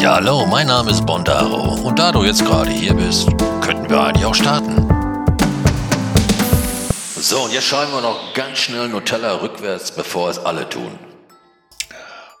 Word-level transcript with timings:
Ja, 0.00 0.14
hallo, 0.14 0.46
mein 0.46 0.66
Name 0.66 0.92
ist 0.92 1.04
Bondaro 1.04 1.74
und 1.86 1.98
da 1.98 2.10
du 2.10 2.24
jetzt 2.24 2.42
gerade 2.42 2.70
hier 2.70 2.94
bist, 2.94 3.28
könnten 3.60 3.90
wir 3.90 4.02
eigentlich 4.02 4.24
auch 4.24 4.34
starten. 4.34 4.88
So, 7.18 7.42
und 7.42 7.52
jetzt 7.52 7.66
schreiben 7.66 7.92
wir 7.92 8.00
noch 8.00 8.32
ganz 8.32 8.60
schnell 8.60 8.88
Nutella 8.88 9.42
rückwärts, 9.42 9.90
bevor 9.90 10.30
es 10.30 10.38
alle 10.38 10.66
tun. 10.66 10.98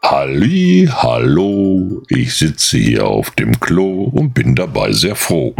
Halli, 0.02 0.88
hallo, 0.90 2.00
ich 2.08 2.34
sitze 2.34 2.78
hier 2.78 3.06
auf 3.06 3.30
dem 3.32 3.60
Klo 3.60 4.04
und 4.04 4.32
bin 4.32 4.54
dabei 4.54 4.92
sehr 4.92 5.14
froh. 5.14 5.54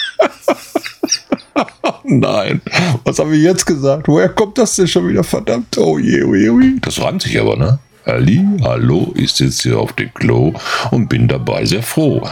Nein, 2.04 2.62
was 3.04 3.18
habe 3.18 3.36
ich 3.36 3.42
jetzt 3.42 3.66
gesagt? 3.66 4.08
Woher 4.08 4.30
kommt 4.30 4.56
das 4.56 4.76
denn 4.76 4.88
schon 4.88 5.06
wieder? 5.06 5.24
Verdammt, 5.24 5.76
oh 5.76 5.98
je, 5.98 6.22
oh 6.22 6.34
je, 6.34 6.48
oh 6.48 6.58
je. 6.58 6.72
Das 6.80 7.02
reimt 7.02 7.20
sich 7.20 7.38
aber, 7.38 7.56
ne? 7.56 7.78
Halli, 8.10 8.44
hallo, 8.62 9.12
ich 9.14 9.30
sitze 9.30 9.68
hier 9.68 9.78
auf 9.78 9.92
dem 9.92 10.12
Klo 10.12 10.52
und 10.90 11.06
bin 11.06 11.28
dabei 11.28 11.64
sehr 11.64 11.84
froh. 11.84 12.28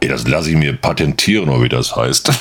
Ey, 0.00 0.08
das 0.08 0.26
lasse 0.26 0.48
ich 0.48 0.56
mir 0.56 0.72
patentieren, 0.78 1.50
oder 1.50 1.62
wie 1.62 1.68
das 1.68 1.94
heißt. 1.94 2.32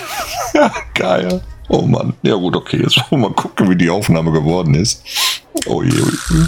geil. 0.94 1.42
Oh 1.68 1.82
Mann. 1.82 2.14
Ja 2.22 2.36
gut, 2.36 2.56
okay, 2.56 2.78
jetzt 2.82 2.96
wollen 2.96 3.22
wir 3.22 3.28
mal 3.28 3.36
gucken, 3.36 3.70
wie 3.70 3.76
die 3.76 3.90
Aufnahme 3.90 4.32
geworden 4.32 4.76
ist. 4.76 5.04
Oh 5.66 5.84
je, 5.84 5.92
oh 5.92 6.10
je. 6.34 6.46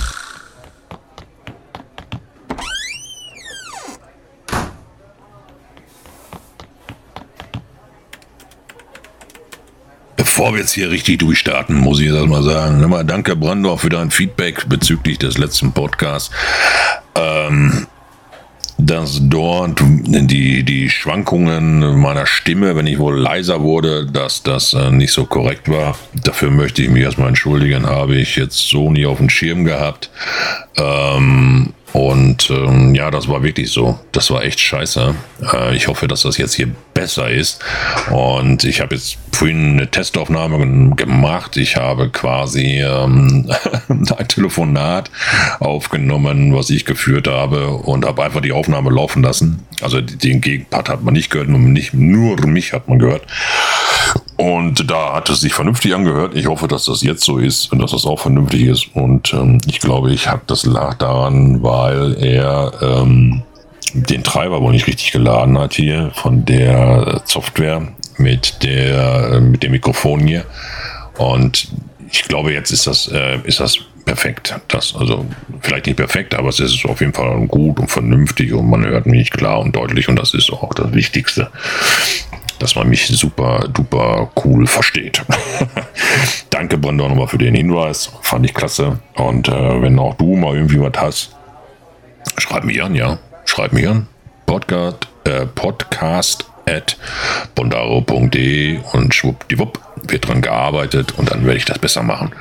Bevor 10.18 10.54
wir 10.54 10.62
jetzt 10.62 10.74
hier 10.74 10.90
richtig 10.90 11.20
durchstarten, 11.20 11.76
muss 11.76 12.00
ich 12.00 12.10
das 12.10 12.26
mal 12.26 12.44
sagen. 12.44 12.80
Nochmal 12.80 13.04
danke, 13.04 13.36
Brandorf, 13.36 13.82
für 13.82 13.90
dein 13.90 14.12
Feedback 14.12 14.68
bezüglich 14.68 15.20
des 15.20 15.38
letzten 15.38 15.74
Podcasts. 15.74 16.32
Ähm, 17.16 17.88
dass 18.78 19.20
dort 19.22 19.82
die, 19.82 20.64
die 20.64 20.90
Schwankungen 20.90 21.98
meiner 21.98 22.26
Stimme, 22.26 22.76
wenn 22.76 22.88
ich 22.88 23.00
wohl 23.00 23.18
leiser 23.18 23.62
wurde, 23.62 24.06
dass 24.06 24.44
das 24.44 24.74
äh, 24.74 24.92
nicht 24.92 25.14
so 25.14 25.26
korrekt 25.26 25.70
war. 25.70 25.98
Dafür 26.14 26.52
möchte 26.52 26.82
ich 26.82 26.90
mich 26.90 27.04
erstmal 27.04 27.30
entschuldigen, 27.30 27.86
habe 27.86 28.16
ich 28.16 28.36
jetzt 28.36 28.70
so 28.70 28.92
nie 28.92 29.06
auf 29.06 29.18
dem 29.18 29.30
Schirm 29.30 29.64
gehabt. 29.64 30.10
Ähm, 30.78 31.74
und 31.96 32.50
ähm, 32.50 32.94
ja, 32.94 33.10
das 33.10 33.30
war 33.30 33.42
wirklich 33.42 33.72
so. 33.72 33.98
Das 34.12 34.30
war 34.30 34.44
echt 34.44 34.60
scheiße. 34.60 35.16
Äh, 35.54 35.78
ich 35.78 35.88
hoffe, 35.88 36.10
dass 36.10 36.24
das 36.24 36.38
jetzt 36.38 36.54
hier 36.54 36.68
besser 36.94 37.30
ist. 37.30 37.64
Und 38.12 38.66
ich 38.66 38.82
habe 38.82 38.96
jetzt 38.96 39.18
vorhin 39.32 39.72
eine 39.72 39.90
Testaufnahme 39.90 40.94
gemacht. 40.98 41.56
Ich 41.56 41.78
habe 41.78 42.10
quasi 42.10 42.82
ähm, 42.82 43.50
ein 43.88 44.28
Telefonat 44.28 45.10
aufgenommen, 45.62 46.54
was 46.54 46.70
ich 46.70 46.84
geführt 46.84 47.30
habe 47.30 47.70
und 47.70 48.04
habe 48.06 48.26
einfach 48.26 48.42
die 48.42 48.52
Aufnahme 48.52 48.90
laufen 48.90 49.24
lassen. 49.24 49.66
Also 49.80 50.02
den 50.02 50.42
Gegenpart 50.42 50.90
hat 50.90 51.02
man 51.02 51.14
nicht 51.14 51.30
gehört, 51.30 51.48
nur, 51.48 51.60
nicht, 51.60 51.94
nur 51.94 52.46
mich 52.46 52.74
hat 52.74 52.90
man 52.90 53.00
gehört. 53.00 53.24
Und 54.38 54.90
da 54.92 55.14
hat 55.14 55.30
es 55.30 55.40
sich 55.40 55.54
vernünftig 55.54 55.96
angehört. 55.96 56.36
Ich 56.36 56.48
hoffe, 56.48 56.68
dass 56.68 56.86
das 56.86 57.02
jetzt 57.02 57.24
so 57.24 57.38
ist 57.38 57.72
und 57.72 57.80
dass 57.80 57.92
das 57.92 58.06
auch 58.06 58.20
vernünftig 58.20 58.64
ist. 58.64 58.88
Und 58.94 59.34
ähm, 59.34 59.60
ich 59.66 59.80
glaube, 59.80 60.12
ich 60.12 60.28
habe 60.28 60.42
das 60.48 60.66
lag 60.66 60.96
daran, 60.96 61.64
weil 61.64 62.22
er 62.22 62.74
ähm, 62.82 63.44
den 63.94 64.24
Treiber 64.24 64.62
wohl 64.62 64.74
nicht 64.74 64.88
richtig 64.88 65.14
geladen 65.14 65.58
hat 65.58 65.74
hier 65.74 66.12
von 66.14 66.44
der 66.44 67.22
Software 67.26 67.88
mit 68.18 68.62
der 68.64 69.40
mit 69.42 69.64
dem 69.64 69.72
Mikrofon 69.72 70.20
hier. 70.20 70.46
Und 71.18 71.70
ich 72.12 72.24
glaube, 72.24 72.52
jetzt 72.52 72.72
ist 72.72 72.88
das 72.88 73.08
äh, 73.08 73.40
ist 73.46 73.62
das 73.62 73.78
perfekt. 74.04 74.54
Das 74.68 74.94
also 74.96 75.26
vielleicht 75.62 75.86
nicht 75.86 75.96
perfekt, 75.96 76.36
aber 76.36 76.50
es 76.50 76.60
ist 76.60 76.86
auf 76.86 77.00
jeden 77.00 77.14
Fall 77.14 77.48
gut 77.48 77.80
und 77.80 77.90
vernünftig 77.90 78.54
und 78.54 78.70
man 78.70 78.86
hört 78.86 79.06
mich 79.06 79.32
klar 79.32 79.60
und 79.60 79.76
deutlich 79.76 80.10
und 80.10 80.18
das 80.18 80.34
ist 80.34 80.52
auch 80.52 80.74
das 80.74 80.94
Wichtigste 80.94 81.50
dass 82.60 82.76
man 82.76 82.90
mich 82.90 83.08
super 83.08 83.68
duper 83.72 84.30
cool 84.44 84.68
versteht. 84.68 85.22
Danke, 86.50 86.78
Brandon, 86.78 87.10
nochmal 87.10 87.28
für 87.28 87.38
den 87.38 87.56
Hinweis. 87.56 88.12
Fand 88.22 88.46
ich 88.46 88.54
klasse. 88.54 89.00
Und 89.16 89.48
äh, 89.48 89.82
wenn 89.82 90.00
auch 90.00 90.16
du 90.16 90.36
mal 90.36 90.56
irgendwie 90.56 90.80
was 90.80 90.94
hast, 90.98 91.36
schreib 92.38 92.64
mich 92.64 92.82
an, 92.82 92.96
ja. 92.96 93.18
Schreib 93.46 93.74
mich 93.74 93.88
an. 93.88 94.08
Podcast, 94.46 95.08
äh, 95.26 95.46
Podcast 95.46 96.46
at 96.68 96.98
bondaro.de 97.54 98.80
und 98.94 99.14
schwuppdiwupp 99.14 99.80
wird 100.04 100.28
dran 100.28 100.42
gearbeitet 100.42 101.14
und 101.18 101.32
dann 101.32 101.46
werde 101.46 101.58
ich 101.58 101.66
das 101.66 101.80
besser 101.80 102.04
machen. 102.04 102.32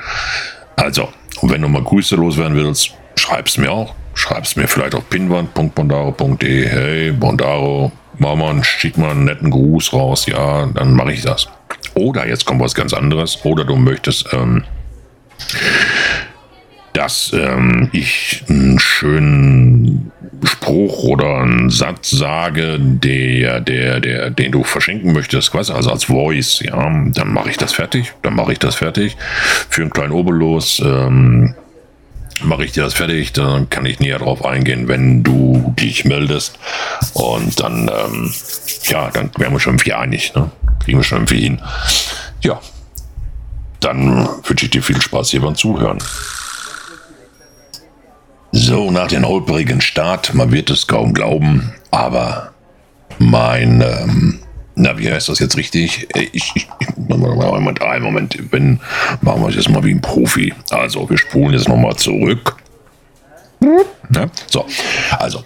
Also, 0.75 1.09
wenn 1.41 1.61
du 1.61 1.67
mal 1.67 1.83
Grüße 1.83 2.15
loswerden 2.15 2.55
willst, 2.55 2.93
schreib's 3.15 3.57
mir 3.57 3.71
auch. 3.71 3.93
Schreib's 4.13 4.55
mir 4.55 4.67
vielleicht 4.67 4.95
auf 4.95 5.09
pinwand.bondaro.de. 5.09 6.67
Hey, 6.67 7.11
Bondaro, 7.11 7.91
mach 8.19 8.35
mal, 8.35 8.63
schick 8.63 8.97
mal 8.97 9.11
einen 9.11 9.25
netten 9.25 9.49
Gruß 9.49 9.93
raus, 9.93 10.25
ja, 10.25 10.65
dann 10.67 10.93
mache 10.93 11.13
ich 11.13 11.21
das. 11.21 11.47
Oder 11.93 12.27
jetzt 12.27 12.45
kommt 12.45 12.61
was 12.61 12.75
ganz 12.75 12.93
anderes, 12.93 13.43
oder 13.43 13.63
du 13.63 13.75
möchtest, 13.75 14.27
ähm, 14.33 14.63
dass 16.93 17.33
ähm, 17.33 17.89
ich 17.91 18.43
einen 18.47 18.79
schönen 18.79 20.11
Spruch 20.43 21.03
oder 21.03 21.41
einen 21.41 21.69
Satz 21.69 22.11
sage, 22.11 22.77
der, 22.79 23.59
der, 23.59 23.99
der, 23.99 24.29
den 24.29 24.51
du 24.51 24.63
verschenken 24.63 25.11
möchtest, 25.11 25.51
quasi, 25.51 25.73
also 25.73 25.91
als 25.91 26.05
Voice, 26.05 26.61
ja, 26.61 26.75
dann 27.13 27.33
mache 27.33 27.49
ich 27.49 27.57
das 27.57 27.73
fertig, 27.73 28.13
dann 28.21 28.35
mache 28.35 28.53
ich 28.53 28.59
das 28.59 28.75
fertig 28.75 29.17
für 29.69 29.81
einen 29.81 29.91
kleinen 29.91 30.13
Obolus. 30.13 30.81
Ähm, 30.83 31.55
mache 32.43 32.65
ich 32.65 32.71
dir 32.71 32.83
das 32.83 32.93
fertig, 32.93 33.33
dann 33.33 33.69
kann 33.69 33.85
ich 33.85 33.99
näher 33.99 34.19
drauf 34.19 34.43
eingehen, 34.43 34.87
wenn 34.87 35.23
du 35.23 35.73
dich 35.79 36.05
meldest. 36.05 36.57
Und 37.13 37.59
dann, 37.59 37.89
ähm, 37.89 38.33
ja, 38.83 39.09
dann 39.11 39.31
wären 39.37 39.53
wir 39.53 39.59
schon 39.59 39.73
irgendwie 39.73 39.93
einig, 39.93 40.33
ne? 40.35 40.51
Kriegen 40.83 40.99
wir 40.99 41.03
schon 41.03 41.19
irgendwie 41.19 41.41
hin. 41.41 41.61
Ja, 42.41 42.59
dann 43.79 44.27
wünsche 44.43 44.65
ich 44.65 44.71
dir 44.71 44.83
viel 44.83 45.01
Spaß 45.01 45.29
hier 45.29 45.41
beim 45.41 45.55
Zuhören. 45.55 45.99
So, 48.51 48.89
nach 48.91 49.07
dem 49.07 49.27
holprigen 49.27 49.81
Start, 49.81 50.33
man 50.33 50.51
wird 50.51 50.69
es 50.69 50.87
kaum 50.87 51.13
glauben, 51.13 51.73
aber 51.91 52.53
mein 53.19 53.81
ähm, 53.81 54.39
na, 54.75 54.97
wie 54.97 55.09
heißt 55.09 55.29
das 55.29 55.39
jetzt 55.39 55.55
richtig? 55.57 56.07
Ich, 56.33 56.51
ich, 56.55 56.67
Moment, 57.07 57.81
einen 57.81 58.03
Moment, 58.03 58.37
wenn, 58.51 58.81
machen 59.21 59.41
wir 59.41 59.49
es 59.49 59.55
jetzt 59.55 59.69
mal 59.69 59.83
wie 59.83 59.91
ein 59.91 60.01
Profi. 60.01 60.53
Also, 60.69 61.09
wir 61.09 61.17
spulen 61.17 61.53
jetzt 61.53 61.69
nochmal 61.69 61.95
zurück. 61.95 62.57
Ja, 63.61 64.27
so, 64.47 64.65
also, 65.17 65.43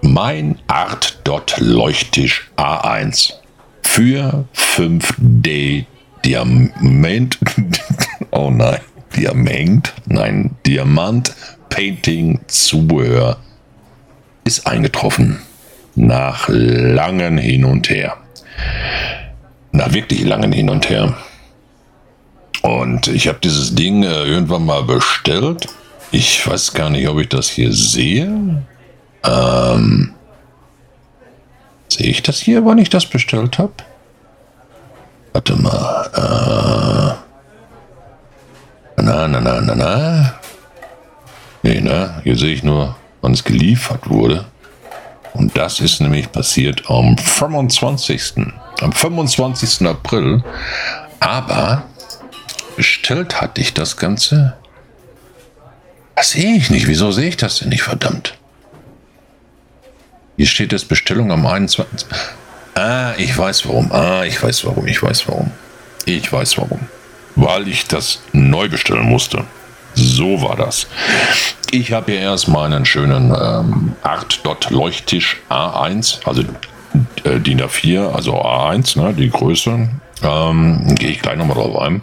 mein 0.00 0.58
Art 0.66 1.20
Dot 1.24 1.56
Leuchttisch 1.58 2.50
A1 2.56 3.34
für 3.82 4.46
5D 4.56 5.84
Diamant, 6.24 7.38
oh 8.30 8.50
nein, 8.50 8.80
Diamant, 9.14 9.92
nein, 10.06 10.56
Diamant 10.66 11.34
Painting 11.68 12.40
Zubehör 12.46 13.38
ist 14.44 14.66
eingetroffen 14.66 15.38
nach 15.94 16.48
langen 16.48 17.38
Hin 17.38 17.64
und 17.64 17.90
Her 17.90 18.21
nach 19.72 19.92
wirklich 19.92 20.22
langen 20.24 20.52
Hin 20.52 20.70
und 20.70 20.88
Her. 20.88 21.14
Und 22.62 23.08
ich 23.08 23.26
habe 23.26 23.38
dieses 23.42 23.74
Ding 23.74 24.04
äh, 24.04 24.24
irgendwann 24.24 24.64
mal 24.64 24.84
bestellt. 24.84 25.66
Ich 26.12 26.46
weiß 26.46 26.74
gar 26.74 26.90
nicht, 26.90 27.08
ob 27.08 27.18
ich 27.18 27.28
das 27.28 27.48
hier 27.48 27.72
sehe. 27.72 28.62
Ähm, 29.24 30.14
sehe 31.88 32.06
ich 32.06 32.22
das 32.22 32.38
hier, 32.38 32.64
wann 32.64 32.78
ich 32.78 32.90
das 32.90 33.06
bestellt 33.06 33.58
habe? 33.58 33.72
Warte 35.32 35.56
mal. 35.56 37.16
Äh, 38.96 39.02
na, 39.02 39.28
na, 39.28 39.40
na, 39.40 39.60
na, 39.60 39.74
na. 39.74 40.34
Nee, 41.62 41.80
ne? 41.80 42.20
Hier 42.24 42.36
sehe 42.36 42.54
ich 42.54 42.62
nur, 42.62 42.96
wann 43.20 43.32
es 43.32 43.42
geliefert 43.42 44.08
wurde. 44.08 44.44
Und 45.34 45.56
das 45.56 45.80
ist 45.80 46.00
nämlich 46.00 46.30
passiert 46.30 46.88
am 46.88 47.16
25. 47.16 48.34
Am 48.80 48.92
25. 48.92 49.86
April. 49.86 50.42
Aber 51.20 51.84
bestellt 52.76 53.40
hatte 53.40 53.60
ich 53.60 53.74
das 53.74 53.96
Ganze. 53.96 54.56
Das 56.14 56.30
sehe 56.30 56.54
ich 56.56 56.70
nicht. 56.70 56.86
Wieso 56.86 57.10
sehe 57.12 57.28
ich 57.28 57.36
das 57.36 57.58
denn 57.60 57.70
nicht, 57.70 57.82
verdammt? 57.82 58.34
Hier 60.36 60.46
steht 60.46 60.72
jetzt 60.72 60.88
Bestellung 60.88 61.30
am 61.30 61.46
21. 61.46 62.08
Ah, 62.74 63.12
ich 63.16 63.36
weiß 63.36 63.66
warum. 63.66 63.92
Ah, 63.92 64.24
ich 64.24 64.42
weiß 64.42 64.64
warum. 64.64 64.86
Ich 64.86 65.02
weiß 65.02 65.28
warum. 65.28 65.50
Ich 66.04 66.32
weiß 66.32 66.58
warum. 66.58 66.80
Weil 67.36 67.68
ich 67.68 67.86
das 67.86 68.20
neu 68.32 68.68
bestellen 68.68 69.04
musste. 69.04 69.44
So 69.94 70.42
war 70.42 70.56
das. 70.56 70.86
Ich 71.70 71.92
habe 71.92 72.12
hier 72.12 72.20
erstmal 72.20 72.72
einen 72.72 72.84
schönen 72.84 73.34
ähm, 73.34 73.96
Art 74.02 74.44
Dot 74.44 74.70
Leuchttisch 74.70 75.40
A1, 75.48 76.26
also 76.26 76.42
äh, 77.24 77.40
DIN 77.40 77.62
A4, 77.62 78.12
also 78.12 78.34
A1, 78.34 79.00
ne, 79.00 79.14
die 79.14 79.30
Größe. 79.30 79.88
Ähm, 80.22 80.94
Gehe 80.96 81.10
ich 81.10 81.22
gleich 81.22 81.36
nochmal 81.36 81.56
drauf 81.56 81.78
ein. 81.78 82.02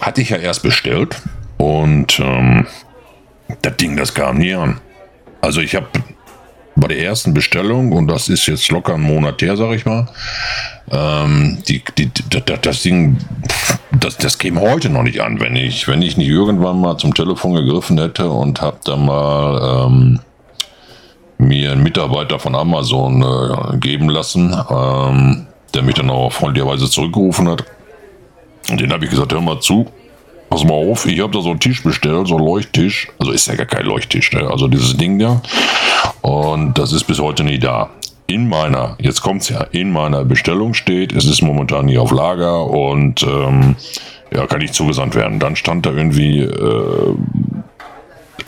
Hatte 0.00 0.20
ich 0.20 0.30
ja 0.30 0.38
erst 0.38 0.62
bestellt 0.62 1.16
und 1.56 2.18
ähm, 2.20 2.66
das 3.62 3.76
Ding, 3.76 3.96
das 3.96 4.14
kam 4.14 4.38
nie 4.38 4.54
an. 4.54 4.80
Also 5.40 5.60
ich 5.60 5.74
habe 5.74 5.86
bei 6.76 6.88
der 6.88 7.00
ersten 7.00 7.34
Bestellung, 7.34 7.92
und 7.92 8.06
das 8.06 8.28
ist 8.28 8.46
jetzt 8.46 8.70
locker 8.70 8.94
ein 8.94 9.00
Monat 9.00 9.42
her, 9.42 9.56
sag 9.56 9.72
ich 9.72 9.84
mal, 9.84 10.08
ähm, 10.90 11.58
die, 11.66 11.82
die, 11.96 12.10
das, 12.30 12.60
das 12.60 12.82
Ding, 12.82 13.18
das, 13.90 14.16
das 14.18 14.38
käme 14.38 14.60
heute 14.60 14.90
noch 14.90 15.02
nicht 15.02 15.20
an, 15.20 15.40
wenn 15.40 15.56
ich, 15.56 15.88
wenn 15.88 16.02
ich 16.02 16.16
nicht 16.16 16.28
irgendwann 16.28 16.80
mal 16.80 16.98
zum 16.98 17.14
Telefon 17.14 17.54
gegriffen 17.54 17.98
hätte 17.98 18.28
und 18.28 18.60
habe 18.60 18.78
da 18.84 18.96
mal 18.96 19.86
ähm, 19.86 20.20
mir 21.38 21.72
einen 21.72 21.82
Mitarbeiter 21.82 22.38
von 22.38 22.54
Amazon 22.54 23.22
äh, 23.22 23.76
geben 23.78 24.08
lassen, 24.10 24.54
ähm, 24.70 25.46
der 25.74 25.82
mich 25.82 25.94
dann 25.94 26.10
auch 26.10 26.32
freundlicherweise 26.32 26.90
zurückgerufen 26.90 27.48
hat. 27.48 27.64
Und 28.70 28.80
den 28.80 28.92
habe 28.92 29.04
ich 29.04 29.10
gesagt, 29.10 29.32
hör 29.32 29.40
mal 29.40 29.60
zu, 29.60 29.86
pass 30.50 30.64
mal 30.64 30.74
auf, 30.74 31.06
ich 31.06 31.20
habe 31.20 31.32
da 31.32 31.40
so 31.40 31.50
einen 31.50 31.60
Tisch 31.60 31.82
bestellt, 31.82 32.28
so 32.28 32.36
einen 32.36 32.44
Leuchttisch. 32.44 33.08
Also 33.18 33.32
ist 33.32 33.46
ja 33.46 33.54
gar 33.54 33.66
kein 33.66 33.86
Leuchttisch, 33.86 34.32
ne? 34.32 34.48
also 34.50 34.68
dieses 34.68 34.96
Ding 34.96 35.18
da. 35.18 35.40
Und 36.20 36.76
das 36.76 36.92
ist 36.92 37.04
bis 37.04 37.18
heute 37.18 37.44
nie 37.44 37.58
da. 37.58 37.90
In 38.30 38.46
meiner, 38.46 38.94
jetzt 39.00 39.22
kommt's 39.22 39.48
ja, 39.48 39.62
in 39.72 39.90
meiner 39.90 40.22
Bestellung 40.22 40.74
steht, 40.74 41.14
es 41.14 41.24
ist 41.24 41.40
momentan 41.40 41.86
nie 41.86 41.96
auf 41.96 42.10
Lager 42.10 42.66
und 42.66 43.22
ähm, 43.22 43.74
ja, 44.30 44.46
kann 44.46 44.58
nicht 44.58 44.74
zugesandt 44.74 45.14
werden. 45.14 45.38
Dann 45.38 45.56
stand 45.56 45.86
da 45.86 45.92
irgendwie, 45.92 46.40
äh, 46.40 47.14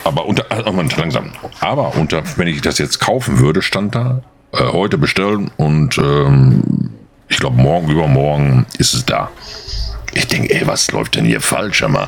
aber 0.03 0.27
unter, 0.27 0.45
also 0.51 0.71
langsam, 0.71 1.31
aber 1.61 1.95
unter, 1.95 2.21
wenn 2.35 2.47
ich 2.47 2.61
das 2.61 2.77
jetzt 2.77 2.99
kaufen 2.99 3.39
würde, 3.39 3.63
stand 3.63 3.95
da, 3.95 4.21
äh, 4.53 4.57
heute 4.65 4.99
bestellen 4.99 5.49
und 5.57 5.97
ähm, 5.97 6.91
ich 7.27 7.37
glaube 7.37 7.59
morgen, 7.59 7.89
übermorgen 7.89 8.67
ist 8.77 8.93
es 8.93 9.03
da. 9.03 9.31
Ich 10.13 10.27
denke, 10.27 10.53
ey, 10.53 10.67
was 10.67 10.91
läuft 10.91 11.15
denn 11.15 11.25
hier 11.25 11.41
falsch? 11.41 11.81
Mal 11.87 12.07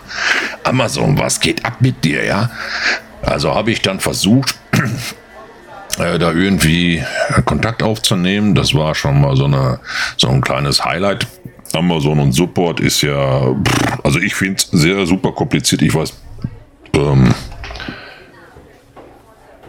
Amazon, 0.63 1.17
was 1.17 1.39
geht 1.39 1.65
ab 1.65 1.77
mit 1.79 2.03
dir, 2.03 2.23
ja? 2.23 2.51
Also 3.23 3.55
habe 3.55 3.71
ich 3.71 3.81
dann 3.81 3.99
versucht, 3.99 4.53
äh, 5.99 6.17
da 6.19 6.31
irgendwie 6.31 6.97
äh, 6.97 7.41
Kontakt 7.43 7.83
aufzunehmen. 7.83 8.55
Das 8.55 8.73
war 8.73 8.95
schon 8.95 9.21
mal 9.21 9.35
so, 9.35 9.45
eine, 9.45 9.79
so 10.17 10.27
ein 10.29 10.41
kleines 10.41 10.83
Highlight. 10.83 11.27
Amazon 11.73 12.19
und 12.19 12.33
Support 12.33 12.79
ist 12.79 13.01
ja, 13.01 13.55
also 14.03 14.19
ich 14.19 14.35
finde 14.35 14.57
es 14.57 14.69
sehr 14.71 15.05
super 15.07 15.31
kompliziert. 15.31 15.81
Ich 15.81 15.95
weiß, 15.95 16.13
ähm, 16.95 17.33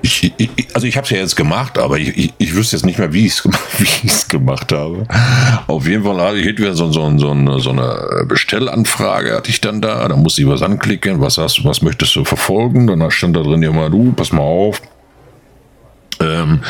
ich, 0.05 0.35
ich, 0.37 0.50
also 0.75 0.87
ich 0.87 0.99
habe 0.99 1.06
es 1.06 1.11
ja 1.11 1.17
jetzt 1.17 1.35
gemacht, 1.35 1.79
aber 1.79 1.99
ich, 1.99 2.35
ich, 2.37 2.55
wüsste 2.55 2.76
jetzt 2.76 2.85
nicht 2.85 2.99
mehr, 2.99 3.15
wie 3.15 3.25
ich 3.25 3.43
es 4.05 4.29
gemacht 4.29 4.71
habe. 4.71 5.06
Auf 5.67 5.87
jeden 5.87 6.05
Fall 6.05 6.21
hatte 6.21 6.37
ich 6.37 6.47
wieder 6.47 6.75
so, 6.75 6.93
so, 6.93 7.17
so, 7.17 7.31
eine, 7.31 7.59
so 7.59 7.71
eine 7.71 8.26
Bestellanfrage 8.26 9.35
hatte 9.35 9.49
ich 9.49 9.62
dann 9.62 9.81
da. 9.81 10.06
Da 10.06 10.15
musste 10.15 10.43
ich 10.43 10.49
was 10.49 10.61
anklicken. 10.61 11.23
Was 11.23 11.38
hast 11.38 11.65
was 11.65 11.81
möchtest 11.81 12.15
du 12.17 12.25
verfolgen? 12.25 12.87
Dann 12.87 13.11
stand 13.11 13.35
da 13.35 13.41
drin 13.41 13.62
immer 13.62 13.88
du, 13.88 14.12
pass 14.12 14.31
mal 14.31 14.43
auf. 14.43 14.82
Ähm, 16.25 16.61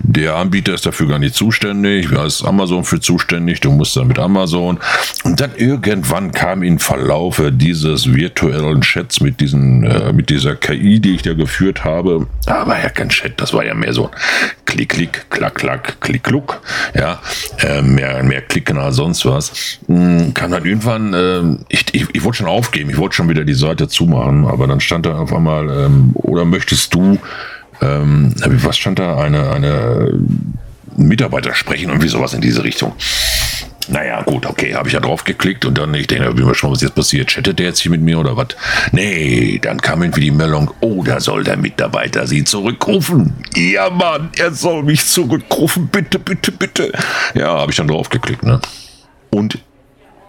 der 0.00 0.36
Anbieter 0.36 0.74
ist 0.74 0.86
dafür 0.86 1.08
gar 1.08 1.18
nicht 1.18 1.34
zuständig, 1.34 2.08
da 2.10 2.24
ist 2.24 2.44
Amazon 2.44 2.84
für 2.84 3.00
zuständig, 3.00 3.60
du 3.60 3.70
musst 3.70 3.96
dann 3.96 4.08
mit 4.08 4.18
Amazon. 4.18 4.78
Und 5.24 5.40
dann 5.40 5.54
irgendwann 5.56 6.32
kam 6.32 6.62
im 6.62 6.78
Verlaufe 6.78 7.52
dieses 7.52 8.12
virtuellen 8.12 8.80
Chats 8.80 9.20
mit 9.20 9.40
diesen, 9.40 9.84
äh, 9.84 10.12
mit 10.12 10.30
dieser 10.30 10.56
KI, 10.56 11.00
die 11.00 11.14
ich 11.14 11.22
da 11.22 11.34
geführt 11.34 11.84
habe, 11.84 12.26
aber 12.46 12.80
ja 12.80 12.88
kein 12.88 13.08
Chat, 13.08 13.40
das 13.40 13.52
war 13.52 13.64
ja 13.64 13.74
mehr 13.74 13.92
so 13.92 14.10
Klick, 14.64 14.90
Klick, 14.90 15.26
Klack, 15.30 15.56
Klack, 15.56 16.00
Klick, 16.00 16.22
Kluck, 16.22 16.60
ja, 16.94 17.20
äh, 17.58 17.82
mehr, 17.82 18.22
mehr 18.22 18.42
Klicken 18.42 18.78
als 18.78 18.96
sonst 18.96 19.26
was. 19.26 19.78
Hm, 19.86 20.32
kam 20.32 20.52
dann 20.52 20.64
irgendwann, 20.64 21.14
äh, 21.14 21.64
ich, 21.68 21.86
ich, 21.92 22.06
ich 22.12 22.24
wollte 22.24 22.38
schon 22.38 22.46
aufgeben, 22.46 22.90
ich 22.90 22.96
wollte 22.96 23.16
schon 23.16 23.28
wieder 23.28 23.44
die 23.44 23.54
Seite 23.54 23.88
zumachen, 23.88 24.46
aber 24.46 24.66
dann 24.66 24.80
stand 24.80 25.06
da 25.06 25.18
auf 25.18 25.32
einmal, 25.32 25.68
ähm, 25.70 26.10
oder 26.14 26.44
möchtest 26.44 26.94
du 26.94 27.18
ähm, 27.80 28.34
was 28.62 28.76
stand 28.78 28.98
da? 28.98 29.18
Eine, 29.18 29.50
eine 29.50 30.12
Mitarbeiter 30.96 31.54
sprechen 31.54 31.90
und 31.90 32.02
wie 32.02 32.08
sowas 32.08 32.34
in 32.34 32.40
diese 32.40 32.64
Richtung. 32.64 32.94
Naja, 33.88 34.22
gut, 34.22 34.46
okay, 34.46 34.74
habe 34.74 34.88
ich 34.88 34.94
ja 34.94 35.00
drauf 35.00 35.24
geklickt 35.24 35.64
und 35.64 35.76
dann, 35.76 35.92
ich 35.94 36.06
denke, 36.06 36.36
wie 36.38 36.42
mal 36.42 36.54
schon, 36.54 36.70
was 36.70 36.80
jetzt 36.80 36.94
passiert. 36.94 37.28
Chattet 37.28 37.58
der 37.58 37.66
jetzt 37.66 37.80
hier 37.80 37.90
mit 37.90 38.00
mir 38.00 38.18
oder 38.18 38.36
was? 38.36 38.48
Nee, 38.92 39.58
dann 39.60 39.80
kam 39.80 40.02
irgendwie 40.02 40.20
die 40.20 40.30
Meldung, 40.30 40.70
oh, 40.80 41.02
da 41.02 41.18
soll 41.18 41.42
der 41.42 41.56
Mitarbeiter 41.56 42.26
Sie 42.26 42.44
zurückrufen. 42.44 43.32
Ja, 43.56 43.90
Mann, 43.90 44.30
er 44.36 44.52
soll 44.52 44.84
mich 44.84 45.06
zurückrufen, 45.06 45.88
bitte, 45.88 46.20
bitte, 46.20 46.52
bitte. 46.52 46.92
Ja, 47.34 47.58
habe 47.58 47.72
ich 47.72 47.78
dann 47.78 47.88
drauf 47.88 48.10
geklickt, 48.10 48.44
ne? 48.44 48.60
Und 49.30 49.58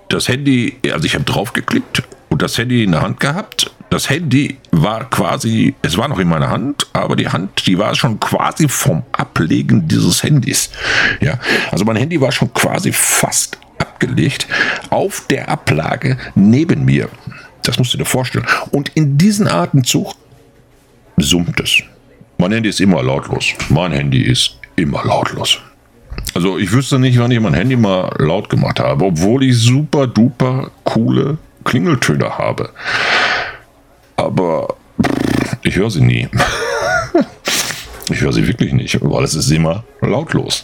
das 0.09 0.27
Handy, 0.27 0.77
also 0.92 1.06
ich 1.06 1.13
habe 1.13 1.25
drauf 1.25 1.54
geklickt 1.54 2.04
und 2.30 2.42
das 2.42 2.57
Handy 2.57 2.83
in 2.83 2.92
der 2.92 3.01
Hand 3.01 3.19
gehabt 3.19 3.71
das 3.92 4.10
Handy 4.10 4.58
war 4.72 5.10
quasi, 5.10 5.76
es 5.82 5.98
war 5.98 6.08
noch 6.08 6.18
in 6.18 6.30
meiner 6.30 6.50
Hand, 6.50 6.88
aber 6.94 7.18
die 7.18 7.28
Hand, 7.28 7.68
die 7.68 7.78
war 7.78 7.94
schon 7.94 8.22
quasi 8.22 8.70
vom 8.70 9.04
Ablegen 9.12 9.86
dieses 9.86 10.24
Handys. 10.24 10.72
Ja, 11.20 11.38
also 11.72 11.84
mein 11.84 11.98
Handy 11.98 12.20
war 12.22 12.32
schon 12.32 12.54
quasi 12.54 12.94
fast 12.94 13.58
abgelegt 13.78 14.48
auf 14.92 15.26
der 15.30 15.50
Ablage 15.50 16.18
neben 16.36 16.86
mir. 16.86 17.10
Das 17.64 17.78
musst 17.78 17.94
du 17.94 17.98
dir 17.98 18.06
vorstellen. 18.06 18.46
Und 18.72 18.90
in 18.96 19.18
diesem 19.18 19.48
Atemzug 19.48 20.14
summt 21.18 21.60
es. 21.60 21.84
Mein 22.38 22.54
Handy 22.54 22.70
ist 22.70 22.80
immer 22.80 23.04
lautlos. 23.04 23.48
Mein 23.68 23.92
Handy 23.92 24.22
ist 24.22 24.58
immer 24.78 25.04
lautlos. 25.04 25.60
Also 26.34 26.58
ich 26.58 26.72
wüsste 26.72 26.98
nicht, 26.98 27.20
wann 27.20 27.32
ich 27.32 27.42
mein 27.42 27.54
Handy 27.54 27.76
mal 27.76 28.10
laut 28.20 28.50
gemacht 28.50 28.80
habe, 28.80 29.04
obwohl 29.04 29.44
ich 29.44 29.58
super 29.58 30.08
duper 30.08 30.72
coole 30.86 31.38
Klingeltöne 31.66 32.38
habe 32.38 32.70
aber 34.25 34.75
ich 35.63 35.75
höre 35.75 35.91
sie 35.91 36.01
nie. 36.01 36.27
ich 38.09 38.21
höre 38.21 38.33
sie 38.33 38.47
wirklich 38.47 38.73
nicht, 38.73 38.97
weil 39.01 39.23
es 39.23 39.35
ist 39.35 39.51
immer 39.51 39.83
lautlos. 40.01 40.63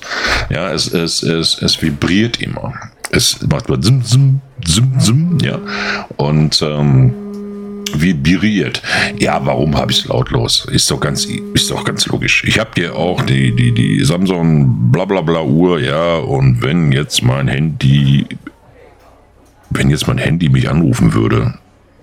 Ja, 0.50 0.72
es, 0.72 0.92
es, 0.94 1.24
es, 1.24 1.62
es 1.62 1.82
vibriert 1.82 2.42
immer. 2.42 2.74
Es 3.12 3.40
macht 3.48 3.70
mal 3.70 3.82
sim, 3.82 4.02
sim, 4.04 4.42
sim, 4.66 4.94
sim, 5.00 5.38
ja. 5.42 5.60
Und 6.18 6.62
ähm, 6.62 7.14
vibriert. 7.94 8.82
Ja, 9.18 9.46
warum 9.46 9.76
habe 9.76 9.92
ich 9.92 10.00
es 10.00 10.06
lautlos? 10.06 10.66
Ist 10.72 10.90
doch 10.92 11.00
ganz, 11.00 11.26
ist 11.26 11.72
doch 11.72 11.84
ganz 11.84 12.06
logisch. 12.08 12.44
Ich 12.46 12.60
habe 12.60 12.72
dir 12.76 12.96
auch 12.96 13.22
die, 13.22 13.56
die, 13.56 13.72
die 13.74 14.04
Samsung 14.04 14.92
blablabla 14.92 15.42
Uhr, 15.42 15.80
ja, 15.80 16.18
und 16.18 16.62
wenn 16.62 16.92
jetzt 16.92 17.24
mein 17.24 17.48
Handy, 17.48 18.26
wenn 19.70 19.90
jetzt 19.90 20.08
mein 20.08 20.18
Handy 20.18 20.50
mich 20.50 20.70
anrufen 20.70 21.14
würde, 21.14 21.56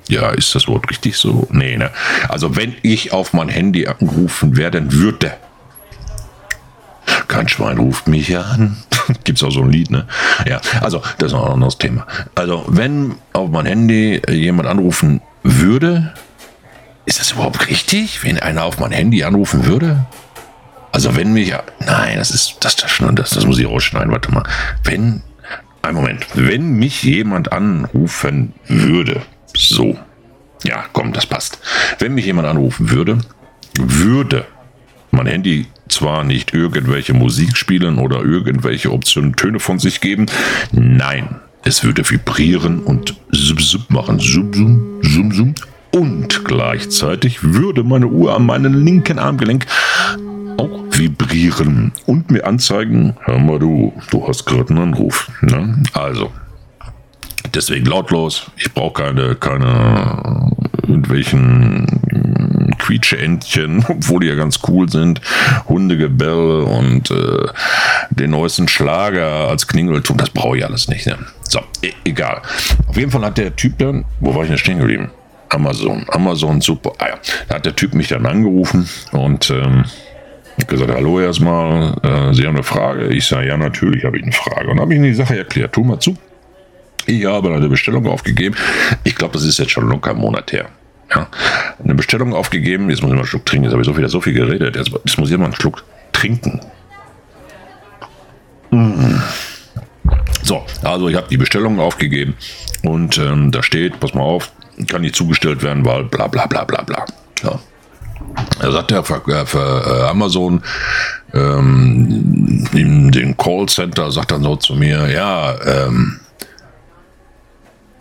ja, 0.09 0.31
ist 0.31 0.55
das 0.55 0.69
Wort 0.69 0.91
richtig 0.91 1.17
so? 1.17 1.47
Nee, 1.51 1.77
ne? 1.77 1.91
Also 2.29 2.57
wenn 2.57 2.75
ich 2.83 3.13
auf 3.13 3.33
mein 3.33 3.49
Handy 3.49 3.87
angerufen 3.87 4.57
werden 4.57 4.93
würde, 4.93 5.35
kein 7.29 7.49
Schwein 7.49 7.79
ruft 7.79 8.07
mich 8.07 8.37
an. 8.37 8.77
Gibt 9.25 9.39
es 9.39 9.45
auch 9.45 9.51
so 9.51 9.63
ein 9.63 9.71
Lied, 9.71 9.91
ne? 9.91 10.07
Ja, 10.47 10.61
also 10.81 11.03
das 11.19 11.29
ist 11.29 11.33
noch 11.33 11.47
ein 11.47 11.53
anderes 11.53 11.79
Thema. 11.79 12.07
Also 12.35 12.65
wenn 12.69 13.17
auf 13.33 13.51
mein 13.51 13.67
Handy 13.67 14.23
jemand 14.31 14.69
anrufen 14.69 15.21
würde, 15.43 16.15
ist 17.07 17.21
das 17.21 17.33
überhaupt 17.33 17.69
richtig, 17.69 18.25
wenn 18.25 18.39
einer 18.39 18.65
auf 18.65 18.79
mein 18.79 18.93
Handy 18.93 19.25
anrufen 19.25 19.67
würde? 19.67 20.07
Also 20.93 21.17
wenn 21.17 21.33
mich, 21.33 21.53
nein, 21.81 22.19
das 22.19 22.31
ist, 22.31 22.59
das, 22.61 22.77
das, 22.77 22.93
das, 22.99 23.31
das 23.31 23.47
muss 23.47 23.59
ich 23.59 23.67
rausschneiden, 23.67 24.13
warte 24.13 24.33
mal. 24.33 24.45
Wenn, 24.85 25.23
ein 25.83 25.95
Moment, 25.95 26.27
wenn 26.35 26.75
mich 26.75 27.03
jemand 27.03 27.53
anrufen 27.53 28.55
würde, 28.69 29.23
so. 29.57 29.99
Ja, 30.65 30.85
komm, 30.93 31.13
das 31.13 31.27
passt. 31.27 31.59
Wenn 31.99 32.15
mich 32.15 32.27
jemand 32.27 32.49
anrufen 32.49 32.91
würde, 32.91 33.19
würde 33.79 34.47
mein 35.11 35.27
Handy 35.27 35.67
zwar 35.89 36.25
nicht 36.25 36.55
irgendwelche 36.55 37.15
Musik 37.15 37.57
spielen 37.57 37.99
oder 37.99 38.23
irgendwelche 38.23 38.91
Optionen 38.91 39.37
Töne 39.37 39.61
von 39.61 39.79
sich 39.79 40.01
geben, 40.01 40.27
nein, 40.73 41.37
es 41.63 41.85
würde 41.85 42.09
vibrieren 42.09 42.81
und 42.81 43.15
sub 43.31 43.61
sub 43.61 43.91
machen, 43.91 44.19
sub 44.19 44.55
sum, 44.55 45.01
sum 45.03 45.33
sum 45.33 45.55
und 45.95 46.45
gleichzeitig 46.45 47.43
würde 47.43 47.85
meine 47.85 48.09
Uhr 48.09 48.35
an 48.35 48.47
meinem 48.47 48.85
linken 48.85 49.19
Armgelenk 49.19 49.67
auch 50.57 50.81
vibrieren 50.91 51.93
und 52.07 52.31
mir 52.31 52.47
anzeigen, 52.47 53.17
hör 53.21 53.39
mal 53.39 53.59
du, 53.59 53.93
du 54.11 54.27
hast 54.27 54.45
gerade 54.45 54.71
einen 54.71 54.95
Anruf. 54.95 55.31
Ne? 55.41 55.83
Also, 55.93 56.33
deswegen 57.53 57.87
lautlos. 57.87 58.51
Ich 58.57 58.73
brauche 58.73 59.03
keine, 59.03 59.35
keine 59.35 60.51
irgendwelchen 60.87 62.75
Quietscheentchen, 62.79 63.85
obwohl 63.89 64.21
die 64.21 64.29
ja 64.29 64.35
ganz 64.35 64.61
cool 64.69 64.89
sind. 64.89 65.21
Hundegebell 65.69 66.63
und 66.63 67.11
äh, 67.11 67.47
den 68.11 68.31
neuesten 68.31 68.69
Schlager 68.69 69.49
als 69.49 69.67
Klingelton. 69.67 70.17
Das 70.17 70.31
brauche 70.31 70.59
ich 70.59 70.65
alles 70.65 70.89
nicht. 70.89 71.07
Ne? 71.07 71.19
So, 71.49 71.61
e 71.83 71.93
egal. 72.05 72.43
Auf 72.87 72.97
jeden 72.97 73.11
Fall 73.11 73.25
hat 73.25 73.39
der 73.39 73.55
Typ 73.57 73.79
dann, 73.79 74.05
wo 74.21 74.35
war 74.35 74.43
ich 74.43 74.49
denn 74.49 74.59
stehen 74.59 74.79
geblieben? 74.79 75.11
Amazon. 75.49 76.05
Amazon, 76.09 76.61
super. 76.61 76.93
Ah 76.99 77.09
ja, 77.09 77.15
da 77.49 77.57
hat 77.57 77.67
der 77.67 77.77
Typ 77.77 77.95
mich 77.95 78.09
dann 78.09 78.27
angerufen 78.27 78.89
und 79.13 79.51
ähm, 79.51 79.85
gesagt, 80.67 80.93
hallo 80.93 81.21
erstmal, 81.21 81.95
äh, 82.03 82.35
Sie 82.35 82.47
haben 82.47 82.55
eine 82.55 82.63
Frage? 82.63 83.09
Ich 83.09 83.27
sage, 83.27 83.49
ja, 83.49 83.57
natürlich 83.57 84.05
habe 84.05 84.19
ich 84.19 84.23
eine 84.25 84.33
Frage. 84.33 84.69
Und 84.71 84.81
habe 84.81 84.93
ich 84.93 84.99
Ihnen 84.99 85.07
die 85.07 85.15
Sache 85.15 85.37
erklärt. 85.37 85.73
Tu 85.73 85.85
mal 85.85 85.99
zu. 85.99 86.17
Ich 87.07 87.25
habe 87.25 87.55
eine 87.55 87.69
Bestellung 87.69 88.07
aufgegeben. 88.07 88.57
Ich 89.05 89.15
glaube, 89.15 89.35
das 89.35 89.45
ist 89.45 89.59
jetzt 89.59 89.71
schon 89.71 89.89
locker 89.89 90.11
einen 90.11 90.21
Monat 90.21 90.53
her. 90.53 90.69
Ja, 91.15 91.29
eine 91.83 91.95
Bestellung 91.95 92.33
aufgegeben, 92.33 92.89
jetzt 92.91 93.03
muss 93.03 93.11
ich 93.11 93.15
mal 93.15 93.21
einen 93.21 93.27
Schluck 93.27 93.47
trinken, 93.47 93.65
jetzt 93.65 93.73
habe 93.73 93.83
ich 93.83 93.87
so 93.87 93.97
wieder 93.97 94.09
so 94.09 94.21
viel 94.21 94.33
geredet, 94.33 94.75
jetzt, 94.75 94.91
jetzt 94.91 95.19
muss 95.19 95.31
ich 95.31 95.37
mal 95.37 95.45
einen 95.45 95.55
Schluck 95.55 95.85
trinken. 96.13 96.61
Mm. 98.71 99.17
So, 100.43 100.65
also 100.83 101.09
ich 101.09 101.17
habe 101.17 101.29
die 101.29 101.37
Bestellung 101.37 101.79
aufgegeben 101.79 102.35
und 102.83 103.19
ähm, 103.19 103.51
da 103.51 103.63
steht, 103.63 104.01
pass 104.01 104.15
mal 104.15 104.23
auf, 104.23 104.51
kann 104.89 105.03
nicht 105.03 105.15
zugestellt 105.15 105.63
werden, 105.63 105.85
weil 105.85 106.05
bla 106.05 106.27
bla 106.27 106.47
bla 106.47 106.65
bla 106.65 106.83
bla. 106.83 107.05
Ja. 107.43 107.59
Er 108.61 108.73
sagt 108.73 108.91
ja 108.91 109.03
für, 109.03 109.23
äh, 109.29 109.47
für 109.47 109.59
äh, 109.87 110.09
Amazon 110.09 110.63
ähm, 111.33 112.67
in 112.73 113.11
den 113.11 113.37
Callcenter 113.37 114.11
sagt 114.11 114.33
dann 114.33 114.43
so 114.43 114.57
zu 114.57 114.75
mir, 114.75 115.09
ja, 115.11 115.55
ähm, 115.65 116.21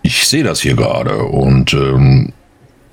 ich 0.03 0.27
sehe 0.27 0.43
das 0.43 0.61
hier 0.61 0.75
gerade 0.75 1.17
und 1.17 1.73
ähm, 1.73 2.33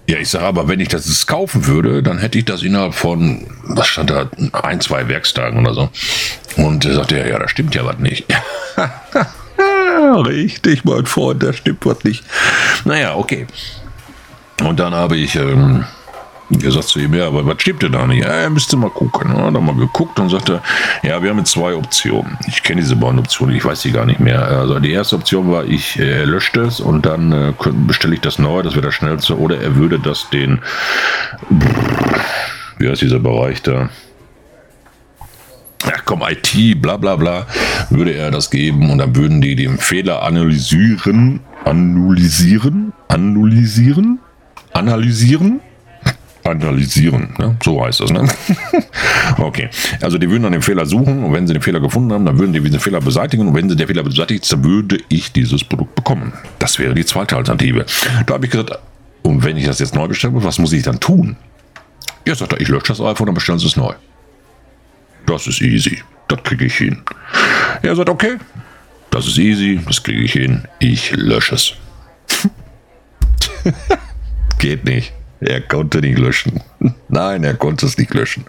ja, 0.09 0.19
ich 0.19 0.29
sage 0.29 0.47
aber, 0.47 0.67
wenn 0.67 0.81
ich 0.81 0.89
das 0.89 1.07
jetzt 1.07 1.27
kaufen 1.27 1.67
würde, 1.67 2.03
dann 2.03 2.19
hätte 2.19 2.39
ich 2.39 2.45
das 2.45 2.63
innerhalb 2.63 2.95
von, 2.95 3.47
was 3.63 3.87
stand 3.87 4.11
da, 4.11 4.29
ein, 4.53 4.81
zwei 4.81 5.07
Werkstagen 5.07 5.61
oder 5.61 5.75
so. 5.75 5.91
Und 6.57 6.85
er 6.85 6.95
sagte, 6.95 7.19
ja, 7.19 7.27
ja, 7.27 7.39
das 7.39 7.51
stimmt 7.51 7.75
ja 7.75 7.85
was 7.85 7.99
nicht. 7.99 8.27
Richtig, 10.27 10.85
mein 10.85 11.07
Freund, 11.07 11.43
das 11.43 11.57
stimmt 11.57 11.87
was 11.87 12.03
nicht. 12.03 12.25
Naja, 12.85 13.15
okay. 13.15 13.47
Und 14.65 14.81
dann 14.81 14.95
habe 14.95 15.17
ich 15.17 15.37
ähm, 15.37 15.85
gesagt 16.51 16.89
zu 16.89 16.99
ihm, 16.99 17.15
ja, 17.15 17.27
aber 17.29 17.47
was 17.47 17.61
stimmt 17.61 17.83
denn 17.83 17.93
da 17.93 18.07
nicht? 18.07 18.25
Ja, 18.25 18.29
er 18.29 18.51
müsste 18.51 18.77
mal 18.77 18.91
gucken. 18.91 19.33
Ja, 19.35 19.51
dann 19.51 19.65
mal 19.65 19.77
geguckt 19.77 20.19
und 20.19 20.29
sagte, 20.29 20.61
ja, 21.03 21.23
wir 21.23 21.31
haben 21.31 21.39
jetzt 21.39 21.53
zwei 21.53 21.75
Optionen. 21.75 22.37
Ich 22.47 22.63
kenne 22.63 22.81
diese 22.81 22.97
beiden 22.97 23.19
Optionen, 23.19 23.55
ich 23.55 23.65
weiß 23.65 23.83
sie 23.83 23.93
gar 23.93 24.07
nicht 24.07 24.21
mehr. 24.21 24.43
Also 24.43 24.79
die 24.79 24.93
erste 24.93 25.17
Option 25.17 25.51
war, 25.51 25.65
ich 25.65 25.99
äh, 25.99 26.25
lösche 26.25 26.61
es 26.61 26.81
und 26.81 27.07
dann 27.07 27.33
äh, 27.33 27.53
bestelle 27.87 28.15
ich 28.15 28.21
das 28.21 28.39
neu, 28.39 28.63
das 28.63 28.75
wäre 28.75 28.87
das 28.87 28.95
schnellste. 28.95 29.39
Oder 29.39 29.61
er 29.61 29.77
würde 29.77 29.99
das 29.99 30.29
den, 30.31 30.61
wie 32.79 32.89
heißt 32.89 33.03
dieser 33.03 33.21
Bereich 33.21 33.63
da? 33.63 33.89
ja 35.87 35.97
komm, 36.05 36.23
IT, 36.23 36.81
bla 36.81 36.97
bla 36.97 37.17
bla, 37.17 37.47
würde 37.89 38.13
er 38.13 38.31
das 38.31 38.51
geben 38.51 38.91
und 38.91 38.99
dann 38.99 39.17
würden 39.17 39.41
die 39.41 39.57
den 39.57 39.79
Fehler 39.79 40.23
analysieren, 40.23 41.41
analysieren, 41.65 42.93
analysieren, 43.09 44.19
analysieren, 44.73 45.61
analysieren, 46.45 47.35
ne? 47.39 47.57
so 47.63 47.85
heißt 47.85 48.01
das, 48.01 48.11
ne? 48.11 48.29
okay, 49.39 49.69
also 50.01 50.19
die 50.19 50.29
würden 50.31 50.45
dann 50.45 50.53
den 50.53 50.63
Fehler 50.63 50.87
suchen 50.87 51.25
und 51.25 51.33
wenn 51.33 51.47
sie 51.47 51.53
den 51.53 51.63
Fehler 51.63 51.81
gefunden 51.81 52.13
haben, 52.13 52.25
dann 52.25 52.39
würden 52.39 52.53
die 52.53 52.61
diesen 52.61 52.81
Fehler 52.81 53.01
beseitigen 53.01 53.49
und 53.49 53.55
wenn 53.55 53.69
sie 53.69 53.77
den 53.77 53.87
Fehler 53.87 54.03
beseitigt, 54.03 54.51
dann 54.51 54.65
würde 54.65 54.99
ich 55.09 55.33
dieses 55.33 55.65
Produkt 55.65 55.95
bekommen. 55.95 56.33
Das 56.59 56.79
wäre 56.79 56.95
die 56.95 57.05
zweite 57.05 57.37
Alternative. 57.37 57.85
Da 58.27 58.35
habe 58.35 58.47
ich 58.47 58.51
gesagt, 58.51 58.79
und 59.23 59.45
wenn 59.45 59.57
ich 59.57 59.67
das 59.67 59.79
jetzt 59.79 59.95
neu 59.95 60.09
bestelle, 60.09 60.43
was 60.43 60.59
muss 60.59 60.73
ich 60.73 60.83
dann 60.83 60.99
tun? 60.99 61.37
Ja, 62.27 62.35
sagt 62.35 62.53
er, 62.53 62.61
ich 62.61 62.69
lösche 62.69 62.89
das 62.89 63.01
iPhone 63.01 63.29
und 63.29 63.35
bestellen 63.35 63.59
Sie 63.59 63.67
es 63.67 63.77
neu. 63.77 63.95
Das 65.27 65.47
ist 65.47 65.61
easy. 65.61 66.03
Das 66.29 66.43
kriege 66.43 66.67
ich 66.67 66.77
hin. 66.77 67.03
Er 67.83 67.97
sagt, 67.97 68.09
okay, 68.09 68.37
das 69.11 69.27
ist 69.27 69.39
easy, 69.39 69.81
das 69.87 70.03
kriege 70.03 70.23
ich 70.23 70.33
hin. 70.33 70.63
Ich 70.79 71.11
lösche 71.13 71.57
es. 71.57 71.75
Geht 74.59 74.85
nicht. 74.85 75.13
Er 75.41 75.61
konnte 75.63 76.01
nicht 76.01 76.19
löschen. 76.19 76.61
Nein, 77.09 77.45
er 77.45 77.55
konnte 77.55 77.87
es 77.87 77.97
nicht 77.97 78.13
löschen. 78.15 78.45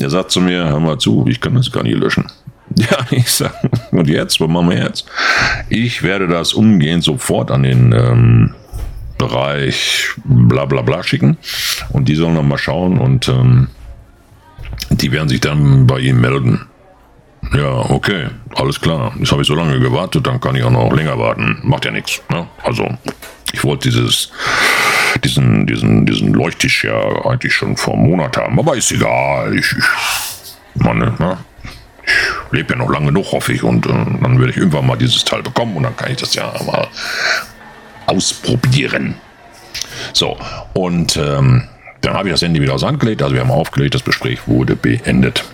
Er 0.00 0.10
sagt 0.10 0.30
zu 0.30 0.40
mir, 0.40 0.64
hör 0.64 0.80
mal 0.80 0.98
zu, 0.98 1.26
ich 1.28 1.40
kann 1.40 1.54
das 1.54 1.70
gar 1.70 1.82
nicht 1.82 1.98
löschen. 1.98 2.26
Ja, 2.74 3.06
ich 3.10 3.30
sag, 3.30 3.54
und 3.92 4.08
jetzt, 4.08 4.40
was 4.40 4.48
machen 4.48 4.70
wir 4.70 4.78
jetzt? 4.78 5.06
Ich 5.68 6.02
werde 6.02 6.26
das 6.26 6.52
umgehend 6.52 7.04
sofort 7.04 7.52
an 7.52 7.62
den 7.62 7.92
ähm, 7.92 8.54
Bereich 9.18 10.10
bla 10.24 10.64
bla 10.64 10.82
bla 10.82 11.02
schicken 11.04 11.38
und 11.90 12.08
die 12.08 12.16
sollen 12.16 12.34
dann 12.34 12.48
mal 12.48 12.58
schauen 12.58 12.98
und 12.98 13.28
ähm, 13.28 13.68
die 14.90 15.12
werden 15.12 15.28
sich 15.28 15.40
dann 15.40 15.86
bei 15.86 16.00
ihm 16.00 16.20
melden. 16.20 16.66
Ja, 17.54 17.88
okay, 17.90 18.26
alles 18.54 18.80
klar. 18.80 19.14
Jetzt 19.18 19.30
habe 19.30 19.42
ich 19.42 19.48
so 19.48 19.54
lange 19.54 19.78
gewartet, 19.78 20.26
dann 20.26 20.40
kann 20.40 20.56
ich 20.56 20.64
auch 20.64 20.70
noch 20.70 20.92
länger 20.92 21.18
warten. 21.18 21.58
Macht 21.62 21.84
ja 21.84 21.92
nichts. 21.92 22.20
Ne? 22.28 22.46
Also, 22.62 22.88
ich 23.52 23.62
wollte 23.62 23.88
dieses, 23.88 24.32
diesen, 25.24 25.66
diesen, 25.66 26.06
diesen 26.06 26.32
Leuchttisch 26.32 26.84
ja 26.84 27.26
eigentlich 27.26 27.54
schon 27.54 27.76
vor 27.76 27.94
einem 27.94 28.04
Monat 28.04 28.36
haben, 28.36 28.58
aber 28.58 28.76
ist 28.76 28.92
egal. 28.92 29.56
Ich, 29.56 29.72
ich 29.72 30.82
meine, 30.82 31.14
ne? 31.18 31.38
ich 32.04 32.52
lebe 32.52 32.74
ja 32.74 32.78
noch 32.78 32.90
lange 32.90 33.06
genug, 33.06 33.32
hoffe 33.32 33.52
ich, 33.52 33.62
und 33.62 33.86
äh, 33.86 33.88
dann 33.88 34.38
werde 34.38 34.50
ich 34.50 34.56
irgendwann 34.56 34.86
mal 34.86 34.96
dieses 34.96 35.24
Teil 35.24 35.42
bekommen 35.42 35.76
und 35.76 35.82
dann 35.82 35.96
kann 35.96 36.10
ich 36.10 36.18
das 36.18 36.34
ja 36.34 36.52
mal 36.64 36.86
ausprobieren. 38.06 39.16
So, 40.12 40.36
und 40.72 41.16
ähm, 41.16 41.64
dann 42.00 42.14
habe 42.14 42.28
ich 42.28 42.34
das 42.34 42.42
Handy 42.42 42.60
wieder 42.60 42.74
aus 42.74 42.84
Hand 42.84 43.00
gelegt, 43.00 43.22
also 43.22 43.34
wir 43.34 43.42
haben 43.42 43.50
aufgelegt, 43.50 43.94
das 43.94 44.04
Gespräch 44.04 44.46
wurde 44.46 44.76
beendet. 44.76 45.44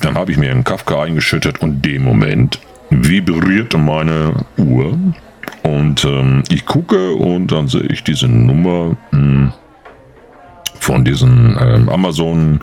Dann 0.00 0.16
habe 0.16 0.32
ich 0.32 0.38
mir 0.38 0.50
einen 0.50 0.64
Kafka 0.64 1.02
eingeschüttet 1.02 1.60
und 1.60 1.84
dem 1.84 2.02
Moment 2.04 2.60
vibrierte 2.90 3.78
meine 3.78 4.46
Uhr 4.56 4.96
und 5.68 6.04
ähm, 6.04 6.42
ich 6.48 6.64
gucke 6.64 7.12
und 7.12 7.48
dann 7.48 7.68
sehe 7.68 7.82
ich 7.82 8.02
diese 8.02 8.26
Nummer 8.26 8.96
mh, 9.10 9.18
hm, 9.18 9.52
von 10.80 11.04
diesen 11.04 11.56
ähm, 11.60 11.88
Amazon 11.88 12.60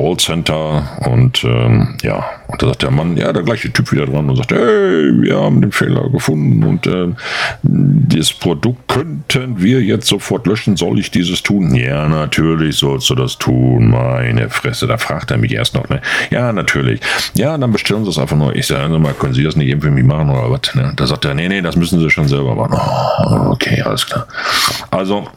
Callcenter 0.00 0.82
und 1.04 1.44
ähm, 1.44 1.98
ja, 2.02 2.24
und 2.48 2.62
da 2.62 2.68
sagt 2.68 2.82
der 2.82 2.90
Mann, 2.90 3.18
ja, 3.18 3.32
der 3.34 3.42
gleiche 3.42 3.70
Typ 3.70 3.92
wieder 3.92 4.06
dran 4.06 4.30
und 4.30 4.36
sagt, 4.36 4.50
hey, 4.50 5.12
wir 5.22 5.36
haben 5.36 5.60
den 5.60 5.72
Fehler 5.72 6.08
gefunden 6.08 6.64
und 6.64 6.86
äh, 6.86 7.08
das 7.62 8.32
Produkt 8.32 8.88
könnten 8.88 9.60
wir 9.60 9.82
jetzt 9.82 10.06
sofort 10.06 10.46
löschen. 10.46 10.76
Soll 10.76 10.98
ich 10.98 11.10
dieses 11.10 11.42
tun? 11.42 11.74
Ja, 11.74 12.08
natürlich 12.08 12.78
sollst 12.78 13.10
du 13.10 13.14
das 13.14 13.36
tun. 13.36 13.90
Meine 13.90 14.48
Fresse, 14.48 14.86
da 14.86 14.96
fragt 14.96 15.30
er 15.32 15.36
mich 15.36 15.52
erst 15.52 15.74
noch, 15.74 15.88
ne? 15.90 16.00
Ja, 16.30 16.50
natürlich. 16.52 17.00
Ja, 17.34 17.58
dann 17.58 17.70
bestellen 17.70 18.04
Sie 18.04 18.10
es 18.10 18.18
einfach 18.18 18.36
nur. 18.36 18.56
Ich 18.56 18.68
sage, 18.68 18.82
also 18.82 18.98
mal, 18.98 19.12
können 19.12 19.34
Sie 19.34 19.44
das 19.44 19.56
nicht 19.56 19.82
mich 19.82 20.04
machen 20.04 20.30
oder 20.30 20.50
was? 20.50 20.74
Ne? 20.74 20.94
Da 20.96 21.06
sagt 21.06 21.26
er, 21.26 21.34
nee, 21.34 21.48
nee, 21.48 21.60
das 21.60 21.76
müssen 21.76 22.00
Sie 22.00 22.08
schon 22.08 22.26
selber 22.26 22.54
machen. 22.54 22.78
Oh, 22.78 23.50
okay, 23.52 23.82
alles 23.82 24.06
klar. 24.06 24.26
Also, 24.90 25.28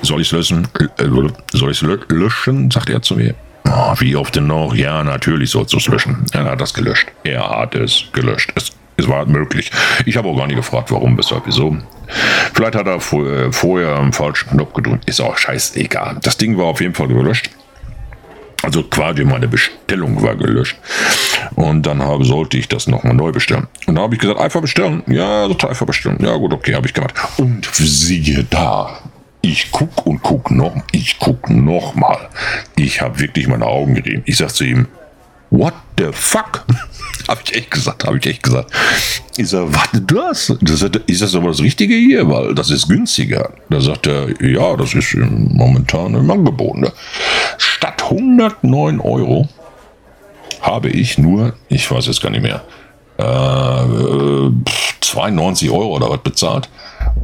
soll 0.00 0.22
ich 0.22 0.28
es 0.28 0.32
löschen? 0.32 0.66
Äh, 0.78 1.04
soll 1.52 1.70
ich 1.70 1.82
es 1.82 1.98
löschen? 2.08 2.70
Sagt 2.70 2.88
er 2.88 3.02
zu 3.02 3.16
mir. 3.16 3.34
Oh, 3.64 3.94
wie 3.98 4.16
oft 4.16 4.36
denn 4.36 4.46
noch? 4.46 4.74
Ja, 4.74 5.04
natürlich 5.04 5.54
es 5.54 5.86
löschen. 5.86 6.24
Er 6.32 6.44
hat 6.44 6.60
das 6.60 6.74
gelöscht. 6.74 7.08
Er 7.24 7.48
hat 7.48 7.74
es 7.74 8.04
gelöscht. 8.12 8.52
Es, 8.54 8.72
es 8.96 9.08
war 9.08 9.26
möglich. 9.26 9.70
Ich 10.06 10.16
habe 10.16 10.28
auch 10.28 10.36
gar 10.36 10.46
nicht 10.46 10.56
gefragt, 10.56 10.90
warum, 10.90 11.16
weshalb, 11.16 11.42
wieso. 11.46 11.76
Vielleicht 12.54 12.74
hat 12.74 12.86
er 12.86 12.96
äh, 12.96 13.52
vorher 13.52 13.98
einen 13.98 14.12
falschen 14.12 14.50
Knopf 14.50 14.72
gedrückt. 14.72 15.08
Ist 15.08 15.20
auch 15.20 15.36
scheißegal. 15.36 16.18
Das 16.22 16.36
Ding 16.36 16.58
war 16.58 16.66
auf 16.66 16.80
jeden 16.80 16.94
Fall 16.94 17.08
gelöscht. 17.08 17.50
Also 18.62 18.82
quasi 18.82 19.24
meine 19.24 19.48
Bestellung 19.48 20.22
war 20.22 20.36
gelöscht. 20.36 20.76
Und 21.54 21.86
dann 21.86 22.02
habe, 22.02 22.24
sollte 22.24 22.58
ich 22.58 22.68
das 22.68 22.86
nochmal 22.86 23.14
neu 23.14 23.32
bestellen. 23.32 23.68
Und 23.86 23.94
da 23.94 24.02
habe 24.02 24.14
ich 24.14 24.20
gesagt, 24.20 24.38
einfach 24.38 24.60
bestellen. 24.60 25.02
Ja, 25.06 25.46
einfach 25.46 25.86
bestellen. 25.86 26.18
Ja 26.20 26.36
gut, 26.36 26.52
okay, 26.52 26.74
habe 26.74 26.86
ich 26.86 26.92
gemacht. 26.92 27.14
Und 27.38 27.66
siehe 27.72 28.44
da, 28.44 28.99
ich 29.42 29.70
guck 29.72 30.06
und 30.06 30.22
guck 30.22 30.50
noch, 30.50 30.74
ich 30.92 31.18
guck 31.18 31.48
noch 31.50 31.94
mal. 31.94 32.28
Ich 32.76 33.00
habe 33.00 33.18
wirklich 33.20 33.46
meine 33.48 33.66
Augen 33.66 33.94
gerieben. 33.94 34.22
Ich 34.26 34.36
sag 34.36 34.50
zu 34.50 34.64
ihm, 34.64 34.86
what 35.50 35.74
the 35.98 36.08
fuck? 36.12 36.64
habe 37.28 37.40
ich 37.44 37.54
echt 37.54 37.70
gesagt, 37.70 38.04
habe 38.04 38.18
ich 38.18 38.26
echt 38.26 38.42
gesagt. 38.42 38.70
Ich 39.36 39.48
sag, 39.48 39.66
was 39.68 39.88
das? 40.06 40.52
das? 40.60 40.82
Ist 41.06 41.22
das 41.22 41.34
aber 41.34 41.48
das 41.48 41.60
Richtige 41.60 41.94
hier? 41.94 42.28
Weil 42.28 42.54
das 42.54 42.70
ist 42.70 42.88
günstiger. 42.88 43.50
Da 43.68 43.80
sagt 43.80 44.06
er, 44.06 44.28
ja, 44.44 44.76
das 44.76 44.94
ist 44.94 45.14
momentan 45.14 46.14
im 46.14 46.30
Angebot. 46.30 46.76
Ne? 46.76 46.92
Statt 47.58 48.02
109 48.02 49.00
Euro 49.00 49.48
habe 50.60 50.90
ich 50.90 51.18
nur, 51.18 51.54
ich 51.68 51.90
weiß 51.90 52.06
jetzt 52.06 52.20
gar 52.20 52.30
nicht 52.30 52.42
mehr, 52.42 52.62
äh, 53.18 54.50
92 55.00 55.70
Euro 55.70 55.96
oder 55.96 56.10
was 56.10 56.20
bezahlt. 56.22 56.68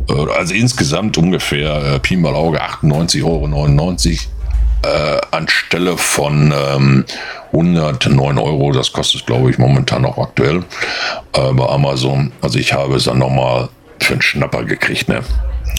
Äh, 0.09 0.33
also 0.33 0.55
insgesamt 0.55 1.19
ungefähr 1.19 1.95
äh, 1.95 1.99
Pi 1.99 2.17
mal 2.17 2.35
Auge 2.35 2.63
98,99 2.63 3.25
Euro 3.25 3.49
äh, 4.83 5.21
anstelle 5.31 5.97
von 5.97 6.53
ähm, 6.55 7.05
109 7.53 8.39
Euro. 8.39 8.73
Das 8.73 8.93
kostet, 8.93 9.27
glaube 9.27 9.51
ich, 9.51 9.59
momentan 9.59 10.03
noch 10.03 10.19
aktuell 10.19 10.65
äh, 11.33 11.53
bei 11.53 11.69
Amazon. 11.69 12.33
Also 12.43 12.59
ich 12.59 12.73
habe 12.73 12.97
es 12.97 13.05
dann 13.05 13.19
nochmal 13.19 13.69
für 14.01 14.15
einen 14.15 14.23
Schnapper 14.23 14.65
gekriegt, 14.65 15.09
ne? 15.09 15.21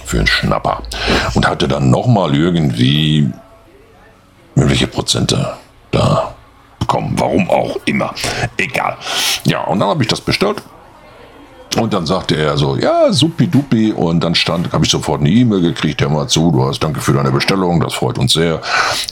Für 0.06 0.18
einen 0.18 0.28
Schnapper. 0.28 0.84
Und 1.34 1.48
hatte 1.48 1.68
dann 1.68 1.90
nochmal 1.90 2.36
irgendwie 2.36 3.30
welche 4.56 4.88
Prozente 4.88 5.54
da 5.92 6.34
bekommen. 6.80 7.14
Warum 7.18 7.50
auch 7.50 7.78
immer. 7.86 8.14
Egal. 8.58 8.98
Ja, 9.46 9.62
und 9.62 9.80
dann 9.80 9.90
habe 9.90 10.04
ich 10.04 10.10
das 10.10 10.22
bestellt 10.22 10.62
und 11.80 11.94
dann 11.94 12.06
sagte 12.06 12.36
er 12.36 12.58
so, 12.58 12.76
ja, 12.76 13.12
supi-dupi. 13.12 13.92
Und 13.92 14.24
dann 14.24 14.36
stand, 14.36 14.74
habe 14.74 14.86
ich 14.86 14.92
sofort 14.92 15.22
eine 15.22 15.30
E-Mail 15.30 15.62
gekriegt, 15.62 16.02
hör 16.02 16.10
mal 16.10 16.28
zu, 16.28 16.52
du 16.52 16.66
hast 16.66 16.80
danke 16.80 17.02
für 17.02 17.14
deine 17.14 17.32
Bestellung, 17.32 17.80
das 17.80 17.94
freut 17.94 18.18
uns 18.18 18.34
sehr. 18.34 18.62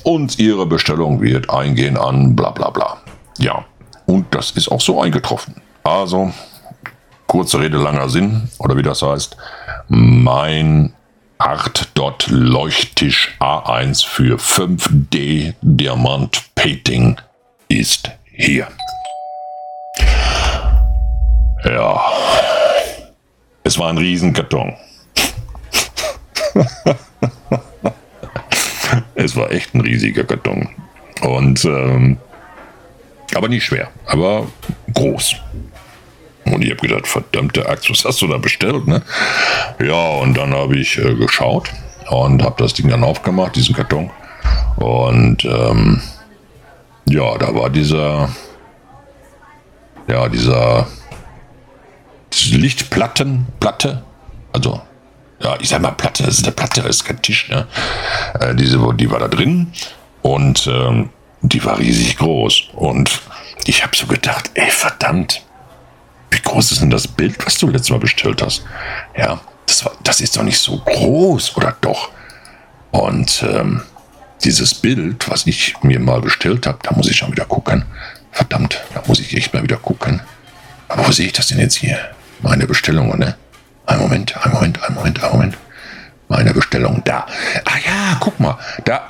Und 0.03 0.39
ihre 0.39 0.65
Bestellung 0.65 1.22
wird 1.22 1.50
eingehen 1.50 1.98
an 1.98 2.36
bla 2.36 2.50
bla 2.50 2.69
bla. 2.69 2.98
Ja, 3.38 3.65
und 4.05 4.25
das 4.31 4.51
ist 4.51 4.72
auch 4.72 4.81
so 4.81 5.01
eingetroffen. 5.01 5.55
Also, 5.84 6.31
kurze 7.27 7.60
Rede, 7.60 7.77
langer 7.77 8.10
Sinn, 8.10 8.50
oder 8.57 8.75
wie 8.75 8.84
das 8.84 9.01
heißt, 9.01 9.38
mein 9.88 10.93
Art 11.38 11.89
Dot 11.93 12.27
Leuchttisch 12.29 13.36
A1 13.39 14.05
für 14.05 14.38
5D 14.38 15.53
Diamant 15.62 16.41
Painting 16.55 17.17
ist 17.67 18.10
hier. 18.24 18.67
Ja, 21.65 22.00
es 23.65 23.77
war 23.79 23.89
ein 23.89 23.98
Riesenkarton. 23.98 24.74
es 29.15 29.36
war 29.36 29.51
echt 29.51 29.74
ein 29.74 29.81
riesiger 29.81 30.24
Karton. 30.24 30.69
Und 31.22 31.65
ähm, 31.65 32.17
aber 33.34 33.50
nicht 33.50 33.65
schwer, 33.65 33.89
aber 34.05 34.48
groß. 34.93 35.36
Und 36.45 36.63
ich 36.63 36.69
habe 36.69 36.88
gedacht, 36.88 37.07
verdammte 37.07 37.67
Axt, 37.67 37.89
was 37.89 38.05
hast 38.05 38.22
du 38.22 38.27
da 38.27 38.38
bestellt? 38.38 38.86
Ne? 38.86 39.01
Ja, 39.84 40.10
und 40.19 40.38
dann 40.38 40.53
habe 40.53 40.77
ich 40.77 41.00
äh, 41.00 41.15
geschaut 41.15 41.72
und 42.12 42.43
habe 42.43 42.62
das 42.62 42.75
Ding 42.75 42.88
dann 42.89 43.03
aufgemacht, 43.03 43.55
diesen 43.55 43.74
Karton. 43.74 44.12
Und 44.75 45.43
ähm, 45.43 46.01
ja, 47.10 47.36
da 47.39 47.55
war 47.55 47.72
dieser, 47.72 48.29
ja, 50.07 50.29
dieser 50.29 50.88
diese 52.39 52.58
Lichtplattenplatte, 52.58 54.04
also 54.54 54.82
ja, 55.39 55.58
ich 55.60 55.70
sag 55.70 55.82
mal 55.82 55.92
Platte, 55.92 56.24
das 56.24 56.39
ist 56.39 56.46
eine 56.46 56.54
Platte, 56.54 56.82
das 56.82 56.98
ist 56.98 57.06
kein 57.06 57.22
Tisch, 57.22 57.50
ne? 57.50 57.68
Äh, 58.39 58.56
diese, 58.56 58.80
die 58.96 59.12
war 59.12 59.20
da 59.20 59.27
drin 59.27 59.72
und 60.22 60.68
ähm, 60.68 61.10
die 61.42 61.63
war 61.63 61.77
riesig 61.77 62.18
groß. 62.18 62.70
Und 62.74 63.22
ich 63.65 63.84
habe 63.84 63.96
so 63.96 64.08
gedacht, 64.08 64.50
ey, 64.54 64.70
verdammt, 64.72 65.44
wie 66.32 66.39
groß 66.39 66.72
ist 66.72 66.82
denn 66.82 66.89
das 66.89 67.08
Bild, 67.08 67.46
was 67.46 67.58
du 67.58 67.68
letztes 67.68 67.92
Mal 67.92 68.00
bestellt 68.00 68.42
hast? 68.42 68.63
Ja, 69.18 69.39
das, 69.65 69.86
war, 69.86 69.92
das 70.04 70.22
ist 70.22 70.36
doch 70.38 70.44
nicht 70.44 70.60
so 70.60 70.77
groß, 70.80 71.56
oder 71.58 71.75
doch? 71.82 72.10
Und 72.92 73.44
ähm, 73.48 73.82
dieses 74.44 74.74
Bild, 74.74 75.30
was 75.30 75.46
ich 75.48 75.75
mir 75.82 76.00
mal 76.00 76.22
bestellt 76.22 76.65
habe, 76.65 76.80
da 76.82 76.92
muss 76.94 77.10
ich 77.10 77.18
schon 77.18 77.32
wieder 77.32 77.46
gucken. 77.46 77.86
Verdammt, 78.32 78.82
da 78.94 79.04
muss 79.06 79.20
ich 79.20 79.36
echt 79.36 79.54
mal 79.54 79.63
wieder 79.63 79.77
gucken. 79.77 80.22
Aber 80.88 81.08
wo 81.08 81.12
sehe 81.12 81.27
ich 81.27 81.34
das 81.34 81.48
denn 81.48 81.60
jetzt 81.60 81.75
hier? 81.75 81.98
Meine 82.42 82.68
Bestellungen, 82.68 83.20
ne? 83.20 83.36
Ein 83.86 84.00
Moment, 84.00 84.36
ein 84.46 84.51
Moment, 84.51 84.84
ein 84.84 84.94
Moment, 84.94 85.24
ein 85.24 85.32
Moment. 85.32 85.58
Meine 86.27 86.54
Bestellung 86.54 87.01
da. 87.06 87.25
Ah 87.65 87.77
ja, 87.86 88.18
guck 88.20 88.39
mal, 88.39 88.58
da. 88.84 89.08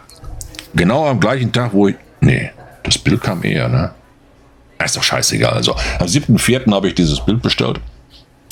Genau 0.74 1.08
am 1.08 1.20
gleichen 1.20 1.52
Tag, 1.52 1.74
wo 1.74 1.88
ich. 1.88 1.96
Nee, 2.20 2.52
das 2.84 2.98
Bild 2.98 3.22
kam 3.22 3.44
eher, 3.44 3.70
ne? 3.70 3.92
Ist 4.84 4.98
doch 4.98 5.04
scheißegal. 5.04 5.54
Also, 5.54 5.74
am 6.00 6.08
7.4. 6.08 6.72
habe 6.74 6.90
ich 6.90 6.96
dieses 6.96 7.24
Bild 7.24 7.42
bestellt. 7.42 7.80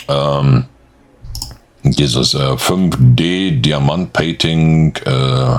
Ähm, 0.08 0.66
dieses 1.84 2.34
äh, 2.34 2.38
5D 2.38 3.62
Diamant 3.62 4.14
Painting 4.14 4.96
äh, 5.06 5.58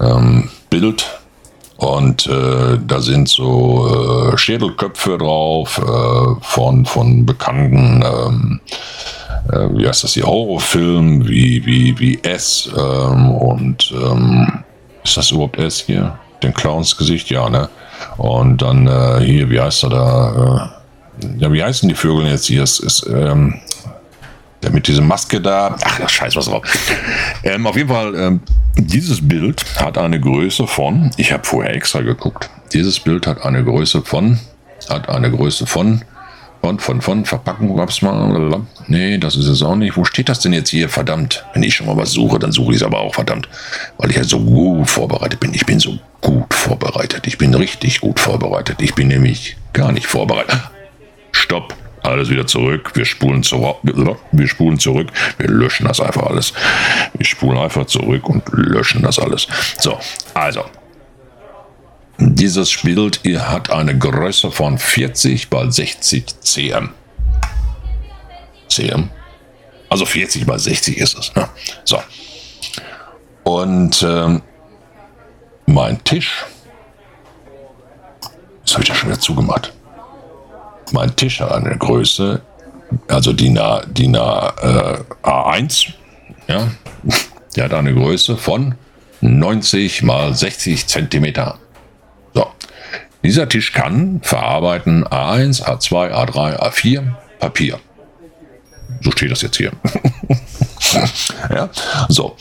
ähm, 0.00 0.48
Bild. 0.70 1.20
Und 1.76 2.26
äh, 2.26 2.78
da 2.86 3.00
sind 3.00 3.28
so 3.28 4.32
äh, 4.32 4.38
Schädelköpfe 4.38 5.18
drauf 5.18 5.78
äh, 5.78 6.40
von, 6.40 6.86
von 6.86 7.26
bekannten, 7.26 8.02
ähm, 8.02 8.60
äh, 9.52 9.68
wie 9.78 9.86
heißt 9.86 10.04
das 10.04 10.14
hier, 10.14 10.24
Horrorfilmen 10.24 11.28
wie, 11.28 11.64
wie, 11.66 11.98
wie 11.98 12.18
S 12.22 12.70
ähm, 12.76 13.30
und 13.30 13.92
ähm, 13.94 14.64
ist 15.04 15.16
das 15.16 15.30
überhaupt 15.30 15.58
S 15.58 15.80
hier? 15.80 16.18
Den 16.42 16.54
Clowns-Gesicht, 16.54 17.30
ja, 17.30 17.48
ne? 17.48 17.68
Und 18.16 18.62
dann 18.62 18.86
äh, 18.86 19.20
hier, 19.24 19.50
wie 19.50 19.60
heißt 19.60 19.84
er 19.84 19.90
da? 19.90 20.72
Äh, 21.22 21.26
ja, 21.38 21.52
wie 21.52 21.62
heißen 21.62 21.88
die 21.88 21.94
Vögel 21.94 22.26
jetzt 22.26 22.46
hier? 22.46 22.62
Es 22.62 22.80
ist, 22.80 23.06
ähm, 23.06 23.54
der 24.66 24.74
mit 24.74 24.88
dieser 24.88 25.02
Maske 25.02 25.40
da. 25.40 25.76
Ach, 25.82 26.08
scheiß 26.08 26.36
was 26.36 26.46
drauf. 26.46 26.62
Ähm, 27.44 27.66
auf 27.66 27.76
jeden 27.76 27.88
Fall, 27.88 28.14
ähm, 28.16 28.40
dieses 28.76 29.26
Bild 29.26 29.64
hat 29.76 29.96
eine 29.96 30.20
Größe 30.20 30.66
von, 30.66 31.10
ich 31.16 31.32
habe 31.32 31.44
vorher 31.44 31.74
extra 31.74 32.00
geguckt, 32.00 32.50
dieses 32.72 32.98
Bild 33.00 33.26
hat 33.26 33.42
eine 33.42 33.64
Größe 33.64 34.02
von, 34.02 34.38
hat 34.90 35.08
eine 35.08 35.30
Größe 35.30 35.66
von, 35.66 36.02
von, 36.60 36.80
von, 36.80 37.00
von, 37.00 37.24
Verpackung 37.24 37.78
es 37.78 38.02
mal. 38.02 38.62
Nee, 38.88 39.18
das 39.18 39.36
ist 39.36 39.46
es 39.46 39.62
auch 39.62 39.76
nicht. 39.76 39.96
Wo 39.96 40.04
steht 40.04 40.28
das 40.28 40.40
denn 40.40 40.52
jetzt 40.52 40.70
hier? 40.70 40.88
Verdammt. 40.88 41.44
Wenn 41.54 41.62
ich 41.62 41.74
schon 41.74 41.86
mal 41.86 41.96
was 41.96 42.10
suche, 42.10 42.40
dann 42.40 42.50
suche 42.50 42.72
ich 42.72 42.78
es 42.78 42.82
aber 42.82 43.00
auch 43.00 43.14
verdammt. 43.14 43.48
Weil 43.98 44.10
ich 44.10 44.16
ja 44.16 44.24
so 44.24 44.40
gut 44.40 44.90
vorbereitet 44.90 45.38
bin. 45.38 45.54
Ich 45.54 45.64
bin 45.64 45.78
so 45.78 45.96
gut 46.20 46.52
vorbereitet. 46.52 47.26
Ich 47.28 47.38
bin 47.38 47.54
richtig 47.54 48.00
gut 48.00 48.18
vorbereitet. 48.18 48.82
Ich 48.82 48.94
bin 48.96 49.06
nämlich 49.06 49.56
gar 49.72 49.92
nicht 49.92 50.08
vorbereitet. 50.08 50.60
Stopp. 51.30 51.72
Alles 52.06 52.30
wieder 52.30 52.46
zurück. 52.46 52.92
Wir 52.94 53.04
spulen 53.04 53.42
zurück. 53.42 53.78
Wir 54.30 54.46
spulen 54.46 54.78
zurück. 54.78 55.08
Wir 55.38 55.48
löschen 55.48 55.88
das 55.88 56.00
einfach 56.00 56.22
alles. 56.22 56.52
Wir 57.14 57.26
spulen 57.26 57.58
einfach 57.58 57.86
zurück 57.86 58.28
und 58.28 58.44
löschen 58.52 59.02
das 59.02 59.18
alles. 59.18 59.48
So, 59.80 59.98
also. 60.32 60.64
Dieses 62.18 62.80
Bild 62.80 63.20
hat 63.40 63.70
eine 63.70 63.98
Größe 63.98 64.52
von 64.52 64.78
40 64.78 65.50
bei 65.50 65.68
60 65.68 66.26
cm. 66.40 66.90
cm. 68.68 69.10
Also 69.88 70.06
40 70.06 70.46
bei 70.46 70.58
60 70.58 70.98
ist 70.98 71.18
es. 71.18 71.34
Ne? 71.34 71.48
So. 71.84 72.00
Und 73.42 74.00
ähm, 74.02 74.42
mein 75.66 76.02
Tisch. 76.04 76.44
Das 78.64 78.74
habe 78.74 78.84
ich 78.84 78.88
ja 78.90 78.94
schon 78.94 79.10
wieder 79.10 79.20
zugemacht. 79.20 79.75
Mein 80.92 81.14
Tisch 81.16 81.40
hat 81.40 81.52
eine 81.52 81.76
Größe, 81.76 82.40
also 83.08 83.32
DIN, 83.32 83.58
A, 83.58 83.82
DIN 83.86 84.16
A, 84.16 84.48
äh, 84.62 85.26
A1. 85.26 85.88
Ja, 86.48 86.68
der 87.56 87.64
hat 87.64 87.74
eine 87.74 87.94
Größe 87.94 88.36
von 88.36 88.76
90 89.20 90.02
mal 90.02 90.34
60 90.34 90.86
Zentimeter. 90.86 91.58
So. 92.34 92.46
Dieser 93.24 93.48
Tisch 93.48 93.72
kann 93.72 94.20
verarbeiten 94.22 95.04
A1, 95.04 95.62
A2, 95.62 96.12
A3, 96.12 96.60
A4 96.60 97.02
Papier. 97.38 97.78
So 99.00 99.10
steht 99.10 99.30
das 99.30 99.42
jetzt 99.42 99.56
hier. 99.56 99.72
ja, 101.50 101.68
so. 102.08 102.36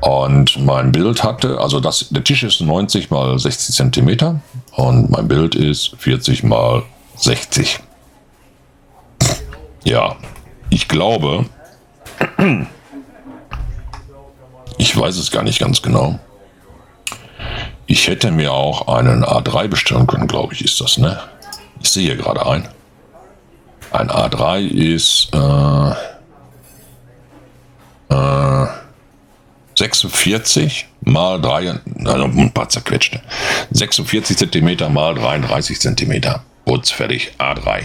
Und 0.00 0.64
mein 0.64 0.92
Bild 0.92 1.24
hatte, 1.24 1.58
also 1.58 1.80
das, 1.80 2.08
der 2.10 2.24
Tisch 2.24 2.44
ist 2.44 2.60
90 2.60 3.10
mal 3.10 3.38
60 3.38 3.74
Zentimeter 3.74 4.40
und 4.72 5.10
mein 5.10 5.28
Bild 5.28 5.54
ist 5.54 5.94
40 5.98 6.44
mal 6.44 6.82
60. 7.16 7.80
Ja, 9.84 10.16
ich 10.70 10.88
glaube, 10.88 11.46
ich 14.78 14.96
weiß 14.96 15.16
es 15.16 15.30
gar 15.30 15.42
nicht 15.42 15.58
ganz 15.58 15.82
genau. 15.82 16.18
Ich 17.86 18.08
hätte 18.08 18.30
mir 18.30 18.52
auch 18.52 18.88
einen 18.88 19.24
A3 19.24 19.68
bestellen 19.68 20.06
können, 20.06 20.28
glaube 20.28 20.54
ich, 20.54 20.64
ist 20.64 20.80
das, 20.80 20.98
ne? 20.98 21.20
Ich 21.80 21.90
sehe 21.90 22.04
hier 22.04 22.16
gerade 22.16 22.46
ein. 22.46 22.68
Ein 23.90 24.08
A3 24.08 24.66
ist 24.66 25.28
äh, 25.34 25.94
äh, 28.14 28.66
46 29.76 30.86
mal 31.02 31.40
3, 31.40 31.80
also 32.06 32.24
ein 32.24 32.52
paar 32.52 32.68
zerquetschte. 32.68 33.20
46 33.72 34.36
cm 34.36 34.92
mal 34.92 35.14
33 35.14 35.80
cm. 35.80 36.40
Putz, 36.64 36.90
fertig, 36.90 37.32
A3. 37.38 37.84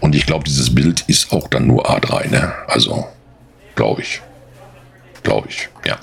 Und 0.00 0.14
ich 0.14 0.26
glaube, 0.26 0.44
dieses 0.44 0.74
Bild 0.74 1.04
ist 1.06 1.32
auch 1.32 1.48
dann 1.48 1.66
nur 1.66 1.88
A3, 1.90 2.30
ne? 2.30 2.52
Also, 2.66 3.06
glaube 3.74 4.02
ich. 4.02 4.22
Glaube 5.22 5.48
ich, 5.48 5.68
ja. 5.84 5.98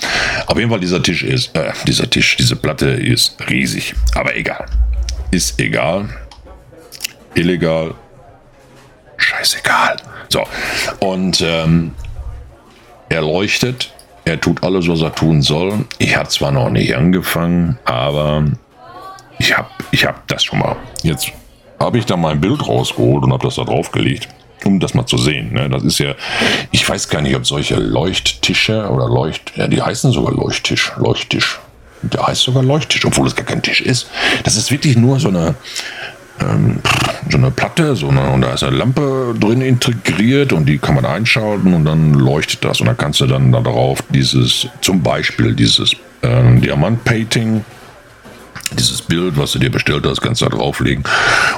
Auf 0.47 0.57
jeden 0.57 0.69
Fall, 0.69 0.81
dieser 0.81 1.01
Tisch 1.01 1.23
ist, 1.23 1.55
äh, 1.55 1.71
dieser 1.87 2.09
Tisch, 2.09 2.35
diese 2.35 2.57
Platte 2.57 2.89
ist 2.89 3.37
riesig. 3.49 3.95
Aber 4.15 4.35
egal. 4.35 4.65
Ist 5.31 5.59
egal. 5.59 6.09
Illegal. 7.33 7.93
Scheißegal. 9.17 9.97
So. 10.29 10.43
Und 10.99 11.41
ähm, 11.41 11.93
er 13.09 13.21
leuchtet. 13.21 13.93
Er 14.25 14.39
tut 14.39 14.63
alles, 14.63 14.87
was 14.87 15.01
er 15.01 15.13
tun 15.13 15.41
soll. 15.41 15.85
Ich 15.97 16.15
habe 16.15 16.29
zwar 16.29 16.51
noch 16.51 16.69
nicht 16.69 16.95
angefangen, 16.95 17.77
aber 17.85 18.45
ich 19.37 19.57
habe 19.57 19.69
ich 19.91 20.05
hab 20.05 20.27
das 20.27 20.43
schon 20.45 20.59
mal. 20.59 20.77
Jetzt 21.01 21.31
habe 21.83 21.97
ich 21.97 22.05
da 22.05 22.17
mein 22.17 22.41
Bild 22.41 22.67
rausgeholt 22.67 23.23
und 23.23 23.33
habe 23.33 23.45
das 23.45 23.55
da 23.55 23.63
draufgelegt, 23.63 24.29
um 24.65 24.79
das 24.79 24.93
mal 24.93 25.05
zu 25.05 25.17
sehen. 25.17 25.53
Ne? 25.53 25.69
Das 25.69 25.83
ist 25.83 25.99
ja, 25.99 26.15
ich 26.71 26.87
weiß 26.87 27.09
gar 27.09 27.21
nicht, 27.21 27.35
ob 27.35 27.45
solche 27.45 27.75
Leuchttische 27.75 28.89
oder 28.89 29.07
Leucht, 29.07 29.53
ja, 29.55 29.67
die 29.67 29.81
heißen 29.81 30.11
sogar 30.11 30.33
Leuchttisch, 30.33 30.93
Leuchttisch. 30.97 31.59
Der 32.01 32.27
heißt 32.27 32.41
sogar 32.41 32.63
Leuchttisch, 32.63 33.05
obwohl 33.05 33.27
es 33.27 33.35
gar 33.35 33.45
kein 33.45 33.61
Tisch 33.61 33.81
ist. 33.81 34.07
Das 34.43 34.57
ist 34.57 34.71
wirklich 34.71 34.97
nur 34.97 35.19
so 35.19 35.29
eine, 35.29 35.55
ähm, 36.41 36.79
so 37.29 37.37
eine 37.37 37.51
Platte, 37.51 37.95
so 37.95 38.09
eine, 38.09 38.29
und 38.31 38.41
da 38.41 38.53
ist 38.53 38.63
eine 38.63 38.75
Lampe 38.75 39.33
drin 39.39 39.61
integriert 39.61 40.51
und 40.51 40.65
die 40.65 40.79
kann 40.79 40.95
man 40.95 41.05
einschalten 41.05 41.73
und 41.73 41.85
dann 41.85 42.13
leuchtet 42.13 42.65
das 42.65 42.81
und 42.81 42.87
dann 42.87 42.97
kannst 42.97 43.21
du 43.21 43.27
dann 43.27 43.51
darauf 43.51 44.03
dieses, 44.09 44.67
zum 44.81 45.01
Beispiel 45.01 45.53
dieses 45.53 45.95
ähm, 46.23 46.61
Diamant-Painting 46.61 47.63
dieses 48.73 49.01
Bild, 49.01 49.37
was 49.37 49.51
du 49.53 49.59
dir 49.59 49.71
bestellt 49.71 50.05
hast, 50.05 50.21
kannst 50.21 50.41
du 50.41 50.45
da 50.45 50.55
drauflegen. 50.55 51.03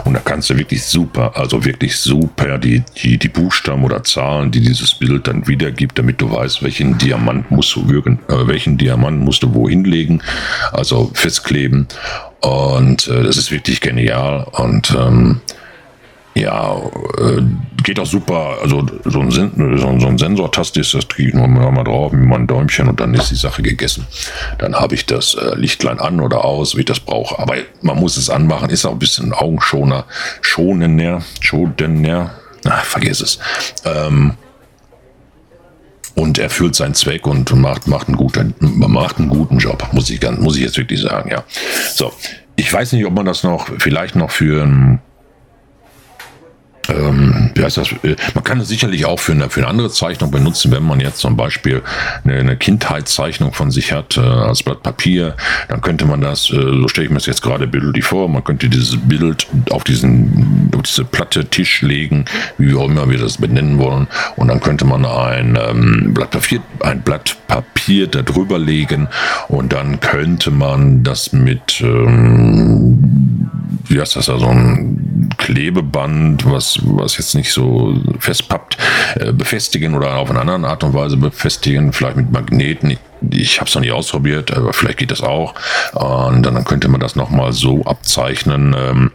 Und 0.04 0.14
da 0.14 0.20
kannst 0.20 0.50
du 0.50 0.58
wirklich 0.58 0.84
super, 0.84 1.36
also 1.36 1.64
wirklich 1.66 1.98
super 1.98 2.58
die, 2.58 2.84
die, 2.98 3.18
die 3.18 3.30
Buchstaben 3.30 3.84
oder 3.84 4.04
Zahlen, 4.04 4.52
die 4.52 4.62
dieses 4.62 4.94
Bild 4.94 5.28
dann 5.28 5.48
wiedergibt, 5.48 5.98
damit 5.98 6.22
du 6.22 6.32
weißt, 6.32 6.64
welchen 6.64 6.98
Diamant 6.98 7.50
musst 7.52 7.76
du 7.76 7.90
wirken, 7.90 8.20
äh, 8.28 8.48
welchen 8.48 8.78
Diamant 8.78 9.20
musst 9.22 9.44
du 9.44 9.54
wohin 9.54 9.84
legen, 9.84 10.22
also 10.72 11.12
festkleben. 11.14 11.88
Und 12.42 13.08
äh, 13.08 13.24
das 13.24 13.38
ist 13.38 13.52
wirklich 13.52 13.82
genial. 13.82 14.46
Und 14.52 14.96
ähm, 14.98 15.42
ja, 16.36 16.78
äh, 17.18 17.42
geht 17.84 18.00
auch 18.00 18.06
super. 18.06 18.58
Also 18.62 18.86
so 19.06 19.22
ein, 19.22 19.32
Sen 19.32 19.78
so 19.78 19.88
ein 19.88 20.18
Sensortast 20.18 20.76
ist, 20.76 20.94
das 20.94 21.08
kriege 21.08 21.30
ich 21.30 21.34
nur 21.34 21.48
mal 21.48 21.84
drauf 21.84 22.12
mit 22.12 22.28
meinem 22.28 22.46
Däumchen 22.46 22.90
und 22.90 23.00
dann 23.00 23.14
ist 23.14 23.32
die 23.32 23.36
Sache 23.36 23.62
gegessen. 23.62 24.06
Dann 24.58 24.76
habe 24.76 24.96
ich 24.96 25.06
das 25.06 25.36
äh, 25.36 25.56
Lichtlein 25.56 26.00
an 26.00 26.20
oder 26.20 26.44
aus, 26.44 26.76
wie 26.76 26.82
ich 26.82 26.86
das 26.86 27.00
brauche. 27.00 27.40
Aber 27.40 27.56
man 27.82 27.98
muss 27.98 28.18
es 28.18 28.30
anmachen, 28.30 28.70
ist 28.70 28.86
auch 28.86 28.92
ein 28.92 29.00
bisschen 29.00 29.34
Augenschoner, 29.34 30.06
schonender, 30.42 31.22
schonender. 31.40 32.32
Ach, 32.66 32.84
vergiss 32.84 33.22
es. 33.22 33.40
Ähm, 33.86 34.34
und 36.16 36.38
erfüllt 36.38 36.76
seinen 36.76 36.96
Zweck 36.96 37.28
und 37.28 37.54
macht, 37.56 37.88
macht, 37.88 38.08
einen 38.08 38.18
guten, 38.18 38.56
macht 38.60 39.20
einen 39.20 39.30
guten 39.30 39.58
Job, 39.58 39.88
muss 39.92 40.10
ich, 40.10 40.22
muss 40.40 40.56
ich 40.56 40.64
jetzt 40.64 40.78
wirklich 40.78 41.02
sagen, 41.02 41.30
ja. 41.30 41.44
So, 41.94 42.12
ich 42.56 42.72
weiß 42.72 42.94
nicht, 42.94 43.06
ob 43.06 43.14
man 43.14 43.26
das 43.26 43.44
noch, 43.44 43.70
vielleicht 43.80 44.16
noch 44.16 44.32
für 44.32 44.64
ein 44.64 45.02
ähm, 46.90 47.52
wie 47.54 47.64
heißt 47.64 47.78
das? 47.78 47.92
Äh, 48.04 48.16
man 48.34 48.44
kann 48.44 48.60
es 48.60 48.68
sicherlich 48.68 49.06
auch 49.06 49.20
für 49.20 49.32
eine, 49.32 49.50
für 49.50 49.62
eine 49.62 49.70
andere 49.70 49.90
Zeichnung 49.90 50.32
benutzen, 50.32 50.72
wenn 50.72 50.84
man 50.84 51.00
jetzt 51.00 51.20
zum 51.20 51.38
Beispiel 51.38 51.82
eine, 52.24 52.36
eine 52.36 52.58
Kindheitszeichnung 52.58 53.54
von 53.54 53.72
sich 53.72 53.92
hat 53.92 54.18
äh, 54.18 54.22
als 54.22 54.64
Blatt 54.64 54.84
Papier, 54.84 55.36
dann 55.68 55.82
könnte 55.82 56.06
man 56.06 56.22
das, 56.22 56.50
äh, 56.50 56.56
so 56.56 56.88
stelle 56.88 57.06
ich 57.06 57.12
mir 57.12 57.18
das 57.18 57.26
jetzt 57.26 57.42
gerade 57.42 57.68
bildlich 57.68 58.04
vor, 58.04 58.30
man 58.30 58.44
könnte 58.44 58.70
dieses 58.70 58.98
Bild 58.98 59.48
auf 59.70 59.84
diesen, 59.84 60.72
auf 60.76 60.84
diese 60.84 61.06
Platte 61.06 61.46
Tisch 61.46 61.82
legen, 61.82 62.26
wie 62.58 62.76
auch 62.76 62.86
immer 62.86 63.10
wir 63.10 63.18
das 63.18 63.38
benennen 63.38 63.80
wollen, 63.80 64.08
und 64.36 64.48
dann 64.48 64.60
könnte 64.60 64.86
man 64.86 65.06
ein 65.06 65.58
ähm, 65.62 66.14
Blatt 66.14 66.32
Papier, 66.32 66.62
ein 66.82 67.02
Blatt 67.02 67.36
Papier 67.48 68.08
darüber 68.08 68.60
legen 68.60 69.08
und 69.48 69.74
dann 69.74 70.00
könnte 70.00 70.52
man 70.52 71.04
das 71.04 71.34
mit 71.34 71.82
ähm, 71.82 73.46
wie 73.88 74.00
heißt 74.00 74.16
das, 74.16 74.30
also 74.30 74.48
ein 74.48 75.30
Klebeband, 75.38 76.50
was, 76.50 76.75
was 76.84 77.18
jetzt 77.18 77.36
nicht 77.36 77.52
so 77.52 77.96
festpappt, 78.20 78.78
äh, 79.16 79.32
befestigen 79.32 79.96
oder 79.96 80.16
auf 80.16 80.30
eine 80.30 80.42
andere 80.42 80.68
Art 80.68 80.84
und 80.84 80.94
Weise 80.94 81.18
befestigen, 81.18 81.94
vielleicht 81.94 82.18
mit 82.18 82.32
Magneten. 82.32 82.98
Ich, 83.32 83.60
habe 83.60 83.68
es 83.68 83.76
noch 83.76 83.82
nie 83.82 83.92
ausprobiert, 83.92 84.56
aber 84.56 84.74
vielleicht 84.74 85.00
geht 85.00 85.10
das 85.10 85.22
auch. 85.22 85.56
Und 85.94 86.44
dann 86.44 86.64
könnte 86.66 86.88
man 86.90 87.00
das 87.00 87.16
nochmal 87.16 87.54
so 87.54 87.84
abzeichnen, 87.86 88.76
ähm, 88.78 89.12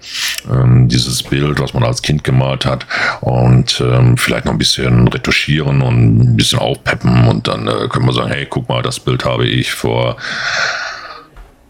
ähm, 0.51 0.89
dieses 0.89 1.23
Bild, 1.23 1.61
was 1.61 1.75
man 1.75 1.85
als 1.85 2.03
Kind 2.03 2.25
gemalt 2.25 2.65
hat 2.65 2.87
und 3.21 3.81
ähm, 3.81 4.17
vielleicht 4.17 4.47
noch 4.47 4.53
ein 4.53 4.59
bisschen 4.59 5.07
retuschieren 5.07 5.83
und 5.83 6.33
ein 6.33 6.37
bisschen 6.37 6.59
aufpeppen 6.59 7.29
und 7.29 7.47
dann 7.47 7.69
äh, 7.69 7.89
können 7.89 8.07
wir 8.07 8.13
sagen, 8.13 8.31
hey, 8.31 8.47
guck 8.49 8.69
mal, 8.69 8.83
das 8.83 8.99
Bild 8.99 9.25
habe 9.25 9.47
ich 9.47 9.73
vor 9.73 10.17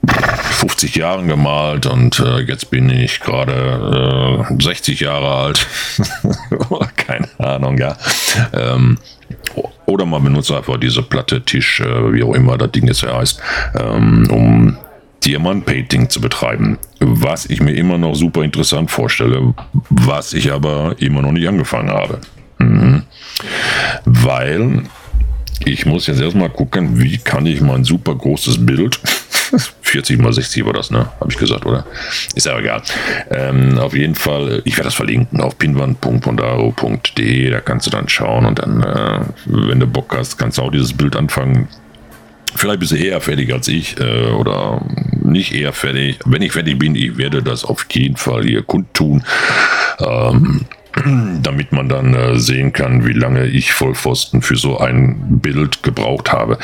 50 0.06 0.96
Jahren 0.96 1.28
gemalt 1.28 1.86
und 1.86 2.18
äh, 2.20 2.40
jetzt 2.40 2.70
bin 2.70 2.90
ich 2.90 3.20
gerade 3.20 4.46
äh, 4.50 4.62
60 4.62 5.00
Jahre 5.00 5.34
alt. 5.34 5.66
Keine 6.96 7.28
Ahnung, 7.38 7.78
ja. 7.78 7.96
Ähm, 8.52 8.98
oder 9.86 10.06
man 10.06 10.22
benutzt 10.22 10.52
einfach 10.52 10.78
diese 10.78 11.02
Platte, 11.02 11.42
Tisch, 11.42 11.80
äh, 11.80 12.12
wie 12.12 12.22
auch 12.22 12.34
immer 12.34 12.56
das 12.56 12.72
Ding 12.72 12.86
jetzt 12.86 13.02
heißt, 13.02 13.40
ähm, 13.78 14.28
um 14.30 14.78
Diamant-Painting 15.24 16.08
zu 16.08 16.20
betreiben. 16.20 16.78
Was 17.00 17.46
ich 17.46 17.60
mir 17.60 17.72
immer 17.72 17.98
noch 17.98 18.14
super 18.14 18.42
interessant 18.42 18.90
vorstelle, 18.90 19.54
was 19.90 20.32
ich 20.32 20.52
aber 20.52 20.94
immer 20.98 21.22
noch 21.22 21.32
nicht 21.32 21.48
angefangen 21.48 21.90
habe. 21.90 22.20
Mhm. 22.58 23.02
Weil 24.04 24.82
ich 25.64 25.84
muss 25.84 26.06
jetzt 26.06 26.20
erstmal 26.20 26.50
gucken, 26.50 27.00
wie 27.00 27.18
kann 27.18 27.46
ich 27.46 27.60
mein 27.60 27.84
super 27.84 28.14
großes 28.14 28.64
Bild 28.64 29.00
40 29.82 30.20
mal 30.20 30.32
60 30.32 30.64
war 30.64 30.72
das, 30.72 30.90
ne? 30.90 31.08
Habe 31.20 31.30
ich 31.30 31.38
gesagt, 31.38 31.66
oder? 31.66 31.84
Ist 32.34 32.46
ja 32.46 32.58
egal. 32.58 32.82
Ähm, 33.30 33.78
auf 33.78 33.94
jeden 33.94 34.14
Fall, 34.14 34.62
ich 34.64 34.76
werde 34.76 34.88
das 34.88 34.94
verlinken 34.94 35.40
auf 35.40 35.58
pinwand.pondaro.de. 35.58 37.50
Da 37.50 37.60
kannst 37.60 37.86
du 37.86 37.90
dann 37.90 38.08
schauen 38.08 38.46
und 38.46 38.58
dann, 38.58 38.82
äh, 38.82 39.20
wenn 39.46 39.80
du 39.80 39.86
Bock 39.86 40.14
hast, 40.16 40.36
kannst 40.38 40.58
du 40.58 40.62
auch 40.62 40.70
dieses 40.70 40.92
Bild 40.92 41.16
anfangen. 41.16 41.68
Vielleicht 42.54 42.80
bist 42.80 42.92
du 42.92 42.96
eher 42.96 43.20
fertig 43.20 43.52
als 43.52 43.68
ich 43.68 43.98
äh, 44.00 44.30
oder 44.32 44.84
nicht 45.22 45.52
eher 45.54 45.72
fertig. 45.72 46.18
Wenn 46.24 46.42
ich 46.42 46.52
fertig 46.52 46.78
bin, 46.78 46.94
ich 46.94 47.16
werde 47.16 47.42
das 47.42 47.64
auf 47.64 47.86
jeden 47.90 48.16
Fall 48.16 48.42
hier 48.42 48.62
kundtun. 48.62 49.24
Ähm, 50.00 50.66
damit 51.42 51.72
man 51.72 51.88
dann 51.88 52.14
äh, 52.14 52.38
sehen 52.38 52.72
kann, 52.72 53.06
wie 53.06 53.12
lange 53.12 53.46
ich 53.46 53.72
Vollpfosten 53.72 54.42
für 54.42 54.56
so 54.56 54.78
ein 54.78 55.40
Bild 55.40 55.82
gebraucht 55.82 56.32
habe. 56.32 56.58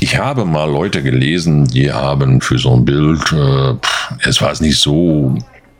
Ich 0.00 0.18
habe 0.18 0.44
mal 0.44 0.70
Leute 0.70 1.02
gelesen, 1.02 1.66
die 1.66 1.92
haben 1.92 2.40
für 2.40 2.58
so 2.58 2.74
ein 2.74 2.84
Bild, 2.84 3.32
äh, 3.32 3.74
es 4.28 4.40
war 4.40 4.50
es 4.50 4.60
nicht 4.60 4.78
so 4.78 5.36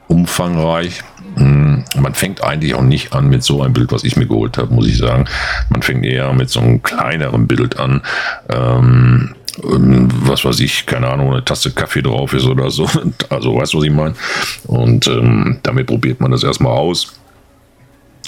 umfangreich. 0.08 1.02
Hm, 1.36 1.84
man 1.96 2.14
fängt 2.14 2.42
eigentlich 2.42 2.74
auch 2.74 2.82
nicht 2.82 3.12
an 3.12 3.28
mit 3.28 3.44
so 3.44 3.62
einem 3.62 3.72
Bild, 3.72 3.92
was 3.92 4.04
ich 4.04 4.16
mir 4.16 4.26
geholt 4.26 4.58
habe, 4.58 4.74
muss 4.74 4.88
ich 4.88 4.98
sagen. 4.98 5.26
Man 5.68 5.82
fängt 5.82 6.04
eher 6.04 6.32
mit 6.32 6.50
so 6.50 6.60
einem 6.60 6.82
kleineren 6.82 7.46
Bild 7.46 7.78
an. 7.78 8.02
Ähm, 8.48 9.34
was 9.62 10.44
weiß 10.44 10.60
ich, 10.60 10.86
keine 10.86 11.08
Ahnung, 11.08 11.32
eine 11.32 11.44
Tasse 11.44 11.72
Kaffee 11.72 12.02
drauf 12.02 12.32
ist 12.32 12.46
oder 12.46 12.70
so. 12.70 12.88
Also, 13.28 13.54
weißt 13.54 13.74
du, 13.74 13.78
was 13.78 13.84
ich 13.84 13.92
meine? 13.92 14.14
Und 14.66 15.06
ähm, 15.06 15.58
damit 15.62 15.86
probiert 15.86 16.20
man 16.20 16.30
das 16.30 16.42
erstmal 16.42 16.72
aus 16.72 17.19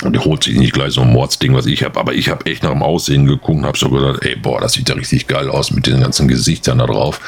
und 0.04 0.14
er 0.14 0.24
holt 0.24 0.44
sich 0.44 0.58
nicht 0.58 0.72
gleich 0.72 0.92
so 0.92 1.02
ein 1.02 1.12
Mordsding, 1.12 1.54
was 1.54 1.66
ich 1.66 1.82
habe. 1.84 1.98
Aber 1.98 2.14
ich 2.14 2.28
habe 2.28 2.46
echt 2.46 2.62
nach 2.62 2.70
dem 2.70 2.82
Aussehen 2.82 3.26
geguckt 3.26 3.58
und 3.58 3.66
habe 3.66 3.78
so 3.78 3.88
gedacht, 3.88 4.24
ey, 4.24 4.36
boah, 4.36 4.60
das 4.60 4.72
sieht 4.72 4.88
ja 4.88 4.94
richtig 4.94 5.26
geil 5.26 5.48
aus 5.48 5.70
mit 5.70 5.86
den 5.86 6.00
ganzen 6.00 6.28
Gesichtern 6.28 6.78
da 6.78 6.86
drauf. 6.86 7.20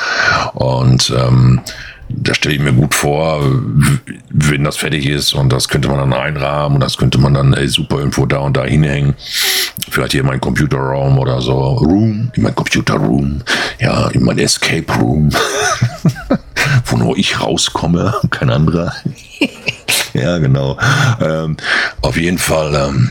Und 0.54 1.12
ähm, 1.16 1.60
da 2.08 2.34
stelle 2.34 2.54
ich 2.54 2.60
mir 2.60 2.72
gut 2.72 2.94
vor, 2.94 3.40
wenn 4.30 4.64
das 4.64 4.76
fertig 4.76 5.06
ist 5.06 5.32
und 5.34 5.52
das 5.52 5.68
könnte 5.68 5.88
man 5.88 5.98
dann 5.98 6.12
einrahmen 6.12 6.76
und 6.76 6.80
das 6.80 6.96
könnte 6.96 7.18
man 7.18 7.34
dann 7.34 7.54
ey, 7.54 7.68
super 7.68 7.98
irgendwo 7.98 8.26
da 8.26 8.38
und 8.38 8.56
da 8.56 8.64
hinhängen. 8.64 9.14
Vielleicht 9.90 10.12
hier 10.12 10.20
in 10.20 10.26
meinen 10.26 10.40
Computerraum 10.40 11.18
oder 11.18 11.40
so. 11.40 11.58
Room, 11.74 12.30
in 12.34 12.42
mein 12.42 12.54
Computerroom. 12.54 13.42
Ja, 13.80 14.08
in 14.08 14.22
mein 14.22 14.38
Escape 14.38 14.92
Room. 15.00 15.30
Wo 16.86 16.96
nur 16.96 17.16
ich 17.16 17.40
rauskomme, 17.40 18.14
kein 18.30 18.50
anderer. 18.50 18.92
ja, 20.22 20.38
genau. 20.38 20.78
Ähm, 21.20 21.56
auf 22.00 22.16
jeden 22.16 22.38
Fall, 22.38 22.74
ähm, 22.74 23.10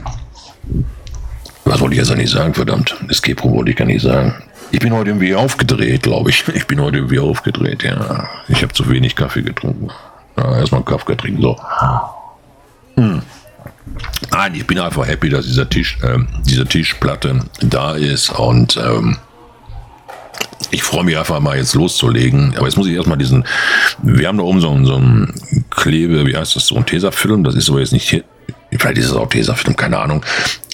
was 1.65 1.79
wollte 1.79 1.95
ich 1.95 1.99
jetzt 1.99 2.11
eigentlich 2.11 2.31
sagen, 2.31 2.53
verdammt? 2.53 2.95
Escape 3.09 3.41
Room 3.41 3.55
wollte 3.55 3.71
ich 3.71 3.77
gar 3.77 3.85
nicht 3.85 4.01
sagen. 4.01 4.33
Ich 4.71 4.79
bin 4.79 4.93
heute 4.93 5.11
irgendwie 5.11 5.35
aufgedreht, 5.35 6.03
glaube 6.03 6.31
ich. 6.31 6.47
Ich 6.53 6.65
bin 6.65 6.81
heute 6.81 6.97
irgendwie 6.97 7.19
aufgedreht, 7.19 7.83
ja. 7.83 8.27
Ich 8.47 8.63
habe 8.63 8.73
zu 8.73 8.89
wenig 8.89 9.15
Kaffee 9.15 9.43
getrunken. 9.43 9.89
Ja, 10.37 10.57
erstmal 10.57 10.83
Kaffee 10.83 11.15
trinken, 11.15 11.41
so. 11.41 11.59
Hm. 12.95 13.21
Nein, 14.31 14.55
ich 14.55 14.65
bin 14.65 14.79
einfach 14.79 15.05
happy, 15.07 15.29
dass 15.29 15.45
dieser 15.45 15.69
Tisch, 15.69 15.99
äh, 16.01 16.17
diese 16.45 16.65
Tischplatte 16.65 17.41
da 17.61 17.93
ist 17.93 18.31
und 18.31 18.77
ähm, 18.77 19.17
ich 20.73 20.81
freue 20.81 21.03
mich 21.03 21.17
einfach 21.17 21.39
mal 21.39 21.55
jetzt 21.55 21.75
loszulegen. 21.75 22.55
Aber 22.57 22.65
jetzt 22.65 22.77
muss 22.77 22.87
ich 22.87 22.93
erstmal 22.93 23.17
diesen, 23.17 23.45
wir 24.01 24.27
haben 24.27 24.37
da 24.37 24.43
oben 24.43 24.59
so, 24.59 24.85
so 24.85 24.95
ein 24.95 25.31
Klebe, 25.69 26.25
wie 26.25 26.35
heißt 26.35 26.55
das, 26.55 26.65
so 26.65 26.75
ein 26.75 26.85
Tesafilm. 26.85 27.43
Das 27.43 27.53
ist 27.53 27.69
aber 27.69 27.79
jetzt 27.79 27.93
nicht 27.93 28.09
hier. 28.09 28.23
Vielleicht 28.71 28.97
ist 28.97 29.05
es 29.05 29.13
auch 29.13 29.29
Tesafilm, 29.29 29.75
keine 29.75 29.99
Ahnung. 29.99 30.25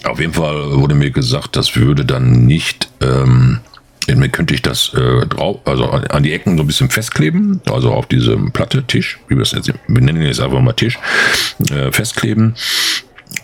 Auf 0.06 0.22
jeden 0.22 0.34
Fall 0.34 0.72
wurde 0.78 0.96
mir 0.96 1.12
gesagt, 1.12 1.58
das 1.58 1.76
würde 1.76 2.06
dann 2.06 2.46
nicht, 2.46 2.90
ähm, 3.02 3.60
mir 4.08 4.30
könnte 4.30 4.54
ich 4.54 4.62
das 4.62 4.94
äh, 4.94 5.26
drauf, 5.28 5.60
also 5.66 5.90
an 5.90 6.24
die 6.24 6.32
Ecken 6.32 6.56
so 6.56 6.64
ein 6.64 6.68
bisschen 6.68 6.90
festkleben, 6.90 7.62
also 7.70 7.92
auf 7.92 8.06
diese 8.06 8.38
Platte, 8.38 8.84
Tisch, 8.84 9.20
wie 9.28 9.36
wir 9.36 9.42
es 9.42 9.52
jetzt, 9.52 9.68
wir 9.68 10.02
nennen 10.02 10.22
jetzt 10.22 10.40
einfach 10.40 10.62
mal 10.62 10.72
Tisch, 10.72 10.98
äh, 11.72 11.92
festkleben, 11.92 12.56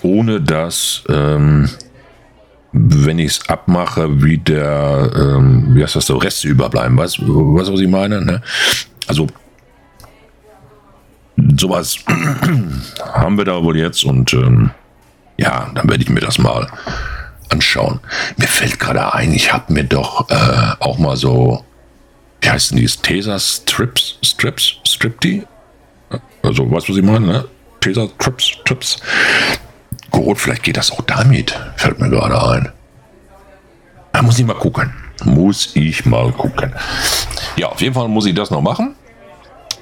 ohne 0.02 0.40
dass 0.40 1.04
ähm, 1.10 1.70
wenn 2.78 3.20
ich 3.20 3.32
es 3.32 3.50
abmache, 3.50 4.22
wie 4.22 4.38
der, 4.38 5.10
ähm, 5.16 5.68
wie 5.74 5.82
heißt 5.82 5.96
das 5.96 6.08
so, 6.08 6.18
Reste 6.18 6.50
überbleiben. 6.50 6.98
Weißt 6.98 7.20
du, 7.20 7.56
was, 7.56 7.70
ich 7.70 7.88
meine? 7.88 8.22
Ne? 8.22 8.42
Also, 9.08 9.28
sowas 11.58 11.98
haben 13.14 13.38
wir 13.38 13.46
da 13.46 13.64
wohl 13.64 13.78
jetzt 13.78 14.04
und 14.04 14.34
ähm, 14.34 14.72
ja, 15.38 15.72
dann 15.74 15.90
werde 15.90 16.04
ich 16.04 16.10
mir 16.10 16.20
das 16.20 16.38
mal 16.38 16.68
anschauen. 17.50 18.02
Mir 18.38 18.48
fällt 18.48 18.78
gerade 18.78 19.14
ein, 19.14 19.32
ich 19.32 19.54
habe 19.54 19.72
mir 19.72 19.86
doch 19.86 20.30
äh, 20.30 20.74
auch 20.80 20.98
mal 20.98 21.16
so, 21.16 21.64
wie 22.42 22.50
heißen 22.50 22.78
die, 22.78 22.88
Tesa 22.88 23.40
Strips, 23.40 24.18
Strips, 24.22 24.76
Stripty? 24.86 25.44
Also, 26.44 26.70
weißt 26.70 26.90
du, 26.90 26.92
was 26.92 26.98
ich 26.98 27.06
meine, 27.06 27.26
ne? 27.26 27.46
Tesa 27.80 28.08
Strips, 28.20 28.48
Strips 28.48 28.98
geholt. 30.16 30.40
Vielleicht 30.40 30.64
geht 30.64 30.78
das 30.78 30.92
auch 30.92 31.02
damit. 31.02 31.58
Fällt 31.76 32.00
mir 32.00 32.10
gerade 32.10 32.42
ein. 32.50 32.70
Da 34.14 34.22
muss 34.22 34.40
ich 34.40 34.46
mal 34.46 34.56
gucken. 34.56 34.94
Muss 35.24 35.76
ich 35.76 36.06
mal 36.06 36.32
gucken. 36.32 36.74
Ja, 37.56 37.68
auf 37.68 37.82
jeden 37.82 37.94
Fall 37.94 38.08
muss 38.08 38.26
ich 38.26 38.34
das 38.36 38.50
noch 38.52 38.62
machen. 38.62 38.96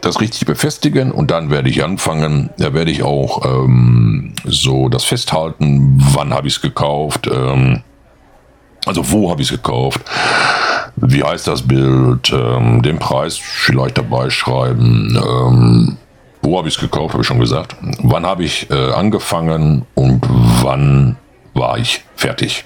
das 0.04 0.19
richtig 0.19 0.46
befestigen 0.46 1.12
und 1.12 1.32
dann 1.32 1.50
werde 1.50 1.69
ich 1.69 1.84
anfangen, 1.84 2.50
da 2.58 2.74
werde 2.74 2.91
ich 2.91 3.04
auch 3.04 3.46
ähm, 3.46 4.34
so 4.43 4.89
das 4.89 5.04
festhalten, 5.06 5.96
wann 6.13 6.34
habe 6.34 6.48
ich 6.48 6.56
es 6.56 6.62
gekauft, 6.62 7.28
ähm, 7.32 7.84
also 8.86 9.10
wo 9.12 9.32
habe 9.32 9.41
ich 9.41 9.50
es 9.50 9.56
gekauft, 9.56 10.02
wie 10.98 11.24
heißt 11.24 11.48
das 11.48 11.62
Bild, 11.62 12.32
ähm, 12.34 12.82
den 12.82 13.00
Preis 13.00 13.38
vielleicht 13.38 13.98
dabei 13.98 14.30
schreiben, 14.30 15.17
ähm, 15.17 15.98
wo 16.43 16.58
habe 16.58 16.67
ich 16.67 16.75
es 16.75 16.82
gekauft, 16.82 17.13
habe 17.13 17.21
ich 17.21 17.27
schon 17.27 17.39
gesagt, 17.39 17.75
wann 17.99 18.25
habe 18.25 18.43
ich 18.43 18.69
äh, 18.69 18.91
angefangen 18.91 19.86
und 19.95 20.21
wann 20.62 21.15
war 21.53 21.77
ich 21.77 22.01
fertig. 22.15 22.65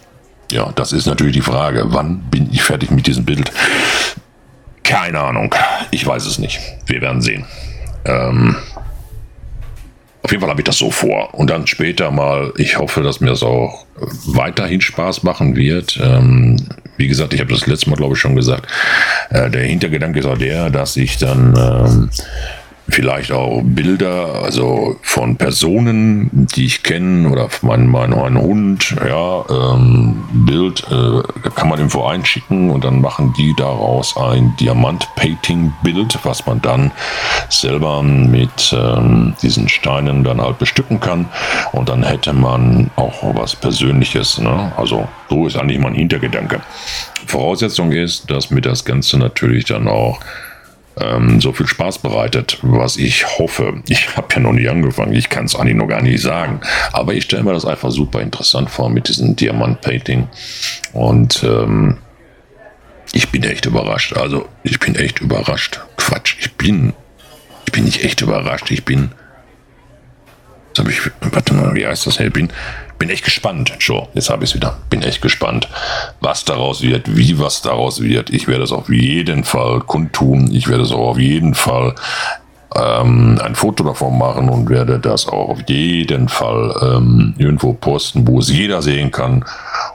Ja, 0.51 0.71
das 0.75 0.93
ist 0.93 1.05
natürlich 1.05 1.33
die 1.33 1.41
Frage, 1.41 1.83
wann 1.87 2.19
bin 2.31 2.49
ich 2.51 2.63
fertig 2.63 2.89
mit 2.89 3.05
diesem 3.05 3.25
Bild? 3.25 3.51
Keine 4.83 5.19
Ahnung. 5.19 5.53
Ich 5.91 6.05
weiß 6.05 6.25
es 6.25 6.39
nicht. 6.39 6.59
Wir 6.85 7.01
werden 7.01 7.21
sehen. 7.21 7.45
Ähm, 8.05 8.55
auf 10.23 10.31
jeden 10.31 10.41
Fall 10.41 10.49
habe 10.49 10.61
ich 10.61 10.65
das 10.65 10.77
so 10.77 10.89
vor. 10.89 11.33
Und 11.33 11.49
dann 11.49 11.67
später 11.67 12.11
mal, 12.11 12.53
ich 12.57 12.77
hoffe, 12.77 13.01
dass 13.01 13.19
mir 13.19 13.29
das 13.29 13.43
auch 13.43 13.85
weiterhin 14.25 14.81
Spaß 14.81 15.23
machen 15.23 15.55
wird. 15.55 15.99
Ähm, 16.01 16.57
wie 16.97 17.07
gesagt, 17.07 17.33
ich 17.33 17.39
habe 17.39 17.51
das 17.51 17.67
letzte 17.67 17.89
Mal, 17.89 17.97
glaube 17.97 18.15
ich, 18.15 18.19
schon 18.19 18.35
gesagt. 18.35 18.67
Äh, 19.29 19.49
der 19.49 19.63
Hintergedanke 19.63 20.19
ist 20.19 20.25
auch 20.25 20.37
der, 20.37 20.69
dass 20.69 20.97
ich 20.97 21.17
dann 21.17 21.55
ähm, 21.57 22.09
vielleicht 22.89 23.32
auch 23.32 23.62
Bilder, 23.63 24.43
also 24.43 24.97
von 25.02 25.36
Personen, 25.36 26.30
die 26.56 26.65
ich 26.65 26.84
kenne 26.84 27.30
oder 27.30 27.50
mein, 27.62 27.88
mein, 27.88 28.12
mein 28.12 28.38
Hund, 28.39 28.95
ja, 29.08 29.45
ähm, 29.50 30.23
Bild, 30.32 30.86
äh, 30.89 31.50
kann 31.56 31.69
man 31.69 31.80
irgendwo 31.80 32.06
einschicken 32.06 32.69
und 32.69 32.84
dann 32.84 33.02
machen 33.02 33.34
die 33.38 33.54
daraus 33.58 34.15
ein 34.17 34.54
Diamant-Painting-Bild, 34.60 36.19
was 36.23 36.45
man 36.45 36.62
dann 36.62 36.91
selber 37.50 38.02
mit 38.04 38.73
ähm, 38.73 39.36
diesen 39.41 39.67
Steinen 39.69 40.23
dann 40.23 40.41
halt 40.41 40.58
bestücken 40.58 41.00
kann 41.00 41.28
und 41.73 41.89
dann 41.89 42.04
hätte 42.04 42.34
man 42.34 42.89
auch 42.95 43.36
was 43.36 43.56
Persönliches, 43.56 44.39
ne? 44.39 44.71
also 44.78 45.08
so 45.30 45.47
ist 45.47 45.58
eigentlich 45.58 45.80
mein 45.80 45.93
Hintergedanke. 45.93 46.62
Voraussetzung 47.26 47.91
ist, 47.91 48.32
dass 48.32 48.50
mir 48.50 48.62
das 48.62 48.86
Ganze 48.86 49.17
natürlich 49.17 49.65
dann 49.65 49.88
auch 49.88 50.19
ähm, 50.99 51.41
so 51.41 51.53
viel 51.53 51.67
Spaß 51.67 51.99
bereitet, 51.99 52.60
was 52.62 52.97
ich 52.97 53.38
hoffe. 53.38 53.81
Ich 53.88 54.15
habe 54.15 54.27
ja 54.33 54.39
noch 54.39 54.53
nicht 54.53 54.69
angefangen, 54.69 55.13
ich 55.13 55.29
kann 55.29 55.45
es 55.45 55.55
eigentlich 55.55 55.75
noch 55.75 55.88
gar 55.88 56.01
nicht 56.01 56.21
sagen. 56.21 56.62
Aber 56.91 57.13
ich 57.13 57.25
stelle 57.25 57.43
mir 57.43 57.53
das 57.53 57.65
einfach 57.65 57.91
super 57.91 58.21
interessant 58.21 58.69
vor 58.69 58.89
mit 58.89 59.07
diesem 59.07 59.36
Diamant-Painting. 59.36 60.27
Und 60.93 61.43
ähm, 61.43 61.97
ich 63.13 63.29
bin 63.29 63.43
echt 63.43 63.65
überrascht. 63.65 64.15
Also 64.17 64.47
ich 64.63 64.79
bin 64.79 64.95
echt 64.95 65.19
überrascht. 65.19 65.79
Quatsch, 65.97 66.36
ich 66.39 66.53
bin, 66.53 66.93
ich 67.65 67.71
bin 67.71 67.86
nicht 67.86 68.03
echt 68.03 68.21
überrascht. 68.21 68.71
Ich 68.71 68.83
bin, 68.83 69.12
jetzt 70.69 70.79
habe 70.79 70.91
ich, 70.91 70.99
warte 71.21 71.53
mal, 71.53 71.75
wie 71.75 71.86
heißt 71.86 72.07
das? 72.07 72.19
Ich 72.19 72.33
bin 72.33 72.49
bin 72.97 73.10
echt 73.10 73.23
gespannt. 73.23 73.73
So, 73.79 74.07
jetzt 74.13 74.29
habe 74.29 74.43
ich 74.43 74.51
es 74.51 74.55
wieder. 74.55 74.77
Bin 74.89 75.01
echt 75.01 75.21
gespannt, 75.21 75.67
was 76.19 76.45
daraus 76.45 76.81
wird, 76.81 77.15
wie 77.15 77.39
was 77.39 77.62
daraus 77.62 78.01
wird. 78.01 78.29
Ich 78.29 78.47
werde 78.47 78.63
es 78.63 78.71
auf 78.71 78.89
jeden 78.89 79.43
Fall 79.43 79.81
kundtun. 79.81 80.53
Ich 80.53 80.67
werde 80.67 80.83
es 80.83 80.91
auch 80.91 81.10
auf 81.10 81.19
jeden 81.19 81.53
Fall 81.53 81.95
ähm, 82.75 83.39
ein 83.43 83.55
Foto 83.55 83.83
davon 83.83 84.17
machen 84.17 84.49
und 84.49 84.69
werde 84.69 84.99
das 84.99 85.27
auch 85.27 85.49
auf 85.49 85.60
jeden 85.67 86.27
Fall 86.27 86.75
ähm, 86.81 87.33
irgendwo 87.38 87.73
posten, 87.73 88.27
wo 88.27 88.39
es 88.39 88.49
jeder 88.49 88.81
sehen 88.81 89.12
kann. 89.12 89.45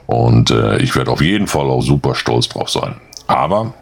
Und 0.07 0.51
äh, 0.51 0.79
ich 0.79 0.97
werde 0.97 1.11
auf 1.11 1.23
jeden 1.23 1.47
Fall 1.47 1.67
auch 1.67 1.83
super 1.83 2.15
stolz 2.15 2.49
drauf 2.49 2.71
sein. 2.71 2.95
Aber 3.27 3.75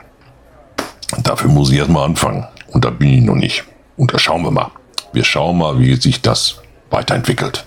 dafür 1.23 1.51
muss 1.51 1.71
ich 1.71 1.79
erstmal 1.79 2.05
anfangen. 2.05 2.47
Und 2.69 2.85
da 2.85 2.91
bin 2.91 3.09
ich 3.09 3.23
noch 3.23 3.35
nicht. 3.35 3.65
Und 3.97 4.13
da 4.15 4.19
schauen 4.19 4.43
wir 4.43 4.51
mal. 4.51 4.71
Wir 5.13 5.25
schauen 5.25 5.59
mal, 5.59 5.79
wie 5.79 5.95
sich 5.97 6.23
das 6.23 6.61
weiterentwickelt. 6.91 7.65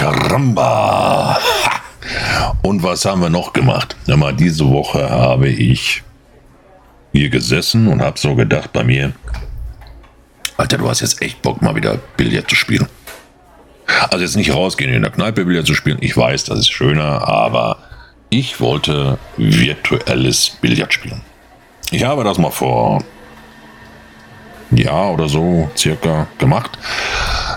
Caramba! 0.00 1.38
Und 2.62 2.82
was 2.82 3.04
haben 3.04 3.20
wir 3.20 3.28
noch 3.28 3.52
gemacht? 3.52 3.94
Ja, 4.06 4.16
mal 4.16 4.32
diese 4.32 4.66
Woche 4.66 5.10
habe 5.10 5.50
ich 5.50 6.02
hier 7.12 7.28
gesessen 7.28 7.86
und 7.86 8.00
habe 8.00 8.18
so 8.18 8.34
gedacht 8.34 8.72
bei 8.72 8.82
mir, 8.82 9.12
Alter, 10.56 10.78
du 10.78 10.88
hast 10.88 11.00
jetzt 11.00 11.20
echt 11.20 11.42
Bock, 11.42 11.60
mal 11.60 11.74
wieder 11.74 11.98
Billard 12.16 12.48
zu 12.48 12.56
spielen. 12.56 12.88
Also 14.08 14.24
jetzt 14.24 14.36
nicht 14.36 14.54
rausgehen 14.54 14.90
in 14.90 15.02
der 15.02 15.10
Kneipe 15.10 15.44
Billard 15.44 15.66
zu 15.66 15.74
spielen. 15.74 15.98
Ich 16.00 16.16
weiß, 16.16 16.44
das 16.44 16.60
ist 16.60 16.70
schöner, 16.70 17.28
aber 17.28 17.76
ich 18.30 18.58
wollte 18.58 19.18
virtuelles 19.36 20.56
Billard 20.62 20.94
spielen. 20.94 21.20
Ich 21.90 22.04
habe 22.04 22.24
das 22.24 22.38
mal 22.38 22.50
vor 22.50 23.04
Jahr 24.70 25.12
oder 25.12 25.28
so 25.28 25.70
circa 25.76 26.26
gemacht. 26.38 26.78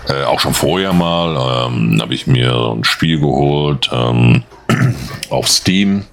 Äh, 0.10 0.24
auch 0.24 0.40
schon 0.40 0.54
vorher 0.54 0.94
mal 0.94 1.68
ähm, 1.68 2.00
habe 2.02 2.14
ich 2.14 2.28
mir 2.28 2.54
ein 2.76 2.84
Spiel 2.84 3.20
geholt 3.20 3.90
ähm, 3.94 4.44
auf 5.30 5.48
Steam, 5.48 6.04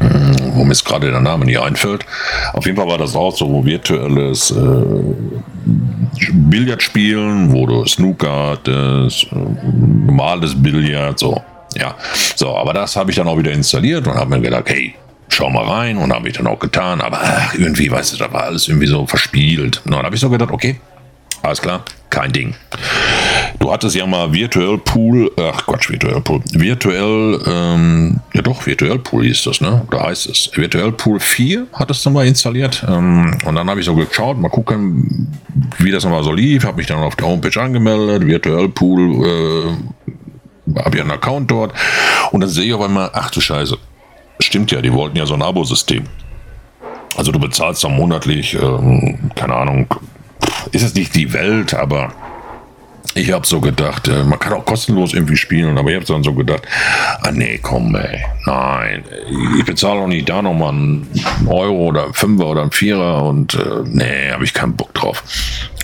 äh, 0.00 0.04
wo 0.52 0.64
mir 0.64 0.74
gerade 0.74 1.10
der 1.10 1.20
Name 1.20 1.46
nicht 1.46 1.58
einfällt. 1.58 2.04
Auf 2.52 2.66
jeden 2.66 2.76
Fall 2.76 2.88
war 2.88 2.98
das 2.98 3.16
auch 3.16 3.34
so 3.34 3.64
virtuelles 3.64 4.50
äh, 4.50 4.84
Billardspielen, 6.32 7.52
wo 7.52 7.66
du 7.66 7.86
Snooker 7.86 8.50
hattest, 8.50 9.24
äh, 9.32 9.36
normales 10.06 10.54
Billard, 10.60 11.18
so. 11.18 11.42
Ja, 11.74 11.94
so, 12.36 12.56
aber 12.56 12.72
das 12.72 12.96
habe 12.96 13.10
ich 13.10 13.16
dann 13.16 13.28
auch 13.28 13.38
wieder 13.38 13.52
installiert 13.52 14.06
und 14.06 14.14
habe 14.14 14.30
mir 14.30 14.40
gedacht, 14.40 14.64
hey, 14.66 14.94
schau 15.28 15.50
mal 15.50 15.64
rein 15.64 15.98
und 15.98 16.12
habe 16.12 16.28
ich 16.28 16.36
dann 16.36 16.46
auch 16.46 16.58
getan, 16.58 17.00
aber 17.02 17.20
ach, 17.22 17.54
irgendwie, 17.54 17.90
weißt 17.90 18.14
du, 18.14 18.16
da 18.16 18.32
war 18.32 18.44
alles 18.44 18.68
irgendwie 18.68 18.86
so 18.86 19.06
verspielt. 19.06 19.82
Und 19.84 19.92
dann 19.92 20.02
habe 20.02 20.14
ich 20.14 20.20
so 20.20 20.30
gedacht, 20.30 20.50
okay, 20.50 20.76
alles 21.46 21.62
klar, 21.62 21.84
kein 22.10 22.32
Ding. 22.32 22.54
Du 23.58 23.72
hattest 23.72 23.96
ja 23.96 24.06
mal 24.06 24.32
Virtuell 24.32 24.78
Pool, 24.78 25.30
ach 25.38 25.66
Quatsch, 25.66 25.90
Virtuell 25.90 26.20
Pool, 26.20 26.40
Virtuell, 26.52 27.40
ähm, 27.46 28.20
ja 28.34 28.42
doch, 28.42 28.66
Virtuell 28.66 28.98
Pool 28.98 29.24
hieß 29.24 29.44
das, 29.44 29.60
ne? 29.60 29.82
Oder 29.88 30.02
heißt 30.04 30.26
es? 30.26 30.50
Virtuell 30.54 30.92
Pool 30.92 31.20
4 31.20 31.66
hattest 31.72 32.04
du 32.04 32.10
mal 32.10 32.26
installiert. 32.26 32.84
Ähm, 32.88 33.36
und 33.44 33.54
dann 33.54 33.68
habe 33.70 33.80
ich 33.80 33.86
so 33.86 33.94
geschaut, 33.94 34.38
mal 34.38 34.48
gucken, 34.48 35.32
wie 35.78 35.90
das 35.90 36.04
nochmal 36.04 36.24
so 36.24 36.32
lief. 36.32 36.64
Habe 36.64 36.78
mich 36.78 36.86
dann 36.86 36.98
auf 36.98 37.16
der 37.16 37.26
Homepage 37.26 37.60
angemeldet, 37.60 38.26
Virtuell 38.26 38.68
Pool, 38.68 39.26
äh, 39.26 40.80
habe 40.80 40.96
ja 40.96 41.02
einen 41.02 41.12
Account 41.12 41.50
dort. 41.50 41.72
Und 42.32 42.40
dann 42.40 42.50
sehe 42.50 42.64
ich 42.64 42.74
auf 42.74 42.82
einmal, 42.82 43.10
ach 43.12 43.30
du 43.30 43.40
Scheiße, 43.40 43.78
stimmt 44.40 44.70
ja, 44.70 44.82
die 44.82 44.92
wollten 44.92 45.16
ja 45.16 45.26
so 45.26 45.34
ein 45.34 45.42
Abo-System. 45.42 46.04
Also 47.16 47.32
du 47.32 47.38
bezahlst 47.38 47.82
dann 47.82 47.96
monatlich, 47.96 48.54
ähm, 48.54 49.30
keine 49.34 49.54
Ahnung, 49.54 49.86
ist 50.72 50.82
es 50.82 50.94
nicht 50.94 51.14
die 51.14 51.32
Welt, 51.32 51.74
aber 51.74 52.12
ich 53.16 53.32
habe 53.32 53.46
so 53.46 53.60
gedacht, 53.60 54.08
äh, 54.08 54.24
man 54.24 54.38
kann 54.38 54.52
auch 54.52 54.64
kostenlos 54.64 55.14
irgendwie 55.14 55.36
spielen, 55.36 55.78
aber 55.78 55.90
ich 55.90 55.96
habe 55.96 56.04
dann 56.04 56.22
so 56.22 56.34
gedacht, 56.34 56.62
ah 57.22 57.30
nee, 57.32 57.58
komm, 57.62 57.94
ey, 57.94 58.22
nein, 58.44 59.04
ich 59.58 59.64
bezahle 59.64 60.00
auch 60.00 60.06
nicht 60.06 60.28
da 60.28 60.42
nochmal 60.42 60.70
einen 60.70 61.08
Euro 61.46 61.86
oder 61.86 62.04
einen 62.04 62.14
Fünfer 62.14 62.46
oder 62.46 62.62
einen 62.62 62.72
Vierer 62.72 63.24
und 63.24 63.54
äh, 63.54 63.82
nee, 63.84 64.30
habe 64.30 64.44
ich 64.44 64.52
keinen 64.52 64.76
Bock 64.76 64.92
drauf. 64.92 65.22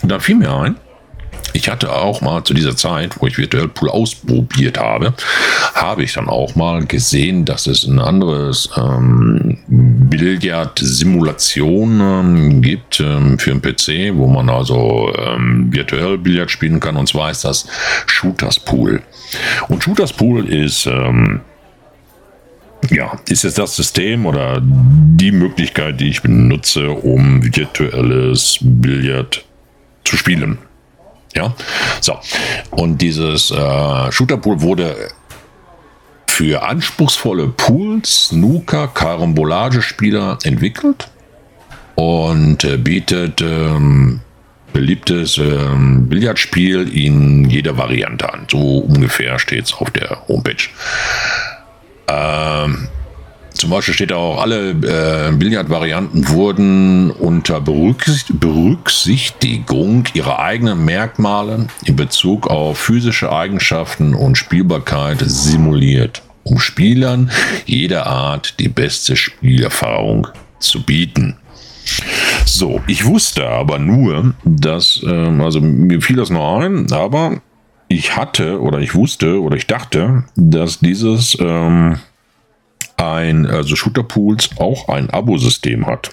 Und 0.03 0.11
da 0.11 0.18
fiel 0.18 0.37
mir 0.37 0.55
ein, 0.55 0.77
ich 1.52 1.68
hatte 1.68 1.92
auch 1.92 2.20
mal 2.20 2.42
zu 2.44 2.55
dieser 2.55 2.76
Zeit, 2.76 3.20
wo 3.20 3.26
ich 3.26 3.37
Virtual 3.38 3.66
Pool 3.68 3.90
ausprobiert 3.90 4.78
habe, 4.78 5.14
habe 5.74 6.02
ich 6.02 6.14
dann 6.14 6.28
auch 6.28 6.55
mal 6.55 6.87
gesehen, 6.87 7.44
dass 7.44 7.66
es 7.66 7.85
ein 7.85 8.00
anderes 8.00 8.70
ähm, 8.76 9.59
Billard-Simulation 9.68 12.00
ähm, 12.00 12.62
gibt 12.62 13.00
ähm, 13.00 13.38
für 13.38 13.50
einen 13.50 13.61
PC, 13.61 14.14
wo 14.14 14.26
man 14.26 14.48
also 14.48 15.12
ähm, 15.16 15.70
virtuell 15.72 16.16
Billard 16.18 16.50
spielen 16.50 16.81
kann. 16.81 16.96
Und 16.96 17.09
zwar 17.09 17.31
ist 17.31 17.44
das 17.44 17.66
Shooters 18.07 18.59
Pool. 18.61 19.02
Und 19.68 19.85
Shooters 19.85 20.12
Pool 20.12 20.48
ist 20.48 20.87
ähm, 20.87 21.40
ja, 22.90 23.16
ist 23.28 23.44
jetzt 23.44 23.59
das 23.59 23.76
System 23.76 24.26
oder 24.26 24.61
die 24.61 25.31
Möglichkeit, 25.31 26.00
die 26.00 26.09
ich 26.09 26.22
benutze, 26.22 26.90
um 26.90 27.55
virtuelles 27.55 28.59
Billard 28.61 29.44
zu 30.05 30.16
spielen. 30.16 30.59
Ja, 31.35 31.55
so. 32.01 32.18
Und 32.71 32.99
dieses 32.99 33.51
äh, 33.51 34.12
Shooterpool 34.12 34.61
wurde 34.61 35.09
für 36.27 36.62
anspruchsvolle 36.62 37.49
Pools, 37.49 38.29
Snooker, 38.29 38.88
Karambolage-Spieler 38.88 40.38
entwickelt 40.45 41.09
und 41.95 42.64
äh, 42.64 42.77
bietet 42.77 43.40
ähm, 43.42 44.21
beliebtes 44.73 45.38
ähm, 45.38 46.09
Billardspiel 46.09 46.88
in 46.88 47.49
jeder 47.49 47.77
Variante 47.77 48.33
an. 48.33 48.47
So 48.51 48.79
ungefähr 48.79 49.38
steht 49.38 49.66
es 49.66 49.75
auf 49.75 49.90
der 49.90 50.27
Homepage. 50.29 50.68
Ähm, 52.09 52.88
zum 53.55 53.71
Beispiel 53.71 53.95
steht 53.95 54.12
auch, 54.12 54.41
alle 54.41 54.71
äh, 54.71 55.33
Billardvarianten 55.33 56.29
wurden 56.29 57.11
unter 57.11 57.61
Berücksichtigung 57.61 60.05
ihrer 60.15 60.38
eigenen 60.38 60.85
Merkmale 60.85 61.67
in 61.85 61.97
Bezug 61.97 62.47
auf 62.49 62.79
physische 62.79 63.33
Eigenschaften 63.33 64.15
und 64.15 64.37
Spielbarkeit 64.37 65.23
simuliert, 65.25 66.23
um 66.45 66.59
Spielern 66.59 67.31
jeder 67.67 68.07
Art 68.07 68.59
die 68.59 68.69
beste 68.69 69.17
Spielerfahrung 69.17 70.29
zu 70.59 70.83
bieten. 70.83 71.37
So, 72.47 72.81
ich 72.87 73.05
wusste 73.05 73.49
aber 73.49 73.79
nur, 73.79 74.35
dass, 74.45 75.01
ähm, 75.05 75.41
also 75.41 75.61
mir 75.61 76.01
fiel 76.01 76.17
das 76.17 76.31
nur 76.31 76.61
ein, 76.61 76.91
aber 76.93 77.41
ich 77.88 78.17
hatte 78.17 78.61
oder 78.61 78.79
ich 78.79 78.95
wusste 78.95 79.41
oder 79.41 79.57
ich 79.57 79.67
dachte, 79.67 80.25
dass 80.37 80.81
dieses 80.81 81.37
ähm, 81.41 81.99
ein, 83.03 83.47
also 83.47 83.77
Shooter 83.77 84.03
Pools 84.03 84.51
auch 84.59 84.88
ein 84.88 85.11
Abo-System 85.11 85.87
hat. 85.87 86.11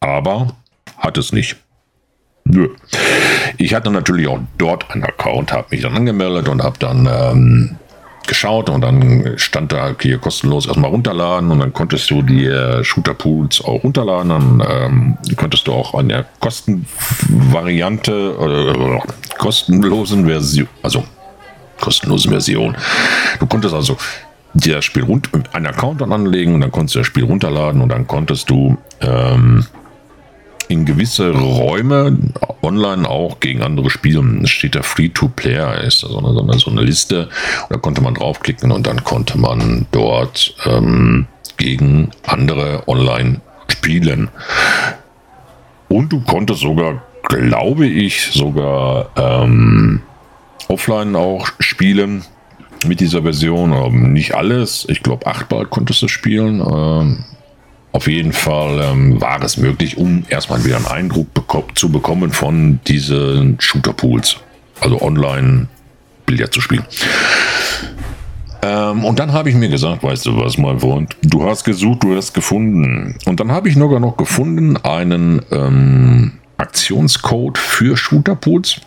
Aber 0.00 0.56
hat 0.98 1.18
es 1.18 1.32
nicht. 1.32 1.56
Nö. 2.44 2.70
Ich 3.58 3.74
hatte 3.74 3.90
natürlich 3.90 4.26
auch 4.26 4.40
dort 4.58 4.90
einen 4.90 5.04
Account, 5.04 5.52
habe 5.52 5.68
mich 5.70 5.82
dann 5.82 5.94
angemeldet 5.96 6.48
und 6.48 6.62
habe 6.62 6.78
dann 6.78 7.08
ähm, 7.10 7.76
geschaut 8.26 8.68
und 8.70 8.80
dann 8.80 9.34
stand 9.36 9.72
da 9.72 9.94
hier 10.00 10.18
kostenlos 10.18 10.66
erstmal 10.66 10.90
runterladen 10.90 11.50
und 11.50 11.60
dann 11.60 11.72
konntest 11.72 12.10
du 12.10 12.22
die 12.22 12.46
äh, 12.46 12.82
Shooter 12.82 13.14
Pools 13.14 13.62
auch 13.64 13.84
runterladen. 13.84 14.28
Dann 14.28 14.62
ähm, 14.68 15.16
konntest 15.36 15.66
du 15.66 15.72
auch 15.72 15.94
an 15.94 16.08
der 16.08 16.26
Kostenvariante 16.40 18.12
äh, 18.12 19.00
kostenlosen 19.38 20.26
Version, 20.26 20.68
also 20.82 21.04
kostenlosen 21.80 22.30
Version. 22.30 22.76
Du 23.38 23.46
konntest 23.46 23.74
also 23.74 23.96
das 24.54 24.84
Spiel 24.84 25.04
rund, 25.04 25.30
einen 25.52 25.66
Account 25.66 26.02
anlegen 26.02 26.54
und 26.54 26.60
dann 26.60 26.72
konntest 26.72 26.94
du 26.94 26.98
das 27.00 27.06
Spiel 27.06 27.24
runterladen 27.24 27.80
und 27.80 27.88
dann 27.88 28.06
konntest 28.06 28.50
du 28.50 28.76
ähm, 29.00 29.66
in 30.68 30.84
gewisse 30.84 31.30
Räume 31.30 32.16
online 32.62 33.08
auch 33.08 33.40
gegen 33.40 33.62
andere 33.62 33.90
spielen. 33.90 34.42
Es 34.44 34.50
steht 34.50 34.74
da 34.74 34.82
Free-to-Player, 34.82 35.82
ist 35.82 36.00
so 36.00 36.18
eine, 36.18 36.32
so, 36.32 36.42
eine, 36.42 36.58
so 36.58 36.70
eine 36.70 36.82
Liste. 36.82 37.28
da 37.68 37.76
konnte 37.76 38.00
man 38.00 38.14
draufklicken 38.14 38.72
und 38.72 38.86
dann 38.86 39.04
konnte 39.04 39.38
man 39.38 39.86
dort 39.92 40.54
ähm, 40.64 41.26
gegen 41.56 42.10
andere 42.26 42.88
online 42.88 43.40
spielen. 43.68 44.30
Und 45.88 46.10
du 46.12 46.20
konntest 46.20 46.60
sogar, 46.60 47.02
glaube 47.28 47.86
ich, 47.86 48.30
sogar 48.32 49.10
ähm, 49.16 50.00
offline 50.68 51.16
auch 51.16 51.48
spielen 51.58 52.24
mit 52.86 53.00
dieser 53.00 53.22
Version. 53.22 53.72
Ähm, 53.72 54.12
nicht 54.12 54.34
alles. 54.34 54.86
Ich 54.88 55.02
glaube, 55.02 55.26
achtmal 55.26 55.66
konntest 55.66 56.02
du 56.02 56.08
spielen. 56.08 56.60
Ähm, 56.60 57.24
auf 57.92 58.08
jeden 58.08 58.32
Fall 58.32 58.80
ähm, 58.80 59.20
war 59.20 59.42
es 59.42 59.58
möglich, 59.58 59.98
um 59.98 60.24
erstmal 60.28 60.64
wieder 60.64 60.76
einen 60.76 60.86
Eindruck 60.86 61.32
beko 61.34 61.64
zu 61.74 61.90
bekommen 61.90 62.30
von 62.30 62.80
diesen 62.86 63.56
Shooter-Pools, 63.60 64.38
also 64.80 65.02
online 65.02 65.68
Billard 66.24 66.54
zu 66.54 66.62
spielen. 66.62 66.84
Ähm, 68.62 69.04
und 69.04 69.18
dann 69.18 69.32
habe 69.32 69.50
ich 69.50 69.56
mir 69.56 69.68
gesagt, 69.68 70.02
weißt 70.02 70.24
du 70.24 70.36
was, 70.38 70.56
mein 70.56 70.80
Freund, 70.80 71.16
du 71.22 71.44
hast 71.44 71.64
gesucht, 71.64 72.02
du 72.02 72.16
hast 72.16 72.32
gefunden. 72.32 73.16
Und 73.26 73.40
dann 73.40 73.52
habe 73.52 73.68
ich 73.68 73.74
sogar 73.74 74.00
noch 74.00 74.16
gefunden 74.16 74.78
einen 74.78 75.42
ähm, 75.50 76.32
Aktionscode 76.56 77.58
für 77.58 77.96
Shooter-Pools, 77.96 78.80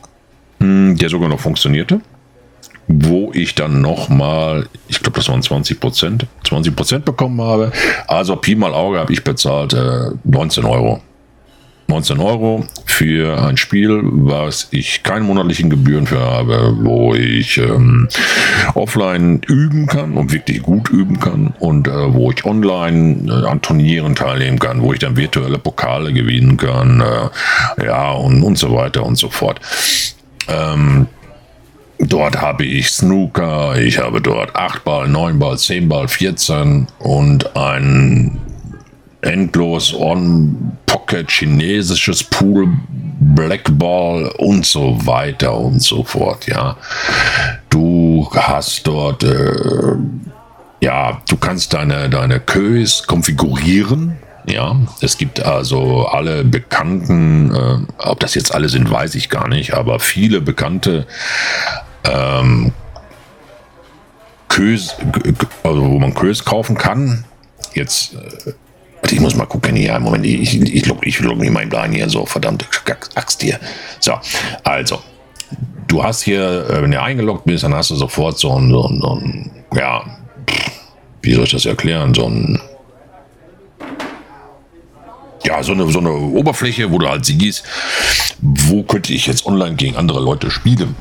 hm, 0.60 0.98
der 0.98 1.10
sogar 1.10 1.30
noch 1.30 1.40
funktionierte 1.40 2.02
wo 2.88 3.32
ich 3.34 3.56
dann 3.56 3.82
nochmal, 3.82 4.68
ich 4.88 5.00
glaube, 5.00 5.18
das 5.18 5.30
waren 5.30 5.42
20 5.42 5.80
Prozent, 5.80 6.28
20 6.48 6.76
Prozent 6.76 7.06
bekommen 7.06 7.42
habe. 7.42 7.72
Also 8.08 8.36
Pi 8.36 8.56
mal 8.56 8.74
Auge 8.74 9.00
habe 9.00 9.14
ich 9.14 9.24
bezahlt 9.24 9.74
äh, 9.74 10.12
19 10.24 10.66
Euro. 10.66 11.02
19 11.88 12.20
Euro 12.20 12.66
für 12.86 13.38
ein 13.44 13.58
Spiel, 13.58 14.00
was 14.04 14.70
ich 14.72 15.04
keine 15.04 15.24
monatlichen 15.24 15.70
Gebühren 15.70 16.08
für 16.08 16.20
habe, 16.20 16.76
wo 16.82 17.14
ich 17.14 17.58
ähm, 17.58 18.08
offline 18.74 19.42
üben 19.48 19.86
kann 19.86 20.18
und 20.18 20.34
wirklich 20.34 20.64
gut 20.64 20.90
üben 20.90 21.20
kann 21.20 21.54
und 21.60 21.88
äh, 21.88 22.14
wo 22.14 22.32
ich 22.32 22.44
online 22.44 23.28
äh, 23.28 23.48
an 23.48 23.62
Turnieren 23.62 24.16
teilnehmen 24.16 24.58
kann, 24.58 24.82
wo 24.82 24.94
ich 24.94 25.00
dann 25.00 25.16
virtuelle 25.16 25.60
Pokale 25.60 26.12
gewinnen 26.12 26.58
kann, 26.58 27.02
äh, 27.02 27.86
ja 27.86 28.12
und, 28.14 28.42
und 28.42 28.58
so 28.58 28.74
weiter 28.74 29.06
und 29.06 29.18
so 29.18 29.30
fort. 29.30 29.62
Ähm, 30.48 31.08
Dort 32.00 32.42
habe 32.42 32.66
ich 32.66 32.90
Snooker, 32.90 33.78
ich 33.78 34.00
habe 34.00 34.22
dort 34.22 34.56
8 34.56 34.84
Ball, 34.84 35.08
9 35.08 35.40
Ball, 35.40 35.58
10 35.58 35.88
Ball, 35.88 36.08
14 36.08 36.88
und 37.00 37.56
ein 37.56 38.38
endlos 39.22 39.94
On-Pocket 39.94 41.30
chinesisches 41.30 42.24
Pool, 42.24 42.68
Blackball 43.20 44.32
und 44.38 44.66
so 44.66 44.98
weiter 45.06 45.58
und 45.58 45.82
so 45.82 46.04
fort. 46.04 46.48
Ja, 46.48 46.78
du 47.70 48.30
hast 48.34 48.86
dort, 48.86 49.24
äh, 49.24 49.96
ja, 50.82 51.22
du 51.28 51.38
kannst 51.38 51.74
deine, 51.74 52.10
deine 52.10 52.40
Kös 52.40 53.06
konfigurieren. 53.08 54.18
Ja, 54.48 54.76
es 55.02 55.18
gibt 55.18 55.42
also 55.42 56.06
alle 56.06 56.44
bekannten, 56.44 57.54
äh, 57.54 57.78
ob 57.98 58.20
das 58.20 58.36
jetzt 58.36 58.54
alle 58.54 58.70
sind, 58.70 58.90
weiß 58.92 59.16
ich 59.16 59.30
gar 59.30 59.48
nicht, 59.48 59.74
aber 59.74 60.00
viele 60.00 60.40
bekannte 60.40 61.08
ähm, 62.04 62.72
Kös, 64.48 64.96
also 65.64 65.90
wo 65.90 66.00
man 66.00 66.14
Kös 66.14 66.46
kaufen 66.46 66.78
kann. 66.78 67.26
Jetzt, 67.74 68.14
äh, 68.14 68.54
ich 69.10 69.20
muss 69.20 69.36
mal 69.36 69.46
gucken 69.46 69.76
hier. 69.76 70.00
Moment, 70.00 70.26
ich, 70.26 70.62
ich, 70.62 70.74
ich 70.74 71.20
log 71.20 71.38
mich 71.38 71.52
mal 71.52 71.68
ein 71.76 71.92
hier. 71.92 72.10
So, 72.10 72.26
verdammte 72.26 72.66
Axt 73.16 73.42
hier. 73.42 73.60
So, 74.00 74.14
also, 74.64 75.02
du 75.88 76.04
hast 76.04 76.22
hier, 76.22 76.70
äh, 76.70 76.82
wenn 76.82 76.92
du 76.92 77.02
eingeloggt 77.02 77.46
bist, 77.46 77.64
dann 77.64 77.74
hast 77.74 77.90
du 77.90 77.96
sofort 77.96 78.38
so 78.38 78.58
ein, 78.58 78.70
so 78.70 78.88
ein, 78.88 79.02
so 79.02 79.16
ein 79.16 79.52
ja, 79.76 80.04
wie 81.22 81.34
soll 81.34 81.44
ich 81.44 81.52
das 81.52 81.66
erklären? 81.66 82.14
So 82.14 82.28
ein, 82.28 82.62
ja, 85.46 85.62
so 85.64 85.74
eine, 85.74 85.90
so 85.92 86.00
eine 86.00 86.12
Oberfläche, 86.12 86.92
wo 86.92 86.98
du 86.98 87.08
halt 87.08 87.26
siehst, 87.26 87.64
wo 88.42 88.84
könnte 88.84 89.14
ich 89.14 89.28
jetzt 89.28 89.46
online 89.46 89.76
gegen 89.76 89.96
andere 89.96 90.20
Leute 90.20 90.52
spielen. 90.52 90.96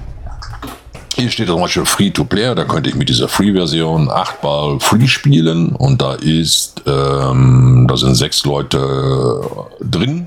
Hier 1.17 1.31
steht 1.31 1.47
zum 1.47 1.61
Beispiel 1.61 1.85
Free 1.85 2.11
to 2.11 2.25
Play, 2.25 2.55
da 2.55 2.65
könnte 2.65 2.91
ich 2.91 2.97
mit 2.97 3.09
dieser 3.09 3.29
Free-Version 3.29 4.11
8 4.11 4.41
Ball 4.41 4.81
Free 4.81 5.07
spielen 5.07 5.69
und 5.71 6.03
da 6.03 6.15
ist, 6.15 6.83
ähm, 6.87 7.87
da 7.89 7.97
sind 7.97 8.17
sechs 8.17 8.45
Leute 8.45 9.41
drin. 9.81 10.27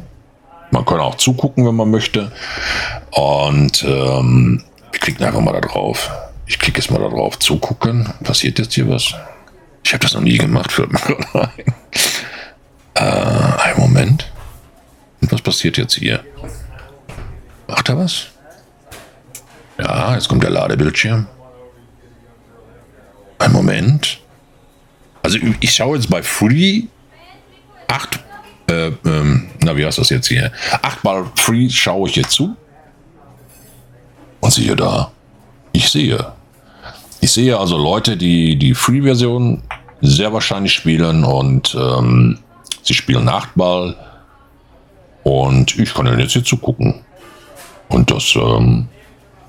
Man 0.71 0.85
kann 0.85 0.99
auch 0.99 1.15
zugucken, 1.15 1.65
wenn 1.65 1.75
man 1.75 1.91
möchte. 1.91 2.31
Und 3.11 3.83
ähm, 3.83 4.63
wir 4.91 4.99
klicken 4.99 5.25
einfach 5.25 5.41
mal 5.41 5.53
da 5.53 5.61
drauf. 5.61 6.09
Ich 6.45 6.57
klicke 6.57 6.79
jetzt 6.79 6.89
mal 6.89 6.99
da 6.99 7.09
drauf, 7.09 7.37
zugucken. 7.39 8.13
Passiert 8.23 8.57
jetzt 8.59 8.73
hier 8.73 8.89
was? 8.89 9.13
Ich 9.83 9.93
habe 9.93 10.03
das 10.03 10.13
noch 10.13 10.21
nie 10.21 10.37
gemacht, 10.37 10.71
fällt 10.71 10.91
mir. 10.91 10.99
Äh, 12.97 13.01
einen 13.01 13.79
Moment. 13.79 14.31
Was 15.21 15.41
passiert 15.41 15.77
jetzt 15.77 15.95
hier? 15.95 16.23
Macht 17.67 17.89
er 17.89 17.97
was? 17.97 18.27
Ja, 19.77 20.15
jetzt 20.15 20.27
kommt 20.27 20.43
der 20.43 20.49
Ladebildschirm. 20.49 21.27
Ein 23.39 23.51
Moment. 23.51 24.19
Also 25.21 25.37
ich 25.59 25.75
schaue 25.75 25.97
jetzt 25.97 26.09
bei 26.09 26.23
Free 26.23 26.83
8, 27.87 28.19
äh, 28.69 28.91
ähm, 29.05 29.49
na 29.61 29.75
wie 29.75 29.85
heißt 29.85 29.97
das 29.97 30.09
jetzt 30.09 30.27
hier? 30.27 30.51
8 30.81 31.03
mal 31.03 31.25
Free 31.35 31.69
schaue 31.69 32.09
ich 32.09 32.15
jetzt 32.15 32.31
zu. 32.31 32.55
Und 34.39 34.53
siehe 34.53 34.75
da, 34.75 35.11
ich 35.71 35.89
sehe. 35.89 36.33
Ich 37.21 37.31
sehe 37.31 37.57
also 37.57 37.77
Leute, 37.77 38.17
die 38.17 38.55
die 38.55 38.73
Free-Version 38.73 39.63
sehr 40.01 40.31
wahrscheinlich 40.31 40.73
spielen 40.73 41.23
und 41.23 41.75
ähm, 41.75 42.39
sie 42.87 42.93
spielen 42.93 43.27
8 43.27 43.55
Ball. 43.55 43.95
Und 45.23 45.77
ich 45.77 45.93
kann 45.93 46.05
dann 46.05 46.19
jetzt 46.19 46.33
hier 46.33 46.43
zugucken. 46.43 47.03
Und 47.89 48.09
das 48.09 48.35
ähm, 48.35 48.87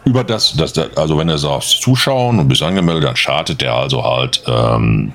über 0.04 0.24
das, 0.24 0.54
das, 0.56 0.76
also 0.96 1.18
wenn 1.18 1.28
er 1.28 1.38
sagst 1.38 1.82
Zuschauen 1.82 2.38
und 2.38 2.48
bist 2.48 2.62
angemeldet, 2.62 3.04
dann 3.04 3.16
startet 3.16 3.62
er 3.62 3.74
also 3.74 4.02
halt 4.02 4.42
ähm, 4.46 5.12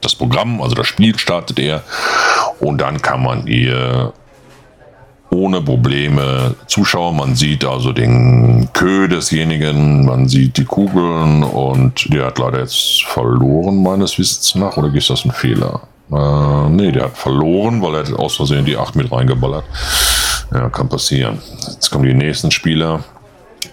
das 0.00 0.14
Programm, 0.14 0.60
also 0.60 0.74
das 0.74 0.86
Spiel 0.86 1.18
startet 1.18 1.58
er 1.58 1.82
und 2.60 2.80
dann 2.80 3.00
kann 3.00 3.22
man 3.22 3.46
ihr 3.46 4.12
ohne 5.30 5.60
Probleme 5.62 6.54
zuschauen. 6.66 7.16
Man 7.16 7.34
sieht 7.34 7.64
also 7.64 7.92
den 7.92 8.68
Kö 8.72 9.08
desjenigen, 9.08 10.04
man 10.04 10.28
sieht 10.28 10.58
die 10.58 10.64
Kugeln 10.64 11.42
und 11.42 12.12
der 12.12 12.26
hat 12.26 12.38
leider 12.38 12.60
jetzt 12.60 13.02
verloren, 13.04 13.82
meines 13.82 14.18
Wissens 14.18 14.54
nach, 14.54 14.76
oder 14.76 14.92
ist 14.94 15.10
das 15.10 15.24
ein 15.24 15.32
Fehler? 15.32 15.80
Äh, 16.12 16.68
nee, 16.70 16.92
der 16.92 17.04
hat 17.04 17.18
verloren, 17.18 17.82
weil 17.82 17.94
er 17.96 18.18
aus 18.18 18.36
Versehen 18.36 18.64
die 18.64 18.76
8 18.76 18.96
mit 18.96 19.10
reingeballert. 19.10 19.64
Ja, 20.52 20.68
kann 20.70 20.88
passieren. 20.88 21.40
Jetzt 21.68 21.90
kommen 21.90 22.04
die 22.04 22.14
nächsten 22.14 22.50
Spieler 22.50 23.04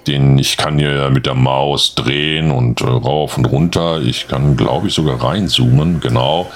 den 0.07 0.37
ich 0.37 0.57
kann 0.57 0.77
hier 0.77 1.09
mit 1.09 1.25
der 1.25 1.35
Maus 1.35 1.95
drehen 1.95 2.51
und 2.51 2.81
äh, 2.81 2.85
rauf 2.85 3.37
und 3.37 3.45
runter. 3.45 4.01
Ich 4.01 4.27
kann, 4.27 4.57
glaube 4.57 4.87
ich, 4.87 4.93
sogar 4.93 5.23
reinzoomen, 5.23 5.99
genau. 5.99 6.51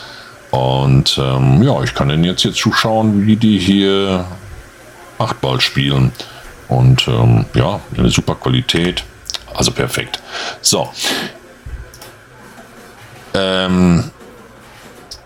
Und 0.52 1.18
ähm, 1.22 1.62
ja, 1.64 1.82
ich 1.84 1.94
kann 1.94 2.10
den 2.10 2.24
jetzt 2.24 2.42
hier 2.42 2.54
zuschauen, 2.54 3.26
wie 3.26 3.36
die 3.36 3.58
hier 3.58 4.26
Achtball 5.18 5.62
spielen. 5.62 6.12
Und 6.68 7.08
ähm, 7.08 7.46
ja, 7.54 7.80
eine 7.98 8.10
super 8.10 8.36
Qualität. 8.36 9.04
Also 9.54 9.72
perfekt. 9.72 10.22
So. 10.62 10.90
Ähm, 13.34 14.12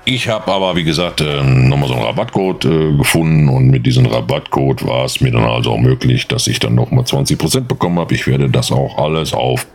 Ich 0.04 0.28
habe 0.28 0.52
aber, 0.52 0.76
wie 0.76 0.84
gesagt, 0.84 1.22
äh, 1.22 1.44
nochmal 1.44 1.88
so 1.88 1.94
einen 1.94 2.04
Rabattcode 2.04 2.66
äh, 2.66 2.98
gefunden 2.98 3.48
und 3.50 3.68
mit 3.68 3.86
diesem 3.86 4.08
Rabattcode 4.08 4.86
war 4.86 5.06
es 5.06 5.22
mir 5.22 5.32
dann 5.32 5.44
also 5.44 5.74
auch 5.74 5.78
möglich, 5.78 6.28
dass 6.28 6.48
ich 6.48 6.60
dann 6.60 6.74
nochmal 6.74 7.04
20% 7.04 7.62
bekommen 7.62 8.00
habe. 8.00 8.16
Ich 8.16 8.26
werde 8.26 8.50
das 8.50 8.72
auch 8.72 8.98
alles 8.98 9.34
auf 9.34 9.68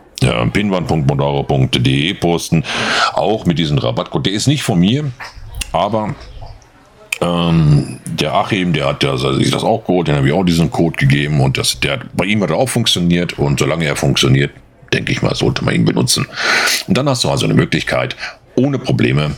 pinwand.modaro.de 0.53 2.15
posten, 2.15 2.65
auch 3.13 3.45
mit 3.45 3.59
diesem 3.59 3.79
Rabattcode. 3.79 4.27
Der 4.27 4.33
ist 4.33 4.47
nicht 4.47 4.63
von 4.63 4.81
mir, 4.81 5.13
aber 5.73 6.15
ähm, 7.21 8.01
der 8.07 8.35
Achim, 8.35 8.73
der 8.73 8.87
hat 8.87 9.03
sich 9.03 9.51
das 9.51 9.63
auch 9.63 9.85
geholt, 9.85 10.09
den 10.09 10.17
habe 10.17 10.27
ich 10.27 10.33
auch 10.33 10.45
diesen 10.45 10.71
Code 10.71 10.97
gegeben 10.97 11.41
und 11.41 11.59
das, 11.59 11.79
der, 11.81 12.01
bei 12.15 12.25
ihm 12.25 12.43
hat 12.43 12.51
er 12.51 12.57
auch 12.57 12.69
funktioniert 12.69 13.39
und 13.39 13.61
solange 13.61 13.85
er 13.85 13.95
funktioniert, 13.95 14.51
denke 14.93 15.13
ich 15.13 15.23
mal, 15.23 15.35
sollte 15.35 15.65
man 15.65 15.75
ihn 15.75 15.85
benutzen. 15.85 16.27
Und 16.89 16.97
dann 16.97 17.09
hast 17.09 17.23
du 17.25 17.31
also 17.31 17.45
eine 17.45 17.55
Möglichkeit, 17.55 18.17
ohne 18.57 18.79
Probleme 18.79 19.33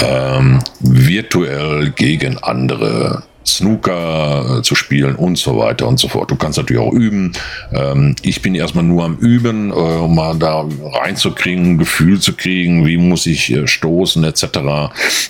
ähm, 0.00 0.60
virtuell 0.80 1.90
gegen 1.90 2.38
andere 2.38 3.22
Snooker 3.48 4.58
äh, 4.58 4.62
zu 4.62 4.74
spielen 4.74 5.16
und 5.16 5.38
so 5.38 5.58
weiter 5.58 5.88
und 5.88 5.98
so 5.98 6.08
fort. 6.08 6.30
Du 6.30 6.36
kannst 6.36 6.58
natürlich 6.58 6.82
auch 6.82 6.92
üben. 6.92 7.32
Ähm, 7.72 8.14
ich 8.22 8.42
bin 8.42 8.54
erstmal 8.54 8.84
nur 8.84 9.04
am 9.04 9.16
Üben, 9.16 9.70
äh, 9.70 9.72
um 9.72 10.14
mal 10.14 10.38
da 10.38 10.64
reinzukriegen, 10.82 11.72
ein 11.72 11.78
Gefühl 11.78 12.20
zu 12.20 12.34
kriegen, 12.34 12.86
wie 12.86 12.98
muss 12.98 13.26
ich 13.26 13.50
äh, 13.50 13.66
stoßen 13.66 14.22
etc. 14.24 14.58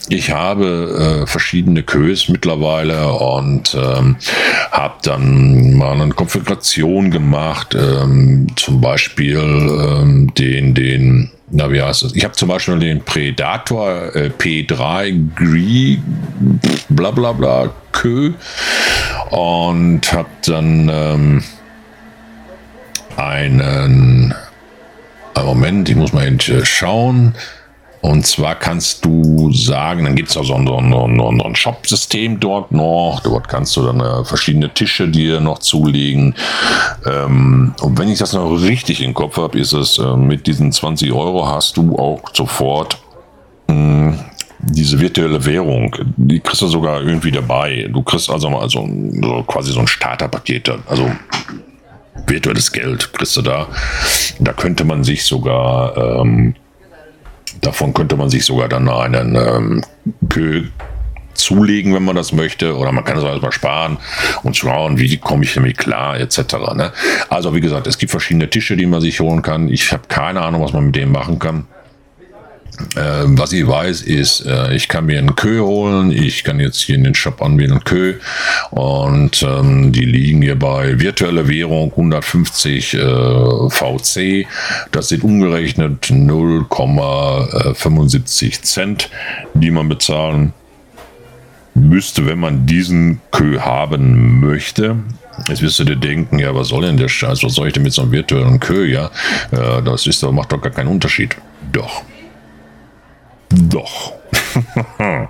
Ich 0.08 0.30
habe 0.30 1.24
verschiedene 1.26 1.82
Kös 1.82 2.28
mittlerweile 2.28 3.12
und 3.12 3.74
ähm, 3.74 4.16
habe 4.70 4.94
dann 5.02 5.74
mal 5.74 6.00
eine 6.00 6.12
Konfiguration 6.12 7.10
gemacht, 7.10 7.74
ähm, 7.74 8.46
zum 8.56 8.80
Beispiel 8.80 10.28
den, 10.36 10.74
den 10.74 11.30
na, 11.50 11.70
wie 11.70 11.82
heißt 11.82 12.02
das? 12.02 12.14
Ich 12.14 12.24
habe 12.24 12.34
zum 12.34 12.48
Beispiel 12.48 12.78
den 12.78 13.02
Predator 13.02 14.14
äh, 14.14 14.30
P3 14.38 15.34
Gree, 15.34 15.98
bla 16.88 17.10
bla 17.10 17.32
bla, 17.32 17.70
Kö 17.92 18.32
und 19.30 20.12
habe 20.12 20.28
dann 20.46 20.90
ähm, 20.92 21.44
einen, 23.16 23.60
einen 25.34 25.46
Moment, 25.46 25.88
ich 25.88 25.96
muss 25.96 26.12
mal 26.12 26.38
schauen. 26.64 27.34
Und 28.00 28.26
zwar 28.26 28.54
kannst 28.54 29.04
du 29.04 29.52
sagen, 29.52 30.04
dann 30.04 30.14
gibt 30.14 30.30
es 30.30 30.36
also 30.36 30.54
so 30.54 30.76
ein, 30.76 30.92
ein, 30.92 31.40
ein 31.40 31.56
Shop-System 31.56 32.38
dort 32.38 32.70
noch. 32.70 33.20
Dort 33.24 33.48
kannst 33.48 33.76
du 33.76 33.84
dann 33.84 34.00
äh, 34.00 34.24
verschiedene 34.24 34.72
Tische 34.72 35.08
dir 35.08 35.40
noch 35.40 35.58
zulegen. 35.58 36.34
Ähm, 37.06 37.74
und 37.80 37.98
wenn 37.98 38.08
ich 38.08 38.18
das 38.18 38.34
noch 38.34 38.50
richtig 38.50 39.02
im 39.02 39.14
Kopf 39.14 39.36
habe, 39.36 39.58
ist 39.58 39.72
es 39.72 39.98
äh, 39.98 40.16
mit 40.16 40.46
diesen 40.46 40.70
20 40.70 41.12
Euro 41.12 41.46
hast 41.46 41.76
du 41.76 41.96
auch 41.96 42.20
sofort 42.32 42.98
hm, 43.68 44.16
diese 44.60 45.00
virtuelle 45.00 45.44
Währung, 45.44 45.94
die 46.16 46.40
kriegst 46.40 46.62
du 46.62 46.68
sogar 46.68 47.02
irgendwie 47.02 47.30
dabei. 47.30 47.88
Du 47.92 48.02
kriegst 48.02 48.30
also 48.30 48.50
mal 48.50 48.68
so, 48.68 48.88
so 49.22 49.42
quasi 49.44 49.72
so 49.72 49.80
ein 49.80 49.86
Starterpaket, 49.86 50.70
also 50.86 51.10
virtuelles 52.26 52.70
Geld 52.70 53.12
kriegst 53.12 53.36
du 53.36 53.42
da. 53.42 53.66
Da 54.38 54.52
könnte 54.52 54.84
man 54.84 55.04
sich 55.04 55.24
sogar 55.24 55.96
ähm, 55.96 56.54
Davon 57.60 57.94
könnte 57.94 58.16
man 58.16 58.30
sich 58.30 58.44
sogar 58.44 58.68
dann 58.68 58.88
einen 58.88 59.36
ähm, 59.36 59.84
Kö 60.28 60.64
zulegen, 61.38 61.94
wenn 61.94 62.04
man 62.04 62.16
das 62.16 62.32
möchte, 62.32 62.76
oder 62.76 62.92
man 62.92 63.04
kann 63.04 63.16
es 63.16 63.24
auch 63.24 63.40
mal 63.40 63.52
sparen 63.52 63.98
und 64.42 64.56
schauen, 64.56 64.98
wie 64.98 65.16
komme 65.18 65.44
ich 65.44 65.54
damit 65.54 65.78
klar, 65.78 66.18
etc. 66.18 66.38
Ne? 66.74 66.92
Also 67.30 67.54
wie 67.54 67.60
gesagt, 67.60 67.86
es 67.86 67.96
gibt 67.96 68.10
verschiedene 68.10 68.50
Tische, 68.50 68.76
die 68.76 68.86
man 68.86 69.00
sich 69.00 69.20
holen 69.20 69.42
kann. 69.42 69.68
Ich 69.68 69.92
habe 69.92 70.02
keine 70.08 70.42
Ahnung, 70.42 70.62
was 70.62 70.72
man 70.72 70.86
mit 70.86 70.96
denen 70.96 71.12
machen 71.12 71.38
kann. 71.38 71.66
Äh, 72.94 73.24
was 73.26 73.52
ich 73.52 73.66
weiß, 73.66 74.02
ist, 74.02 74.46
äh, 74.46 74.72
ich 74.74 74.86
kann 74.88 75.06
mir 75.06 75.18
einen 75.18 75.34
Kö 75.36 75.60
holen. 75.60 76.12
Ich 76.12 76.44
kann 76.44 76.60
jetzt 76.60 76.80
hier 76.80 76.94
in 76.94 77.04
den 77.04 77.14
Shop 77.14 77.40
anwählen 77.42 77.82
Kö. 77.84 78.14
Und 78.70 79.42
ähm, 79.42 79.92
die 79.92 80.04
liegen 80.04 80.42
hier 80.42 80.58
bei 80.58 81.00
virtuelle 81.00 81.48
Währung 81.48 81.90
150 81.90 82.94
äh, 82.94 82.98
VC. 83.68 84.46
Das 84.92 85.08
sind 85.08 85.24
umgerechnet 85.24 86.04
0,75 86.06 88.62
Cent, 88.62 89.10
die 89.54 89.70
man 89.70 89.88
bezahlen 89.88 90.52
müsste, 91.74 92.26
wenn 92.26 92.38
man 92.38 92.66
diesen 92.66 93.20
Kö 93.30 93.60
haben 93.60 94.40
möchte. 94.40 94.96
Jetzt 95.48 95.62
wirst 95.62 95.78
du 95.78 95.84
dir 95.84 95.96
denken, 95.96 96.40
ja, 96.40 96.54
was 96.54 96.68
soll 96.68 96.82
denn 96.82 96.96
der 96.96 97.08
Scheiß? 97.08 97.42
Was 97.44 97.54
soll 97.54 97.68
ich 97.68 97.72
denn 97.72 97.84
mit 97.84 97.92
so 97.92 98.02
einem 98.02 98.12
virtuellen 98.12 98.58
Kö? 98.58 98.86
Ja, 98.86 99.10
äh, 99.52 99.82
das 99.82 100.06
ist, 100.06 100.22
macht 100.22 100.52
doch 100.52 100.60
gar 100.60 100.72
keinen 100.72 100.88
Unterschied. 100.88 101.36
Doch. 101.72 102.02
Doch. 103.58 104.12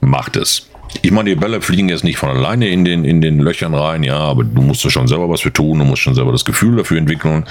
Macht 0.00 0.36
es. 0.36 0.68
Ich 1.02 1.10
meine, 1.10 1.30
die 1.30 1.36
Bälle 1.36 1.60
fliegen 1.60 1.88
jetzt 1.88 2.04
nicht 2.04 2.16
von 2.16 2.30
alleine 2.30 2.68
in 2.68 2.84
den, 2.84 3.04
in 3.04 3.20
den 3.20 3.40
Löchern 3.40 3.74
rein, 3.74 4.02
ja, 4.02 4.16
aber 4.16 4.44
du 4.44 4.62
musst 4.62 4.90
schon 4.90 5.06
selber 5.06 5.28
was 5.28 5.42
für 5.42 5.52
tun, 5.52 5.78
du 5.78 5.84
musst 5.84 6.02
schon 6.02 6.14
selber 6.14 6.32
das 6.32 6.44
Gefühl 6.44 6.76
dafür 6.76 6.98
entwickeln, 6.98 7.44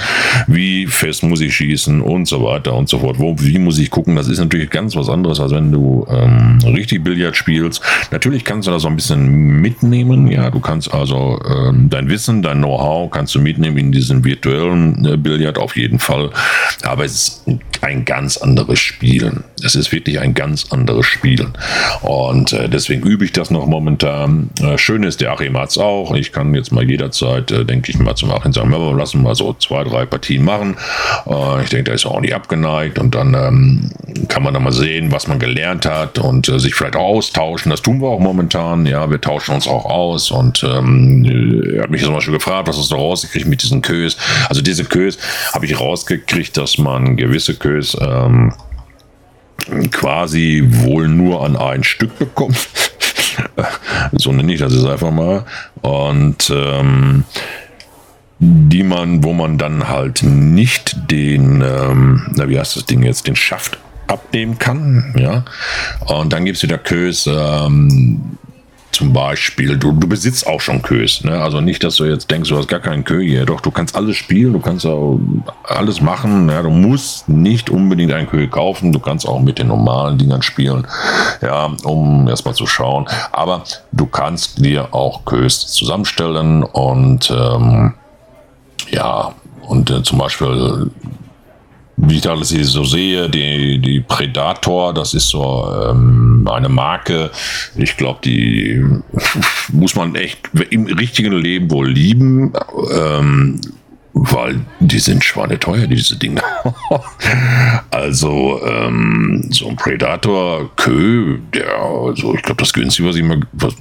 wie 0.47 0.87
fest 0.87 1.23
muss 1.23 1.41
ich 1.41 1.55
schießen 1.55 2.01
und 2.01 2.27
so 2.27 2.43
weiter 2.43 2.73
und 2.73 2.89
so 2.89 2.99
fort. 2.99 3.19
Wo, 3.19 3.35
wie 3.39 3.59
muss 3.59 3.77
ich 3.77 3.89
gucken? 3.89 4.15
Das 4.15 4.27
ist 4.27 4.39
natürlich 4.39 4.69
ganz 4.69 4.95
was 4.95 5.09
anderes, 5.09 5.39
als 5.39 5.51
wenn 5.51 5.71
du 5.71 6.05
ähm, 6.09 6.57
richtig 6.65 7.03
Billard 7.03 7.35
spielst. 7.35 7.81
Natürlich 8.11 8.43
kannst 8.43 8.67
du 8.67 8.71
das 8.71 8.81
so 8.81 8.87
ein 8.87 8.95
bisschen 8.95 9.61
mitnehmen, 9.61 10.27
ja, 10.27 10.49
du 10.49 10.59
kannst 10.59 10.91
also 10.91 11.39
ähm, 11.47 11.89
dein 11.89 12.09
Wissen, 12.09 12.41
dein 12.41 12.57
Know-how 12.57 13.11
kannst 13.11 13.35
du 13.35 13.39
mitnehmen 13.39 13.77
in 13.77 13.91
diesen 13.91 14.23
virtuellen 14.23 15.05
äh, 15.05 15.17
Billard 15.17 15.57
auf 15.57 15.75
jeden 15.75 15.99
Fall, 15.99 16.31
aber 16.83 17.05
es 17.05 17.13
ist 17.13 17.43
ein 17.83 18.05
ganz 18.05 18.37
anderes 18.37 18.79
Spielen. 18.79 19.43
Es 19.63 19.75
ist 19.75 19.91
wirklich 19.91 20.19
ein 20.19 20.33
ganz 20.33 20.71
anderes 20.71 21.05
Spielen 21.05 21.53
und 22.01 22.53
äh, 22.53 22.69
deswegen 22.69 23.03
übe 23.03 23.25
ich 23.25 23.31
das 23.31 23.51
noch 23.51 23.65
momentan. 23.65 24.49
Äh, 24.61 24.77
schön 24.77 25.03
ist, 25.03 25.21
der 25.21 25.31
Achim 25.31 25.57
hat 25.57 25.69
es 25.69 25.77
auch. 25.77 26.13
Ich 26.15 26.31
kann 26.31 26.53
jetzt 26.53 26.71
mal 26.71 26.83
jederzeit, 26.83 27.51
äh, 27.51 27.65
denke 27.65 27.91
ich 27.91 27.99
mal, 27.99 28.15
zum 28.15 28.31
Achim 28.31 28.53
sagen, 28.53 28.69
wir 28.69 28.93
lassen 28.93 29.23
mal 29.23 29.35
so 29.35 29.53
zwei, 29.53 29.83
drei 29.83 30.05
Partien 30.05 30.43
machen. 30.43 30.75
Äh, 31.25 31.63
ich 31.63 31.69
denke, 31.69 31.85
da 31.85 31.93
ist 31.93 32.05
er 32.05 32.11
auch 32.11 32.21
nicht 32.21 32.35
abgeneigt 32.35 32.99
und 32.99 33.15
dann 33.15 33.33
ähm, 33.33 33.91
kann 34.27 34.43
man 34.43 34.53
dann 34.53 34.63
mal 34.63 34.73
sehen, 34.73 35.11
was 35.11 35.27
man 35.27 35.39
gelernt 35.39 35.85
hat 35.85 36.19
und 36.19 36.49
äh, 36.49 36.59
sich 36.59 36.75
vielleicht 36.75 36.95
auch 36.95 37.17
austauschen. 37.17 37.71
Das 37.71 37.81
tun 37.81 38.01
wir 38.01 38.09
auch 38.09 38.19
momentan. 38.19 38.85
Ja, 38.85 39.09
wir 39.09 39.21
tauschen 39.21 39.55
uns 39.55 39.67
auch 39.67 39.85
aus 39.85 40.31
und 40.31 40.63
ähm, 40.63 41.25
er 41.75 41.83
hat 41.83 41.89
mich 41.89 42.03
zum 42.03 42.13
Beispiel 42.13 42.33
gefragt, 42.33 42.67
was 42.67 42.77
hast 42.77 42.91
du 42.91 42.95
rausgekriegt 42.95 43.47
mit 43.47 43.63
diesen 43.63 43.81
Kös? 43.81 44.17
Also 44.49 44.61
diese 44.61 44.83
Kös 44.85 45.17
habe 45.53 45.65
ich 45.65 45.79
rausgekriegt, 45.79 46.57
dass 46.57 46.77
man 46.77 47.17
gewisse 47.17 47.55
Kös 47.55 47.66
ähm, 47.99 48.53
quasi 49.91 50.63
wohl 50.65 51.07
nur 51.07 51.43
an 51.43 51.55
ein 51.55 51.83
Stück 51.83 52.17
bekommt. 52.17 52.67
so 54.13 54.31
nenne 54.31 54.53
ich 54.53 54.59
das 54.59 54.73
jetzt 54.73 54.85
einfach 54.85 55.11
mal. 55.11 55.45
Und 55.81 56.51
ähm, 56.55 57.23
die 58.39 58.83
man, 58.83 59.23
wo 59.23 59.33
man 59.33 59.57
dann 59.57 59.87
halt 59.87 60.23
nicht 60.23 60.95
den, 61.11 61.61
ähm, 61.61 62.27
na, 62.35 62.47
wie 62.49 62.59
heißt 62.59 62.75
das 62.75 62.85
Ding 62.85 63.03
jetzt, 63.03 63.27
den 63.27 63.35
Schaft 63.35 63.79
abnehmen 64.07 64.57
kann, 64.57 65.13
ja. 65.17 65.43
Und 66.05 66.31
dann 66.31 66.45
gibt 66.45 66.57
es 66.57 66.63
wieder 66.63 66.77
Kös, 66.77 67.27
ähm, 67.27 68.37
zum 68.97 69.13
Beispiel, 69.13 69.77
du, 69.77 69.91
du 69.91 70.07
besitzt 70.07 70.47
auch 70.47 70.59
schon 70.59 70.81
Kös. 70.81 71.23
Ne? 71.23 71.39
Also 71.39 71.61
nicht, 71.61 71.83
dass 71.83 71.97
du 71.97 72.05
jetzt 72.05 72.31
denkst, 72.31 72.49
du 72.49 72.57
hast 72.57 72.67
gar 72.67 72.79
keinen 72.79 73.03
Kö 73.03 73.21
hier. 73.21 73.45
Doch, 73.45 73.61
du 73.61 73.69
kannst 73.69 73.95
alles 73.95 74.17
spielen, 74.17 74.53
du 74.53 74.59
kannst 74.59 74.87
auch 74.87 75.19
alles 75.63 76.01
machen. 76.01 76.49
Ja? 76.49 76.63
Du 76.63 76.71
musst 76.71 77.29
nicht 77.29 77.69
unbedingt 77.69 78.11
einen 78.11 78.27
Kö 78.27 78.47
kaufen. 78.47 78.91
Du 78.91 78.97
kannst 78.97 79.27
auch 79.27 79.39
mit 79.39 79.59
den 79.59 79.67
normalen 79.67 80.17
Dingern 80.17 80.41
spielen, 80.41 80.87
ja, 81.43 81.69
um 81.83 82.27
erstmal 82.27 82.55
zu 82.55 82.65
schauen. 82.65 83.07
Aber 83.31 83.65
du 83.91 84.07
kannst 84.07 84.65
dir 84.65 84.91
auch 84.95 85.25
Kös 85.25 85.67
zusammenstellen 85.67 86.63
und 86.63 87.29
ähm, 87.29 87.93
ja, 88.89 89.31
und 89.61 89.91
äh, 89.91 90.01
zum 90.01 90.17
Beispiel 90.17 90.89
wie 91.97 92.17
ich 92.17 92.29
alles 92.29 92.49
so 92.49 92.83
sehe, 92.83 93.27
die, 93.27 93.79
die 93.79 93.99
Predator, 94.01 94.93
das 94.93 95.15
ist 95.15 95.29
so 95.29 95.67
ähm, 95.89 96.47
eine 96.49 96.69
Marke, 96.69 97.31
ich 97.75 97.97
glaube, 97.97 98.19
die 98.23 98.85
muss 99.69 99.95
man 99.95 100.15
echt 100.15 100.39
im 100.69 100.85
richtigen 100.85 101.33
Leben 101.33 101.71
wohl 101.71 101.89
lieben, 101.89 102.53
ähm, 102.93 103.59
weil 104.13 104.61
die 104.79 104.99
sind 104.99 105.23
schweineteuer, 105.23 105.87
diese 105.87 106.17
Dinge. 106.17 106.41
also 107.91 108.61
ähm, 108.63 109.47
so 109.51 109.67
ein 109.69 109.75
Predator 109.75 110.69
Kö, 110.75 111.39
der, 111.53 111.73
also 111.81 112.35
ich 112.35 112.43
glaube, 112.43 112.61
das 112.61 112.73
günstigste, 112.73 113.09
was 113.09 113.15
ich 113.15 113.23
mal, 113.23 113.39
was, 113.53 113.75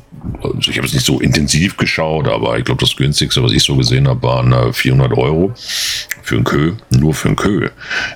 ich 0.61 0.77
habe 0.77 0.87
es 0.87 0.95
nicht 0.95 1.07
so 1.07 1.21
intensiv 1.21 1.77
geschaut, 1.77 2.29
aber 2.29 2.59
ich 2.59 2.65
glaube, 2.65 2.81
das 2.81 2.97
günstigste, 2.97 3.43
was 3.43 3.53
ich 3.53 3.63
so 3.63 3.77
gesehen 3.77 4.09
habe, 4.09 4.23
waren 4.23 4.73
400 4.73 5.11
äh, 5.11 5.15
Euro 5.21 5.53
für 6.23 6.37
ein 6.37 6.45
Kö, 6.45 6.75
nur 6.91 7.15
für 7.15 7.29
ein 7.29 7.37
Kö. 7.37 7.69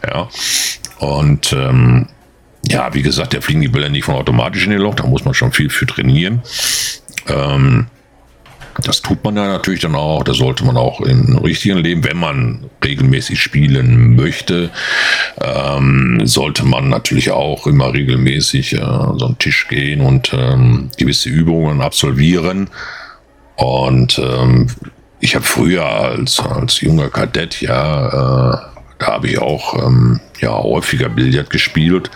Ja. 0.07 0.29
Und 0.99 1.53
ähm, 1.53 2.09
ja, 2.67 2.93
wie 2.93 3.03
gesagt, 3.03 3.33
der 3.33 3.43
fliegen 3.43 3.61
die 3.61 3.69
Bälle 3.69 3.91
nicht 3.91 4.05
von 4.05 4.15
automatisch 4.15 4.65
in 4.65 4.71
den 4.71 4.81
Loch, 4.81 4.95
da 4.95 5.07
muss 5.07 5.25
man 5.25 5.35
schon 5.35 5.53
viel 5.53 5.71
für 5.71 5.87
trainieren. 5.87 6.43
Ähm, 7.27 7.87
Das 8.85 9.03
tut 9.03 9.22
man 9.24 9.37
ja 9.37 9.47
natürlich 9.47 9.81
dann 9.81 9.95
auch. 9.95 10.22
Das 10.24 10.39
sollte 10.39 10.64
man 10.64 10.76
auch 10.76 11.01
im 11.01 11.39
richtigen 11.39 11.78
Leben, 11.78 12.05
wenn 12.05 12.18
man 12.18 12.70
regelmäßig 12.85 13.41
spielen 13.41 14.16
möchte, 14.16 14.70
ähm, 15.41 16.20
sollte 16.24 16.64
man 16.64 16.89
natürlich 16.89 17.31
auch 17.31 17.66
immer 17.66 17.93
regelmäßig 17.93 18.74
äh, 18.74 18.78
so 18.78 19.26
einen 19.26 19.39
Tisch 19.39 19.68
gehen 19.68 20.01
und 20.01 20.33
ähm, 20.33 20.91
gewisse 20.97 21.28
Übungen 21.28 21.81
absolvieren. 21.81 22.70
Und 23.57 24.18
ähm, 24.18 24.68
ich 25.20 25.35
habe 25.35 25.45
früher 25.45 25.85
als, 25.85 26.41
als 26.41 26.81
junger 26.81 27.11
Kadett, 27.11 27.61
ja, 27.61 28.09
äh, 28.09 28.59
da 28.99 29.07
habe 29.07 29.28
ich 29.28 29.39
auch 29.39 29.87
ähm, 29.87 30.20
ja, 30.41 30.51
häufiger 30.51 31.09
Billard 31.09 31.51
gespielt. 31.51 32.11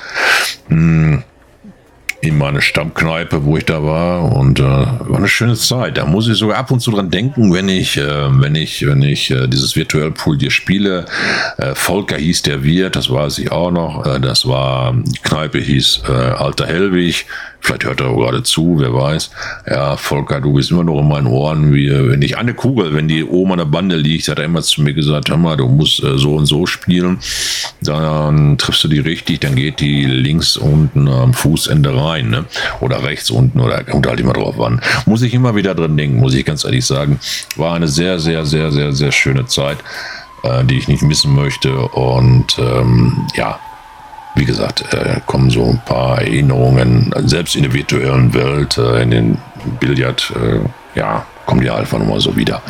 Hm 0.68 1.22
in 2.24 2.38
meine 2.38 2.62
Stammkneipe, 2.62 3.44
wo 3.44 3.56
ich 3.56 3.64
da 3.64 3.84
war 3.84 4.32
und 4.32 4.60
äh, 4.60 4.62
war 4.62 5.16
eine 5.16 5.28
schöne 5.28 5.54
Zeit. 5.54 5.98
Da 5.98 6.06
muss 6.06 6.28
ich 6.28 6.36
sogar 6.36 6.58
ab 6.58 6.70
und 6.70 6.80
zu 6.80 6.90
dran 6.90 7.10
denken, 7.10 7.52
wenn 7.52 7.68
ich, 7.68 7.96
äh, 7.96 8.02
wenn 8.40 8.54
ich, 8.54 8.86
wenn 8.86 9.02
ich 9.02 9.30
äh, 9.30 9.46
dieses 9.46 9.76
Virtual 9.76 10.10
Pool 10.10 10.38
hier 10.38 10.50
spiele. 10.50 11.04
Äh, 11.58 11.74
Volker 11.74 12.16
hieß 12.16 12.42
der 12.42 12.62
Wirt, 12.64 12.96
das 12.96 13.10
weiß 13.10 13.38
ich 13.38 13.52
auch 13.52 13.70
noch. 13.70 14.06
Äh, 14.06 14.20
das 14.20 14.46
war 14.46 14.94
die 14.94 15.20
Kneipe 15.22 15.58
hieß 15.58 16.02
äh, 16.08 16.12
Alter 16.12 16.66
Hellwig. 16.66 17.26
Vielleicht 17.64 17.86
hört 17.86 18.02
er 18.02 18.14
gerade 18.14 18.42
zu, 18.42 18.76
wer 18.78 18.92
weiß. 18.92 19.30
Ja, 19.66 19.96
Volker, 19.96 20.38
du 20.42 20.52
bist 20.52 20.70
immer 20.70 20.84
noch 20.84 21.00
in 21.00 21.08
meinen 21.08 21.26
Ohren. 21.26 21.72
Wie, 21.72 21.90
wenn 21.90 22.20
ich 22.20 22.36
eine 22.36 22.52
Kugel, 22.52 22.94
wenn 22.94 23.08
die 23.08 23.24
oben 23.24 23.52
an 23.52 23.58
der 23.58 23.64
Bande 23.64 23.96
liegt, 23.96 24.28
hat 24.28 24.38
er 24.38 24.44
immer 24.44 24.60
zu 24.60 24.82
mir 24.82 24.92
gesagt, 24.92 25.30
hör 25.30 25.38
mal, 25.38 25.56
du 25.56 25.66
musst 25.66 26.04
äh, 26.04 26.18
so 26.18 26.34
und 26.34 26.44
so 26.44 26.66
spielen. 26.66 27.20
Dann 27.80 28.58
triffst 28.58 28.84
du 28.84 28.88
die 28.88 28.98
richtig, 28.98 29.40
dann 29.40 29.54
geht 29.54 29.80
die 29.80 30.04
links 30.04 30.58
unten 30.58 31.08
am 31.08 31.32
Fußende 31.32 31.96
rein, 31.96 32.28
ne? 32.28 32.44
Oder 32.80 33.02
rechts 33.02 33.30
unten 33.30 33.58
oder 33.60 33.82
kommt 33.82 34.06
halt 34.06 34.20
immer 34.20 34.34
drauf 34.34 34.60
an. 34.60 34.82
Muss 35.06 35.22
ich 35.22 35.32
immer 35.32 35.56
wieder 35.56 35.74
dran 35.74 35.96
denken, 35.96 36.18
muss 36.18 36.34
ich 36.34 36.44
ganz 36.44 36.64
ehrlich 36.66 36.84
sagen. 36.84 37.18
War 37.56 37.74
eine 37.74 37.88
sehr, 37.88 38.18
sehr, 38.18 38.44
sehr, 38.44 38.72
sehr, 38.72 38.92
sehr 38.92 39.10
schöne 39.10 39.46
Zeit, 39.46 39.78
äh, 40.42 40.62
die 40.64 40.76
ich 40.76 40.88
nicht 40.88 41.02
missen 41.02 41.34
möchte. 41.34 41.74
Und 41.74 42.58
ähm, 42.58 43.26
ja, 43.34 43.58
wie 44.34 44.44
gesagt, 44.44 44.92
äh, 44.92 45.20
kommen 45.26 45.50
so 45.50 45.64
ein 45.64 45.80
paar 45.84 46.20
Erinnerungen, 46.20 47.12
selbst 47.24 47.56
in 47.56 47.62
der 47.62 47.72
virtuellen 47.72 48.34
Welt, 48.34 48.78
äh, 48.78 49.02
in 49.02 49.10
den 49.10 49.38
Billard, 49.80 50.32
äh, 50.36 50.98
ja, 50.98 51.24
kommen 51.46 51.60
die 51.60 51.70
einfach 51.70 51.98
nochmal 51.98 52.20
so 52.20 52.36
wieder. 52.36 52.62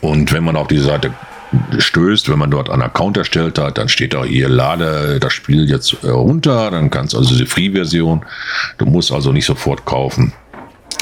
Und 0.00 0.32
wenn 0.32 0.44
man 0.44 0.56
auf 0.56 0.68
die 0.68 0.78
Seite 0.78 1.12
stößt, 1.78 2.30
wenn 2.30 2.38
man 2.38 2.50
dort 2.50 2.70
einen 2.70 2.82
Account 2.82 3.16
erstellt 3.16 3.58
hat, 3.58 3.78
dann 3.78 3.88
steht 3.88 4.14
auch 4.14 4.24
hier, 4.24 4.48
lade 4.48 5.18
das 5.18 5.32
Spiel 5.32 5.68
jetzt 5.68 6.04
äh, 6.04 6.10
runter, 6.10 6.70
dann 6.70 6.90
kannst 6.90 7.14
du 7.14 7.18
also 7.18 7.36
die 7.36 7.46
Free-Version, 7.46 8.24
du 8.76 8.86
musst 8.86 9.12
also 9.12 9.32
nicht 9.32 9.46
sofort 9.46 9.84
kaufen. 9.84 10.32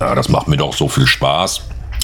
Ja, 0.01 0.15
das 0.15 0.29
macht 0.29 0.49
mir 0.49 0.57
doch 0.57 0.73
so 0.73 0.89
viel 0.89 1.07
Spaß. 1.07 1.63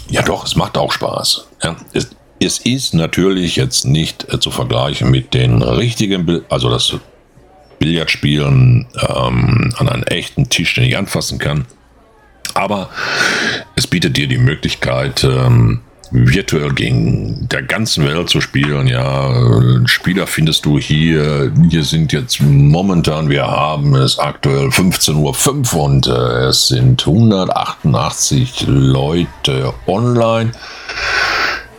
Ja, 0.08 0.22
doch, 0.22 0.44
es 0.44 0.56
macht 0.56 0.76
auch 0.76 0.92
Spaß. 0.92 1.46
Ja, 1.62 1.76
es, 1.92 2.10
es 2.38 2.58
ist 2.58 2.94
natürlich 2.94 3.56
jetzt 3.56 3.86
nicht 3.86 4.32
äh, 4.32 4.40
zu 4.40 4.50
vergleichen 4.50 5.10
mit 5.10 5.32
den 5.32 5.62
richtigen, 5.62 6.42
also 6.50 6.68
das 6.68 6.96
Billardspielen 7.82 8.86
ähm, 9.08 9.74
an 9.76 9.88
einen 9.88 10.04
echten 10.04 10.48
Tisch, 10.48 10.74
den 10.74 10.84
ich 10.84 10.96
anfassen 10.96 11.40
kann. 11.40 11.64
Aber 12.54 12.90
es 13.74 13.88
bietet 13.88 14.16
dir 14.16 14.28
die 14.28 14.38
Möglichkeit, 14.38 15.24
ähm, 15.24 15.80
virtuell 16.12 16.72
gegen 16.74 17.48
der 17.48 17.62
ganzen 17.62 18.06
Welt 18.06 18.30
zu 18.30 18.40
spielen. 18.40 18.86
Ja, 18.86 19.32
Spieler 19.86 20.28
findest 20.28 20.64
du 20.64 20.78
hier. 20.78 21.50
Hier 21.70 21.82
sind 21.82 22.12
jetzt 22.12 22.40
momentan, 22.40 23.28
wir 23.30 23.48
haben 23.48 23.96
es 23.96 24.16
aktuell 24.16 24.68
15.05 24.68 25.74
Uhr 25.74 25.82
und 25.82 26.06
äh, 26.06 26.46
es 26.46 26.68
sind 26.68 27.04
188 27.04 28.64
Leute 28.68 29.74
online. 29.88 30.52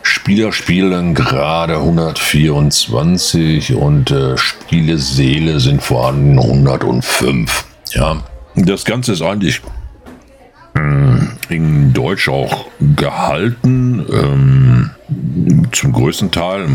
Spieler 0.06 0.52
spielen 0.52 1.14
gerade 1.14 1.76
124 1.76 3.74
und 3.74 4.10
äh, 4.10 4.36
Spieleseele 4.36 5.60
sind 5.60 5.82
vorhanden 5.82 6.38
105. 6.38 7.64
Ja, 7.92 8.22
das 8.54 8.84
Ganze 8.84 9.12
ist 9.12 9.22
eigentlich 9.22 9.62
hm, 10.76 11.30
in 11.48 11.94
Deutsch 11.94 12.28
auch 12.28 12.66
gehalten, 12.96 14.04
ähm, 14.12 14.90
zum 15.72 15.92
größten 15.92 16.30
Teil. 16.30 16.68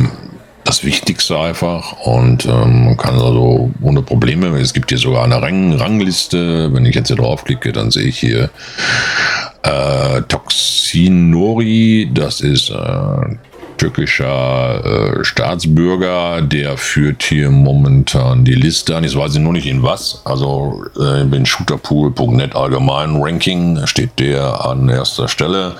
Das 0.69 0.83
Wichtigste 0.83 1.35
einfach 1.35 1.93
und 2.03 2.45
ähm, 2.45 2.85
man 2.85 2.95
kann 2.95 3.15
also 3.15 3.71
ohne 3.81 4.03
Probleme, 4.03 4.55
es 4.59 4.71
gibt 4.71 4.91
hier 4.91 4.99
sogar 4.99 5.23
eine 5.23 5.41
Rang 5.41 5.73
Rangliste, 5.73 6.71
wenn 6.71 6.85
ich 6.85 6.93
jetzt 6.93 7.07
hier 7.07 7.15
draufklicke, 7.15 7.71
dann 7.71 7.89
sehe 7.89 8.03
ich 8.03 8.19
hier 8.19 8.51
äh, 9.63 10.21
Toxinori, 10.27 12.11
das 12.13 12.41
ist 12.41 12.69
äh, 12.69 13.35
türkischer 13.77 14.85
äh, 14.85 15.25
Staatsbürger, 15.25 16.43
der 16.43 16.77
führt 16.77 17.23
hier 17.23 17.49
momentan 17.49 18.45
die 18.45 18.53
Liste 18.53 18.95
an. 18.95 19.03
Jetzt 19.03 19.17
weiß 19.17 19.33
ich 19.33 19.41
nur 19.41 19.53
nicht 19.53 19.65
in 19.65 19.81
was. 19.81 20.21
Also 20.25 20.85
äh, 20.99 21.21
in 21.21 21.47
shooterpool.net 21.47 22.55
allgemein 22.55 23.15
Ranking 23.15 23.87
steht 23.87 24.19
der 24.19 24.63
an 24.65 24.87
erster 24.87 25.27
Stelle. 25.27 25.77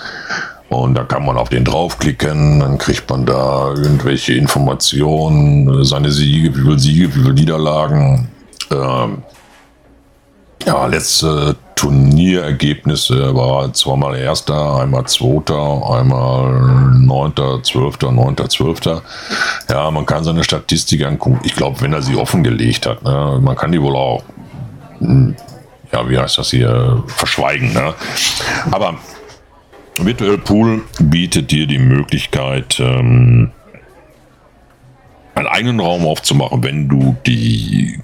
Und 0.70 0.93
da 0.93 1.03
kann 1.03 1.26
man 1.26 1.38
auf 1.38 1.49
den 1.49 1.65
draufklicken, 1.65 2.59
dann 2.59 2.78
kriegt 2.78 3.09
man 3.09 3.26
da 3.26 3.70
irgendwelche 3.70 4.34
Informationen, 4.34 5.84
seine 5.84 6.11
Siege, 6.11 6.55
wie 6.55 6.61
viele 6.61 6.80
Siege, 6.80 7.15
wie 7.15 7.20
viele 7.22 7.34
Niederlagen. 7.34 8.30
Ähm, 8.72 9.24
ja, 10.65 10.86
letzte 10.86 11.55
Turnierergebnisse 11.76 13.34
war 13.34 13.74
zweimal 13.74 14.15
Erster, 14.17 14.82
einmal 14.82 15.05
Zweiter, 15.05 15.82
einmal 15.89 16.93
Neunter, 16.99 17.63
Zwölfter, 17.63 18.11
Neunter, 18.11 18.49
Zwölfter. 18.49 19.01
Ja, 19.70 19.89
man 19.89 20.05
kann 20.05 20.24
seine 20.24 20.43
Statistik 20.43 21.05
angucken. 21.05 21.39
Ich 21.43 21.55
glaube, 21.55 21.82
wenn 21.82 21.93
er 21.93 22.01
sie 22.01 22.15
offengelegt 22.15 22.86
hat, 22.86 23.01
ne, 23.03 23.39
man 23.41 23.55
kann 23.55 23.72
die 23.72 23.82
wohl 23.82 23.95
auch, 23.95 24.24
hm, 24.99 25.36
ja, 25.91 26.09
wie 26.09 26.20
heißt 26.20 26.38
das 26.38 26.51
hier, 26.51 27.01
verschweigen. 27.07 27.74
Ne? 27.74 27.93
Aber 28.72 28.95
Virtual 30.05 30.37
Pool 30.37 30.81
bietet 30.99 31.51
dir 31.51 31.67
die 31.67 31.79
Möglichkeit, 31.79 32.79
ähm, 32.79 33.51
einen 35.35 35.47
eigenen 35.47 35.79
Raum 35.79 36.05
aufzumachen, 36.05 36.63
wenn 36.63 36.87
du 36.87 37.15
die 37.25 37.99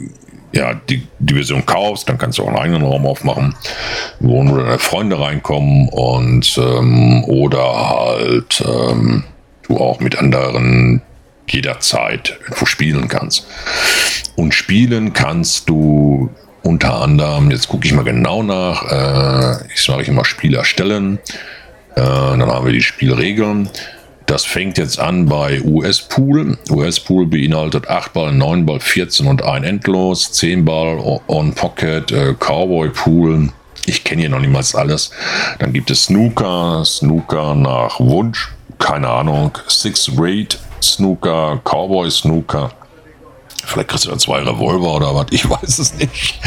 ja, 0.55 0.73
die, 0.73 1.05
die 1.19 1.33
Version 1.33 1.65
kaufst, 1.65 2.07
dann 2.07 2.17
kannst 2.17 2.37
du 2.37 2.43
auch 2.43 2.47
einen 2.47 2.57
eigenen 2.57 2.83
Raum 2.83 3.05
aufmachen, 3.05 3.55
wo 4.21 4.41
nur 4.41 4.63
deine 4.63 4.79
Freunde 4.79 5.19
reinkommen 5.19 5.89
und 5.89 6.57
ähm, 6.57 7.25
oder 7.25 7.89
halt 7.89 8.63
ähm, 8.65 9.25
du 9.63 9.77
auch 9.77 9.99
mit 9.99 10.17
anderen 10.17 11.01
jederzeit 11.49 12.39
irgendwo 12.41 12.65
spielen 12.65 13.09
kannst. 13.09 13.47
Und 14.37 14.53
spielen 14.53 15.11
kannst 15.11 15.67
du 15.67 16.29
unter 16.63 17.01
anderem, 17.01 17.51
jetzt 17.51 17.67
gucke 17.67 17.85
ich 17.85 17.93
mal 17.93 18.05
genau 18.05 18.41
nach, 18.41 18.91
äh, 18.91 19.73
ich 19.73 19.83
sage 19.83 20.03
immer 20.03 20.23
Spiel 20.23 20.55
erstellen, 20.55 21.19
äh, 21.19 21.64
dann 21.95 22.51
haben 22.51 22.65
wir 22.65 22.73
die 22.73 22.81
Spielregeln. 22.81 23.69
Das 24.25 24.43
fängt 24.43 24.77
jetzt 24.79 24.99
an 24.99 25.27
bei 25.27 25.61
US-Pool. 25.61 26.57
US-Pool 26.71 27.27
beinhaltet 27.27 27.87
8 27.87 28.13
Ball, 28.13 28.33
9 28.33 28.65
Ball, 28.65 28.79
14 28.79 29.27
und 29.27 29.43
ein 29.43 29.63
Endlos, 29.63 30.31
10 30.31 30.65
Ball 30.65 31.21
on 31.27 31.53
Pocket, 31.53 32.11
äh, 32.11 32.33
Cowboy-Pool. 32.33 33.49
Ich 33.85 34.03
kenne 34.03 34.21
hier 34.21 34.29
noch 34.29 34.39
niemals 34.39 34.73
alles. 34.73 35.11
Dann 35.59 35.73
gibt 35.73 35.91
es 35.91 36.05
Snooker, 36.05 36.83
Snooker 36.83 37.53
nach 37.53 37.99
Wunsch, 37.99 38.51
keine 38.79 39.09
Ahnung, 39.09 39.55
Six 39.67 40.11
Rate, 40.17 40.57
Snooker, 40.81 41.61
Cowboy 41.63 42.09
Snooker. 42.09 42.71
Vielleicht 43.65 43.89
kriegst 43.89 44.05
du 44.05 44.09
da 44.09 44.17
zwei 44.17 44.39
Revolver 44.39 44.95
oder 44.95 45.15
was, 45.15 45.27
ich 45.31 45.49
weiß 45.49 45.79
es 45.79 45.93
nicht. 45.95 46.39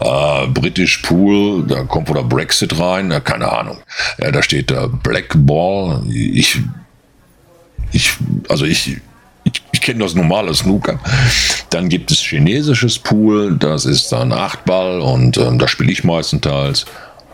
Äh, 0.00 0.46
British 0.48 0.98
Pool, 0.98 1.66
da 1.66 1.84
kommt 1.84 2.08
wohl 2.08 2.16
der 2.16 2.22
Brexit 2.22 2.78
rein, 2.78 3.10
äh, 3.10 3.20
keine 3.20 3.50
Ahnung. 3.50 3.78
Ja, 4.18 4.30
da 4.30 4.42
steht 4.42 4.70
äh, 4.70 4.88
Black 5.02 5.30
Ball. 5.34 6.02
Ich 6.08 6.58
ich, 7.92 8.12
also 8.48 8.64
ich 8.64 8.98
ich, 9.44 9.62
ich 9.72 9.80
kenne 9.80 10.00
das 10.00 10.14
normale 10.14 10.54
Snooker. 10.54 10.98
Dann 11.70 11.88
gibt 11.88 12.10
es 12.10 12.18
chinesisches 12.18 12.98
Pool, 12.98 13.56
das 13.56 13.84
ist 13.84 14.12
dann 14.12 14.32
Achtball 14.32 15.00
und 15.00 15.38
ähm, 15.38 15.58
da 15.58 15.66
spiele 15.66 15.90
ich 15.90 16.04
meistenteils. 16.04 16.86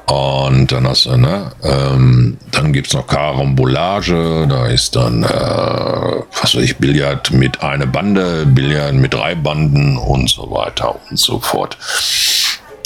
Und 0.06 0.70
dann 0.70 0.86
hast 0.86 1.06
du, 1.06 1.16
ne, 1.16 1.50
ähm, 1.64 2.38
dann 2.52 2.72
gibt 2.72 2.86
es 2.86 2.92
noch 2.94 3.08
Karambolage, 3.08 4.46
da 4.48 4.66
ist 4.66 4.94
dann, 4.94 5.24
äh, 5.24 5.26
was 5.26 6.54
weiß 6.54 6.62
ich, 6.62 6.76
Billard 6.76 7.32
mit 7.32 7.60
einer 7.60 7.86
Bande, 7.86 8.46
Billard 8.46 8.94
mit 8.94 9.14
drei 9.14 9.34
Banden 9.34 9.96
und 9.96 10.30
so 10.30 10.48
weiter 10.52 10.94
und 11.10 11.18
so 11.18 11.40
fort 11.40 11.76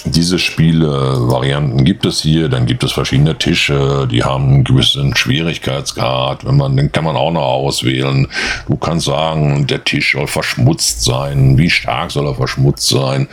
diese 0.05 0.38
Spiele-Varianten 0.38 1.84
gibt 1.84 2.07
es 2.07 2.20
hier. 2.20 2.48
Dann 2.48 2.66
gibt 2.66 2.84
es 2.84 2.92
verschiedene 2.92 3.36
Tische, 3.36 4.09
die 4.11 4.24
haben 4.24 4.44
einen 4.44 4.64
gewissen 4.64 5.16
Schwierigkeitsgrad. 5.16 6.44
Wenn 6.44 6.57
man, 6.57 6.76
den 6.76 6.92
kann 6.92 7.05
man 7.05 7.16
auch 7.16 7.30
noch 7.30 7.42
auswählen. 7.42 8.26
Du 8.68 8.76
kannst 8.76 9.07
sagen, 9.07 9.66
der 9.66 9.84
Tisch 9.84 10.12
soll 10.12 10.26
verschmutzt 10.26 11.03
sein. 11.05 11.59
Wie 11.59 11.70
stark 11.70 12.11
soll 12.11 12.26
er 12.26 12.34
verschmutzt 12.34 12.88
sein? 12.88 13.28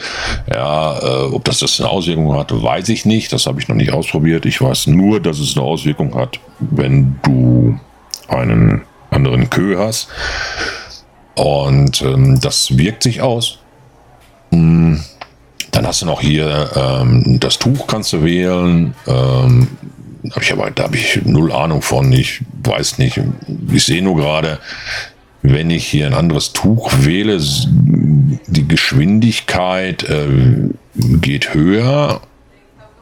Ja, 0.52 1.00
äh, 1.00 1.26
ob 1.32 1.44
das 1.46 1.60
das 1.60 1.80
eine 1.80 1.90
Auswirkung 1.90 2.34
hat, 2.36 2.52
weiß 2.52 2.90
ich 2.90 3.06
nicht. 3.06 3.32
Das 3.34 3.46
habe 3.46 3.60
ich 3.60 3.68
noch 3.68 3.76
nicht 3.76 3.92
ausprobiert. 3.92 4.46
Ich 4.46 4.62
weiß 4.62 4.88
nur, 4.88 5.20
dass 5.20 5.40
es 5.40 5.56
eine 5.56 5.66
Auswirkung 5.66 6.16
hat, 6.16 6.40
wenn 6.60 7.20
du 7.24 7.80
einen 8.28 8.82
anderen 9.10 9.50
Kö 9.50 9.78
hast. 9.78 10.10
Und 11.36 12.02
ähm, 12.02 12.40
das 12.42 12.78
wirkt 12.78 13.04
sich 13.04 13.22
aus. 13.22 13.60
Hm 14.52 15.00
dann 15.78 15.86
hast 15.86 16.02
du 16.02 16.08
noch 16.08 16.22
hier 16.22 16.72
ähm, 16.76 17.40
das 17.40 17.60
Tuch 17.60 17.86
kannst 17.86 18.12
du 18.12 18.24
wählen. 18.24 18.96
Ähm, 19.06 19.68
hab 20.32 20.42
ich 20.42 20.52
aber, 20.52 20.72
da 20.72 20.86
habe 20.86 20.96
ich 20.96 21.22
null 21.24 21.52
Ahnung 21.52 21.84
von. 21.84 22.12
Ich 22.12 22.42
weiß 22.64 22.98
nicht. 22.98 23.22
Ich 23.72 23.86
sehe 23.86 24.02
nur 24.02 24.16
gerade, 24.16 24.58
wenn 25.44 25.70
ich 25.70 25.86
hier 25.86 26.08
ein 26.08 26.16
anderes 26.16 26.52
Tuch 26.52 26.92
wähle, 27.02 27.40
die 27.40 28.68
Geschwindigkeit 28.68 30.04
äh, 30.06 30.26
geht 30.96 31.54
höher. 31.54 32.22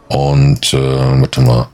Und 0.10 0.74
äh, 0.74 0.78
warte 0.78 1.40
mal, 1.40 1.70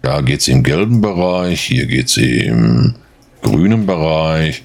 da 0.00 0.22
geht 0.22 0.40
sie 0.40 0.52
im 0.52 0.62
gelben 0.62 1.02
Bereich, 1.02 1.60
hier 1.60 1.84
geht 1.84 2.08
sie 2.08 2.40
im 2.40 2.94
grünen 3.42 3.84
Bereich. 3.84 4.62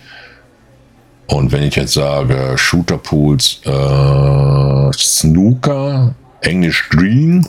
Und 1.33 1.51
wenn 1.51 1.63
ich 1.63 1.75
jetzt 1.75 1.93
sage 1.93 2.55
Shooterpools, 2.55 3.61
äh, 3.65 4.91
Snooker, 4.93 6.13
Englisch 6.41 6.89
Green, 6.89 7.47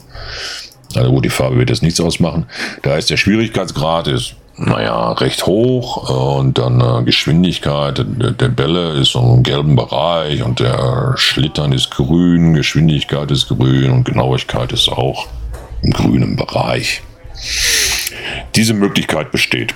also 0.94 1.10
gut, 1.10 1.26
die 1.26 1.30
Farbe 1.30 1.58
wird 1.58 1.68
jetzt 1.68 1.82
nichts 1.82 2.00
ausmachen. 2.00 2.46
Da 2.80 2.96
ist 2.96 3.10
der 3.10 3.18
Schwierigkeitsgrad 3.18 4.06
ist, 4.06 4.36
naja, 4.56 5.12
recht 5.12 5.44
hoch 5.44 6.08
und 6.38 6.56
dann 6.56 6.80
äh, 6.80 7.02
Geschwindigkeit 7.04 7.98
der, 7.98 8.30
der 8.30 8.48
Bälle 8.48 8.92
ist 8.92 9.12
so 9.12 9.20
im 9.20 9.42
gelben 9.42 9.76
Bereich 9.76 10.42
und 10.42 10.60
der 10.60 11.12
Schlittern 11.16 11.72
ist 11.72 11.90
grün, 11.90 12.54
Geschwindigkeit 12.54 13.30
ist 13.30 13.48
grün 13.48 13.90
und 13.90 14.04
Genauigkeit 14.04 14.72
ist 14.72 14.88
auch 14.88 15.26
im 15.82 15.90
grünen 15.90 16.36
Bereich. 16.36 17.02
Diese 18.54 18.72
Möglichkeit 18.72 19.30
besteht. 19.30 19.74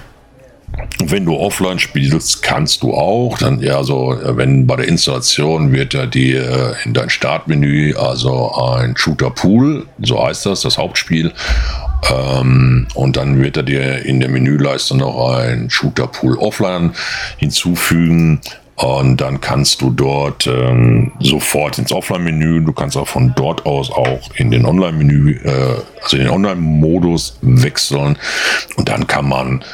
Wenn 1.04 1.24
du 1.24 1.36
offline 1.36 1.78
spielst, 1.78 2.42
kannst 2.42 2.82
du 2.82 2.94
auch. 2.94 3.38
Dann 3.38 3.60
ja, 3.60 3.82
so 3.82 4.18
wenn 4.22 4.66
bei 4.66 4.76
der 4.76 4.88
Installation 4.88 5.72
wird 5.72 5.94
ja 5.94 6.06
die 6.06 6.32
äh, 6.32 6.74
in 6.84 6.94
dein 6.94 7.10
Startmenü 7.10 7.94
also 7.94 8.52
ein 8.54 8.96
Shooter 8.96 9.30
Pool, 9.30 9.86
so 10.02 10.24
heißt 10.24 10.46
das, 10.46 10.62
das 10.62 10.78
Hauptspiel. 10.78 11.32
Ähm, 12.10 12.86
und 12.94 13.16
dann 13.16 13.42
wird 13.42 13.56
er 13.56 13.62
dir 13.62 14.04
in 14.04 14.20
der 14.20 14.28
Menüleiste 14.28 14.96
noch 14.96 15.34
ein 15.34 15.70
Shooter 15.70 16.06
Pool 16.06 16.36
Offline 16.38 16.92
hinzufügen. 17.38 18.40
Und 18.76 19.20
dann 19.20 19.40
kannst 19.40 19.80
du 19.80 19.90
dort 19.90 20.46
ähm, 20.46 21.10
sofort 21.18 21.78
ins 21.78 21.90
Offline-Menü, 21.90 22.64
du 22.64 22.72
kannst 22.72 22.96
auch 22.96 23.08
von 23.08 23.32
dort 23.34 23.66
aus 23.66 23.90
auch 23.90 24.20
in 24.36 24.52
den 24.52 24.64
Online-Menü, 24.64 25.32
äh, 25.42 25.80
also 26.00 26.16
in 26.16 26.22
den 26.22 26.30
Online-Modus 26.30 27.38
wechseln. 27.42 28.16
Und 28.76 28.88
dann 28.88 29.08
kann 29.08 29.28
man 29.28 29.64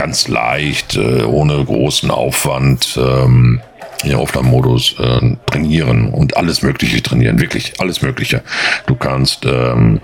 ganz 0.00 0.28
leicht, 0.28 0.96
äh, 0.96 1.24
ohne 1.24 1.62
großen 1.62 2.10
Aufwand 2.10 2.98
ähm, 2.98 3.60
im 4.02 4.18
Offline-Modus 4.18 4.98
äh, 4.98 5.36
trainieren 5.44 6.08
und 6.08 6.38
alles 6.38 6.62
Mögliche 6.62 7.02
trainieren, 7.02 7.38
wirklich 7.38 7.74
alles 7.80 8.00
Mögliche. 8.00 8.42
Du 8.86 8.94
kannst 8.94 9.44
ähm, 9.44 10.00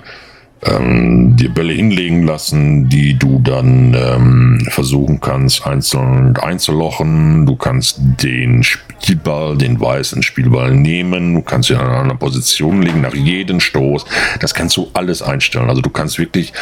ähm, 0.63 1.37
die 1.37 1.49
Bälle 1.49 1.73
hinlegen 1.73 2.25
lassen, 2.25 2.89
die 2.89 3.15
du 3.15 3.41
dann 3.41 3.95
ähm, 3.95 4.67
versuchen 4.71 5.21
kannst 5.21 5.67
einzeln 5.67 6.37
einzulochen. 6.37 7.47
Du 7.47 7.57
kannst 7.57 8.01
den 8.23 8.63
Spielball, 8.63 9.57
den 9.57 9.79
weißen 9.79 10.23
Spielball 10.23 10.75
nehmen. 10.75 11.35
Du 11.35 11.43
kannst 11.43 11.71
ihn 11.71 11.77
an 11.77 12.05
einer 12.05 12.17
Position 12.17 12.83
legen 12.83 13.03
nach 13.03 13.15
jedem 13.15 13.61
Stoß. 13.61 14.05
Das 14.41 14.55
kannst 14.55 14.77
du 14.77 14.89
alles 14.95 15.23
einstellen. 15.23 15.69
Also 15.69 15.83
du 15.83 15.91
kannst 15.91 16.19
wirklich 16.19 16.53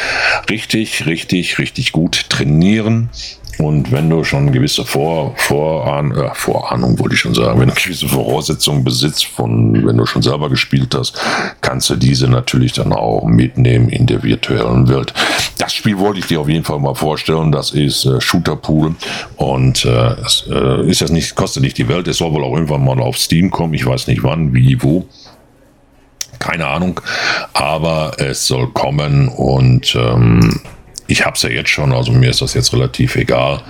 richtig, 0.49 1.05
richtig, 1.05 1.57
richtig 1.57 1.91
gut 1.91 2.29
trainieren. 2.29 3.09
Und 3.57 3.91
wenn 3.91 4.09
du 4.09 4.23
schon 4.23 4.51
gewisse 4.51 4.85
Vor, 4.85 5.33
Vorahn, 5.35 6.11
äh, 6.11 6.33
Vorahnung, 6.33 6.99
wollte 6.99 7.15
ich 7.15 7.21
schon 7.21 7.33
sagen, 7.33 7.59
wenn 7.59 7.69
du 7.69 7.75
gewisse 7.75 8.07
Voraussetzungen 8.07 8.83
besitzt, 8.83 9.25
von 9.25 9.85
wenn 9.85 9.97
du 9.97 10.05
schon 10.05 10.21
selber 10.21 10.49
gespielt 10.49 10.93
hast, 10.95 11.19
kannst 11.61 11.89
du 11.89 11.95
diese 11.95 12.27
natürlich 12.27 12.73
dann 12.73 12.91
auch 12.91 13.23
mitnehmen 13.25 13.89
in 13.89 14.05
der 14.05 14.23
virtuellen 14.23 14.87
Welt. 14.89 15.13
Das 15.57 15.73
Spiel 15.73 15.97
wollte 15.97 16.19
ich 16.19 16.27
dir 16.27 16.41
auf 16.41 16.49
jeden 16.49 16.65
Fall 16.65 16.79
mal 16.79 16.95
vorstellen. 16.95 17.51
Das 17.51 17.71
ist 17.71 18.05
äh, 18.05 18.19
Shooter 18.19 18.55
Pool 18.55 18.95
und 19.37 19.85
äh, 19.85 20.15
es 20.25 20.45
äh, 20.49 20.89
ist 20.89 21.01
jetzt 21.01 21.11
nicht, 21.11 21.35
kostet 21.35 21.63
nicht 21.63 21.77
die 21.77 21.87
Welt. 21.87 22.07
Es 22.07 22.17
soll 22.17 22.31
wohl 22.31 22.43
auch 22.43 22.53
irgendwann 22.53 22.83
mal 22.83 22.99
auf 22.99 23.17
Steam 23.17 23.51
kommen. 23.51 23.73
Ich 23.73 23.85
weiß 23.85 24.07
nicht 24.07 24.23
wann, 24.23 24.53
wie, 24.53 24.81
wo 24.81 25.07
keine 26.39 26.67
Ahnung, 26.67 26.99
aber 27.53 28.13
es 28.17 28.45
soll 28.45 28.67
kommen 28.67 29.29
und 29.29 29.95
ähm, 29.95 30.59
ich 31.07 31.25
habe 31.25 31.35
es 31.35 31.43
ja 31.43 31.49
jetzt 31.49 31.69
schon, 31.69 31.93
also 31.93 32.11
mir 32.11 32.29
ist 32.29 32.41
das 32.41 32.53
jetzt 32.53 32.73
relativ 32.73 33.15
egal. 33.15 33.61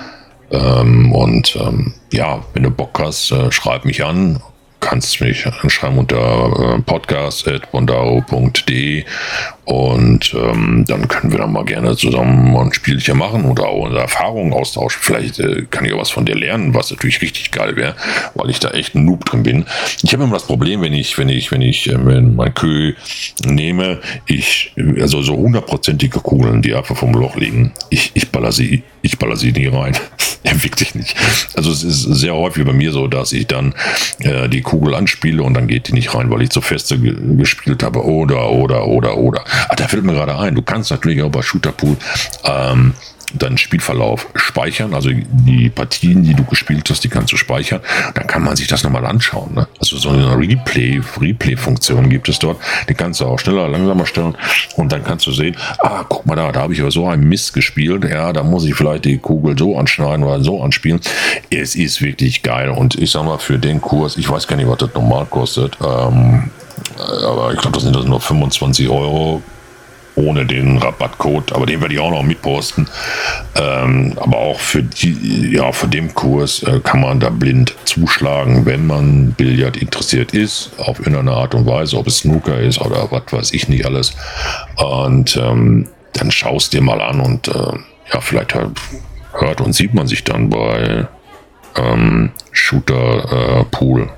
Ähm, 0.52 1.12
und 1.12 1.56
ähm, 1.56 1.94
ja, 2.12 2.44
wenn 2.54 2.64
du 2.64 2.70
Bock 2.70 3.00
hast, 3.00 3.32
äh, 3.32 3.52
schreib 3.52 3.86
mich 3.86 4.04
an 4.04 4.42
kannst 4.86 5.20
mich 5.20 5.46
anschreiben 5.48 5.98
unter 5.98 6.76
äh, 6.76 6.82
podcast.bondaro.de 6.82 9.04
und 9.66 10.36
ähm, 10.36 10.86
dann 10.88 11.08
können 11.08 11.32
wir 11.32 11.40
dann 11.40 11.52
mal 11.52 11.66
gerne 11.66 11.98
zusammen 11.98 12.56
ein 12.56 12.72
Spielchen 12.72 13.18
machen 13.18 13.46
oder 13.46 13.66
auch 13.68 13.86
unsere 13.86 14.02
Erfahrungen 14.02 14.54
austauschen. 14.54 15.00
Vielleicht 15.02 15.40
äh, 15.40 15.66
kann 15.72 15.86
ich 15.86 15.94
auch 15.94 16.00
was 16.00 16.12
von 16.12 16.26
dir 16.26 16.36
lernen, 16.36 16.76
was 16.76 16.92
natürlich 16.92 17.22
richtig 17.22 17.50
geil 17.50 17.76
wäre, 17.76 17.96
weil 18.36 18.52
ich 18.52 18.60
da 18.60 18.70
echt 18.72 18.94
ein 18.94 19.06
Noob 19.06 19.26
drin 19.26 19.42
bin. 19.42 19.66
Ich 20.04 20.14
habe 20.14 20.24
immer 20.24 20.34
das 20.34 20.46
Problem, 20.46 20.82
wenn 20.82 20.94
ich, 20.94 21.18
wenn 21.18 21.30
ich, 21.30 21.52
wenn 21.52 21.62
ich 21.62 21.90
äh, 21.92 21.98
mein 21.98 22.54
Kö 22.54 22.94
nehme, 23.44 24.02
ich, 24.28 24.72
also 25.00 25.24
so 25.24 25.36
hundertprozentige 25.36 26.20
Kugeln, 26.20 26.62
die 26.62 26.76
einfach 26.76 26.96
vom 26.96 27.14
Loch 27.14 27.36
liegen, 27.36 27.72
ich, 27.90 28.12
ich 28.14 28.30
baller 28.30 28.52
sie, 28.52 28.84
ich 29.02 29.18
baller 29.18 29.36
sie 29.36 29.52
nie 29.52 29.68
rein. 29.68 29.98
ja, 30.44 30.64
wirklich 30.64 30.94
nicht. 30.94 31.16
Also 31.56 31.72
es 31.72 31.84
ist 31.84 32.04
sehr 32.04 32.36
häufig 32.36 32.66
bei 32.66 32.74
mir 32.74 32.92
so, 32.92 33.08
dass 33.08 33.34
ich 33.34 33.48
dann 33.48 33.74
äh, 34.20 34.48
die 34.48 34.62
Kugel 34.62 34.94
anspiele 34.94 35.42
und 35.42 35.56
dann 35.56 35.68
geht 35.68 35.88
die 35.88 35.94
nicht 35.94 36.14
rein, 36.14 36.30
weil 36.30 36.44
ich 36.44 36.50
zu 36.50 36.62
feste 36.62 37.00
gespielt 37.00 37.82
habe. 37.82 38.06
Oder, 38.06 38.52
oder, 38.52 38.88
oder, 38.88 39.18
oder. 39.18 39.44
Ah, 39.70 39.76
da 39.76 39.88
fällt 39.88 40.04
mir 40.04 40.14
gerade 40.14 40.38
ein, 40.38 40.56
du 40.56 40.62
kannst 40.62 40.92
natürlich 40.92 41.22
auch 41.22 41.32
bei 41.32 41.42
Shooterpool 41.42 41.98
ähm, 42.44 42.94
deinen 43.34 43.58
Spielverlauf 43.58 44.28
speichern, 44.36 44.94
also 44.94 45.10
die 45.12 45.70
Partien, 45.70 46.24
die 46.24 46.34
du 46.34 46.44
gespielt 46.44 46.90
hast, 46.90 47.04
die 47.04 47.10
kannst 47.10 47.34
du 47.34 47.38
speichern. 47.38 47.82
Dann 48.14 48.28
kann 48.28 48.44
man 48.44 48.56
sich 48.56 48.68
das 48.68 48.84
nochmal 48.84 49.06
anschauen. 49.06 49.54
Ne? 49.56 49.68
Also 49.80 49.98
so 49.98 50.10
eine 50.10 50.38
Replay, 50.38 51.02
Replay-Funktion 51.20 52.10
gibt 52.10 52.30
es 52.30 52.40
dort. 52.40 52.58
Die 52.88 52.94
kannst 52.94 53.20
du 53.20 53.26
auch 53.26 53.40
schneller, 53.40 53.68
langsamer 53.68 54.06
stellen 54.06 54.36
und 54.76 54.92
dann 54.92 55.04
kannst 55.04 55.28
du 55.28 55.32
sehen, 55.32 55.56
ah, 55.80 56.06
guck 56.08 56.26
mal 56.26 56.36
da, 56.36 56.52
da 56.52 56.62
habe 56.62 56.74
ich 56.74 56.82
aber 56.82 56.92
so 56.92 57.08
einen 57.08 57.28
Mist 57.28 57.54
gespielt. 57.54 58.06
Ja, 58.06 58.32
da 58.32 58.44
muss 58.44 58.66
ich 58.66 58.76
vielleicht 58.76 59.06
die 59.06 59.18
Kugel 59.18 59.58
so 59.58 59.78
anschneiden 59.78 60.24
oder 60.24 60.42
so 60.42 60.62
anspielen. 60.62 61.02
Es 61.50 61.76
ist 61.76 62.02
wirklich 62.02 62.44
geil 62.44 62.70
und 62.70 62.96
ich 62.96 63.12
sag 63.12 63.26
mal, 63.26 63.38
für 63.38 63.60
den 63.60 63.82
Kurs, 63.82 64.18
ich 64.18 64.30
weiß 64.30 64.48
gar 64.48 64.56
nicht, 64.56 64.68
was 64.68 64.78
das 64.78 64.94
normal 64.94 65.26
kostet, 65.26 65.78
ähm, 65.84 66.52
aber 66.98 67.54
ich 67.54 67.60
glaube, 67.60 67.76
das 67.76 67.84
sind 67.84 67.96
das 67.96 68.06
nur 68.06 68.20
25 68.20 68.90
Euro 68.90 69.42
ohne 70.16 70.46
den 70.46 70.78
Rabattcode, 70.78 71.54
aber 71.54 71.66
den 71.66 71.82
werde 71.82 71.94
ich 71.94 72.00
auch 72.00 72.12
noch 72.12 72.24
mitposten. 72.24 72.88
Ähm, 73.56 74.14
aber 74.18 74.38
auch 74.38 74.60
für 74.60 74.82
die, 74.82 75.52
ja, 75.52 75.72
für 75.72 75.88
den 75.88 76.14
Kurs 76.14 76.64
äh, 76.64 76.80
kann 76.80 77.02
man 77.02 77.20
da 77.20 77.30
blind 77.30 77.76
zuschlagen, 77.86 78.66
wenn 78.66 78.88
man 78.88 79.34
Billard 79.34 79.78
interessiert 79.78 80.34
ist, 80.34 80.72
auf 80.78 81.00
irgendeine 81.00 81.32
Art 81.32 81.54
und 81.54 81.66
Weise, 81.66 81.98
ob 81.98 82.08
es 82.08 82.20
Snooker 82.20 82.60
ist 82.60 82.80
oder 82.80 83.12
was 83.12 83.24
weiß 83.30 83.54
ich 83.54 83.68
nicht 83.68 83.86
alles. 83.86 84.14
Und 84.78 85.38
ähm, 85.38 85.90
dann 86.14 86.32
schaust 86.32 86.74
dir 86.74 86.82
mal 86.82 87.02
an 87.02 87.20
und 87.20 87.50
äh, 87.50 87.74
ja, 88.14 88.22
vielleicht 88.22 88.56
hört 89.34 89.62
und 89.62 89.74
sieht 89.74 89.94
man 89.94 90.08
sich 90.08 90.24
dann 90.24 90.50
bei 90.50 91.08
ähm, 91.76 92.32
Shooter 92.52 93.60
äh, 93.60 93.64
Pool 93.66 94.10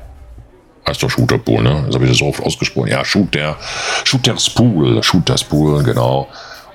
heißt 0.87 1.03
doch 1.03 1.09
Shooter 1.09 1.37
Pool, 1.37 1.63
ne? 1.63 1.83
Das 1.85 1.95
habe 1.95 2.05
ich 2.07 2.17
so 2.17 2.27
oft 2.27 2.41
ausgesprochen. 2.41 2.89
Ja, 2.89 3.03
Shooter, 3.03 3.57
Shooters 4.03 4.49
Pool, 4.49 5.03
Shooters 5.03 5.43
Pool, 5.43 5.83
genau. 5.83 6.27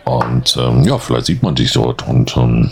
Und 0.04 0.56
ähm, 0.60 0.82
ja, 0.84 0.98
vielleicht 0.98 1.26
sieht 1.26 1.42
man 1.42 1.56
sich 1.56 1.72
dort 1.72 2.06
und 2.06 2.36
ähm, 2.36 2.70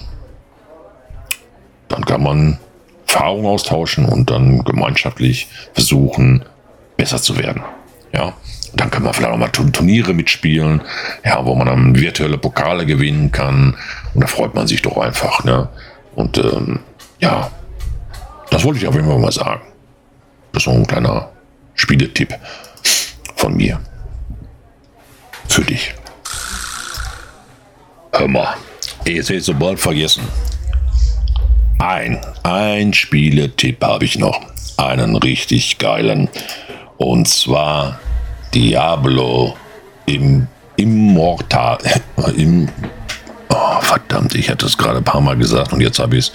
dann 1.89 2.05
kann 2.05 2.23
man 2.23 2.59
Erfahrung 3.07 3.47
austauschen 3.47 4.05
und 4.05 4.31
dann 4.31 4.63
gemeinschaftlich 4.65 5.49
versuchen, 5.75 6.45
besser 6.97 7.21
zu 7.21 7.37
werden. 7.39 7.63
Ja, 8.13 8.35
dann 8.75 8.91
können 8.91 9.05
wir 9.05 9.13
vielleicht 9.13 9.33
auch 9.33 9.37
mal 9.37 9.49
Turniere 9.49 10.15
mitspielen, 10.15 10.81
ja, 11.25 11.45
wo 11.45 11.55
man 11.55 11.67
dann 11.67 11.97
virtuelle 11.97 12.39
Pokale 12.39 12.87
gewinnen 12.87 13.33
kann. 13.33 13.77
Und 14.15 14.21
da 14.21 14.27
freut 14.27 14.55
man 14.55 14.67
sich 14.67 14.83
doch 14.83 14.97
einfach. 14.97 15.45
Ne? 15.45 15.69
Und 16.15 16.39
ähm, 16.39 16.81
ja, 17.19 17.51
das 18.51 18.65
wollte 18.65 18.79
ich 18.79 18.87
auf 18.87 18.95
jeden 18.95 19.09
Fall 19.09 19.19
mal 19.19 19.33
sagen. 19.33 19.63
Das 20.53 20.63
ist 20.63 20.65
so 20.65 20.71
ein 20.71 20.87
kleiner 20.87 21.31
Spieletipp 21.75 22.37
von 23.37 23.57
mir. 23.57 23.81
Für 25.49 25.63
dich. 25.63 25.95
Hör 28.13 28.29
mal, 28.29 28.55
jetzt 29.07 29.31
hätte 29.31 29.51
ich 29.51 29.59
bald 29.59 29.81
vergessen. 29.81 30.23
Ein, 31.79 32.21
ein 32.43 32.93
Spieletipp 32.93 33.83
habe 33.83 34.05
ich 34.05 34.19
noch. 34.19 34.41
Einen 34.77 35.17
richtig 35.17 35.79
geilen. 35.79 36.29
Und 36.99 37.29
zwar 37.29 37.99
Diablo 38.55 39.57
im 40.07 40.47
Immortal. 40.77 41.79
Im, 42.37 42.69
oh, 43.49 43.81
verdammt, 43.81 44.35
ich 44.35 44.51
hatte 44.51 44.67
es 44.67 44.77
gerade 44.77 44.99
ein 44.99 45.05
paar 45.05 45.21
Mal 45.21 45.37
gesagt 45.37 45.73
und 45.73 45.81
jetzt 45.81 45.99
habe 45.99 46.17
ich 46.17 46.27
es, 46.27 46.33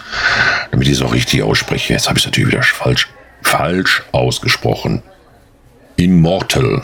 damit 0.71 0.87
ich 0.87 0.93
es 0.93 1.01
auch 1.01 1.13
richtig 1.13 1.43
ausspreche, 1.43 1.93
jetzt 1.93 2.07
habe 2.07 2.17
ich 2.17 2.23
es 2.23 2.27
natürlich 2.27 2.51
wieder 2.51 2.63
falsch, 2.63 3.07
falsch 3.45 4.03
ausgesprochen. 4.11 5.01
Immortal. 5.95 6.83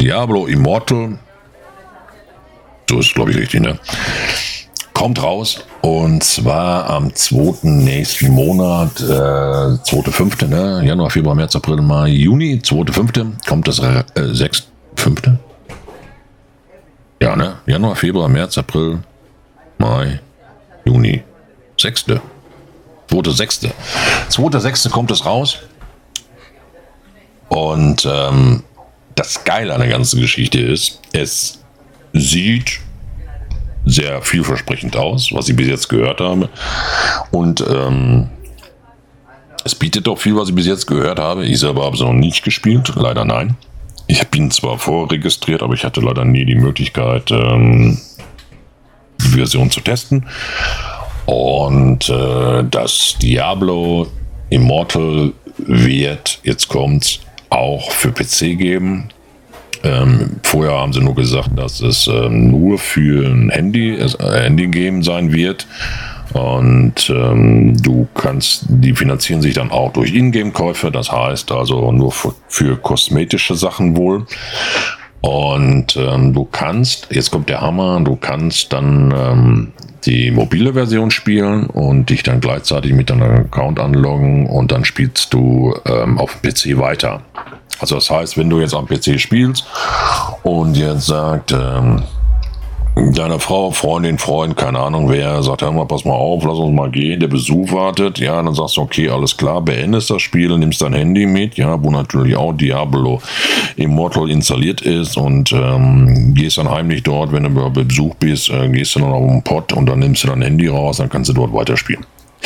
Diablo 0.00 0.46
Immortal. 0.46 1.18
So 2.88 3.00
ist 3.00 3.14
glaube 3.14 3.32
ich, 3.32 3.38
richtig, 3.38 3.60
ne? 3.60 3.78
Kommt 4.92 5.22
raus 5.22 5.64
und 5.82 6.22
zwar 6.22 6.88
am 6.88 7.14
2. 7.14 7.68
nächsten 7.68 8.30
Monat, 8.30 9.00
äh, 9.00 9.04
2.5., 9.04 10.46
ne? 10.46 10.82
Januar, 10.86 11.10
Februar, 11.10 11.34
März, 11.34 11.56
April, 11.56 11.82
Mai, 11.82 12.10
Juni, 12.10 12.60
2.5. 12.62 13.46
kommt 13.46 13.68
das 13.68 13.80
äh, 13.80 14.04
6. 14.14 14.68
5. 14.94 15.22
Ja, 17.20 17.34
ne? 17.36 17.56
Januar, 17.66 17.96
Februar, 17.96 18.28
März, 18.28 18.56
April, 18.56 19.00
Mai, 19.78 20.20
Juni, 20.84 21.22
6. 21.78 22.06
2.6. 23.10 23.70
2.6. 24.30 24.90
kommt 24.90 25.10
es 25.10 25.24
raus. 25.24 25.58
Und 27.48 28.06
ähm, 28.10 28.62
das 29.14 29.44
Geile 29.44 29.74
an 29.74 29.80
der 29.80 29.88
ganzen 29.88 30.20
Geschichte 30.20 30.60
ist, 30.60 31.00
es 31.12 31.60
sieht 32.12 32.80
sehr 33.84 34.20
vielversprechend 34.22 34.96
aus, 34.96 35.32
was 35.32 35.48
ich 35.48 35.56
bis 35.56 35.68
jetzt 35.68 35.88
gehört 35.88 36.20
habe. 36.20 36.48
Und 37.30 37.64
ähm, 37.68 38.28
es 39.64 39.74
bietet 39.74 40.06
doch 40.06 40.18
viel, 40.18 40.36
was 40.36 40.48
ich 40.48 40.54
bis 40.54 40.66
jetzt 40.66 40.86
gehört 40.86 41.18
habe. 41.18 41.44
Ich 41.44 41.60
selber 41.60 41.84
habe 41.84 41.96
es 41.96 42.02
noch 42.02 42.12
nicht 42.12 42.44
gespielt, 42.44 42.92
leider 42.96 43.24
nein. 43.24 43.56
Ich 44.08 44.24
bin 44.28 44.50
zwar 44.50 44.78
vorregistriert, 44.78 45.62
aber 45.62 45.74
ich 45.74 45.84
hatte 45.84 46.00
leider 46.00 46.24
nie 46.24 46.44
die 46.44 46.54
Möglichkeit, 46.54 47.30
ähm, 47.30 47.98
die 49.20 49.28
Version 49.28 49.70
zu 49.70 49.80
testen. 49.80 50.26
Und 51.26 52.08
äh, 52.08 52.64
das 52.70 53.16
Diablo 53.20 54.06
Immortal 54.50 55.32
wird, 55.58 56.38
jetzt 56.44 56.68
kommt 56.68 57.20
auch 57.50 57.90
für 57.92 58.12
PC 58.12 58.58
geben. 58.58 59.08
Ähm, 59.82 60.40
vorher 60.42 60.74
haben 60.74 60.92
sie 60.92 61.00
nur 61.00 61.14
gesagt, 61.14 61.50
dass 61.56 61.80
es 61.80 62.06
ähm, 62.06 62.50
nur 62.50 62.78
für 62.78 63.26
ein 63.26 63.50
Handy, 63.50 63.94
äh, 63.94 64.08
Handy 64.18 64.68
geben 64.68 65.02
sein 65.02 65.32
wird. 65.32 65.66
Und 66.32 67.08
ähm, 67.08 67.80
du 67.82 68.08
kannst, 68.14 68.66
die 68.68 68.94
finanzieren 68.94 69.42
sich 69.42 69.54
dann 69.54 69.70
auch 69.70 69.92
durch 69.92 70.12
Ingame-Käufe, 70.12 70.90
das 70.90 71.10
heißt 71.10 71.52
also 71.52 71.92
nur 71.92 72.12
für, 72.12 72.34
für 72.48 72.76
kosmetische 72.76 73.54
Sachen 73.54 73.96
wohl. 73.96 74.26
Und 75.20 75.96
ähm, 75.96 76.32
du 76.32 76.44
kannst, 76.44 77.08
jetzt 77.10 77.30
kommt 77.30 77.48
der 77.48 77.60
Hammer, 77.60 78.00
du 78.00 78.16
kannst 78.16 78.72
dann 78.72 79.12
ähm, 79.16 79.72
die 80.04 80.30
mobile 80.30 80.72
Version 80.74 81.10
spielen 81.10 81.66
und 81.66 82.10
dich 82.10 82.22
dann 82.22 82.40
gleichzeitig 82.40 82.92
mit 82.92 83.10
deinem 83.10 83.46
Account 83.46 83.80
anloggen 83.80 84.46
und 84.46 84.70
dann 84.70 84.84
spielst 84.84 85.34
du 85.34 85.74
ähm, 85.84 86.18
auf 86.18 86.38
dem 86.40 86.52
PC 86.52 86.78
weiter. 86.78 87.22
Also 87.78 87.96
das 87.96 88.08
heißt, 88.08 88.38
wenn 88.38 88.48
du 88.48 88.60
jetzt 88.60 88.74
am 88.74 88.86
PC 88.86 89.18
spielst 89.18 89.66
und 90.42 90.76
jetzt 90.76 91.06
sagt, 91.06 91.52
ähm, 91.52 92.02
deine 92.96 93.38
Frau, 93.38 93.70
Freundin, 93.70 94.18
Freund, 94.18 94.56
keine 94.56 94.78
Ahnung 94.78 95.10
wer, 95.10 95.42
sagt 95.42 95.60
ja 95.62 95.70
mal, 95.70 95.84
pass 95.86 96.04
mal 96.04 96.14
auf, 96.14 96.44
lass 96.44 96.58
uns 96.58 96.74
mal 96.74 96.90
gehen, 96.90 97.20
der 97.20 97.28
Besuch 97.28 97.70
wartet, 97.72 98.18
ja, 98.18 98.42
dann 98.42 98.54
sagst 98.54 98.76
du, 98.76 98.82
okay, 98.82 99.10
alles 99.10 99.36
klar, 99.36 99.60
beendest 99.60 100.10
das 100.10 100.22
Spiel, 100.22 100.56
nimmst 100.56 100.80
dein 100.80 100.94
Handy 100.94 101.26
mit, 101.26 101.56
ja, 101.56 101.82
wo 101.82 101.90
natürlich 101.90 102.36
auch 102.36 102.54
Diablo 102.54 103.20
Immortal 103.76 104.30
installiert 104.30 104.80
ist 104.80 105.16
und 105.16 105.52
ähm, 105.52 106.34
gehst 106.34 106.56
dann 106.56 106.70
heimlich 106.70 107.02
dort, 107.02 107.32
wenn 107.32 107.44
du 107.44 107.50
bei 107.50 107.68
Besuch 107.68 108.14
bist, 108.14 108.48
äh, 108.50 108.68
gehst 108.68 108.94
du 108.94 109.00
dann 109.00 109.12
auf 109.12 109.28
den 109.28 109.42
Pott 109.42 109.72
und 109.74 109.86
dann 109.86 109.98
nimmst 109.98 110.24
du 110.24 110.28
dein 110.28 110.42
Handy 110.42 110.68
raus, 110.68 110.96
dann 110.96 111.10
kannst 111.10 111.28
du 111.28 111.34
dort 111.34 111.52
weiterspielen. 111.52 112.04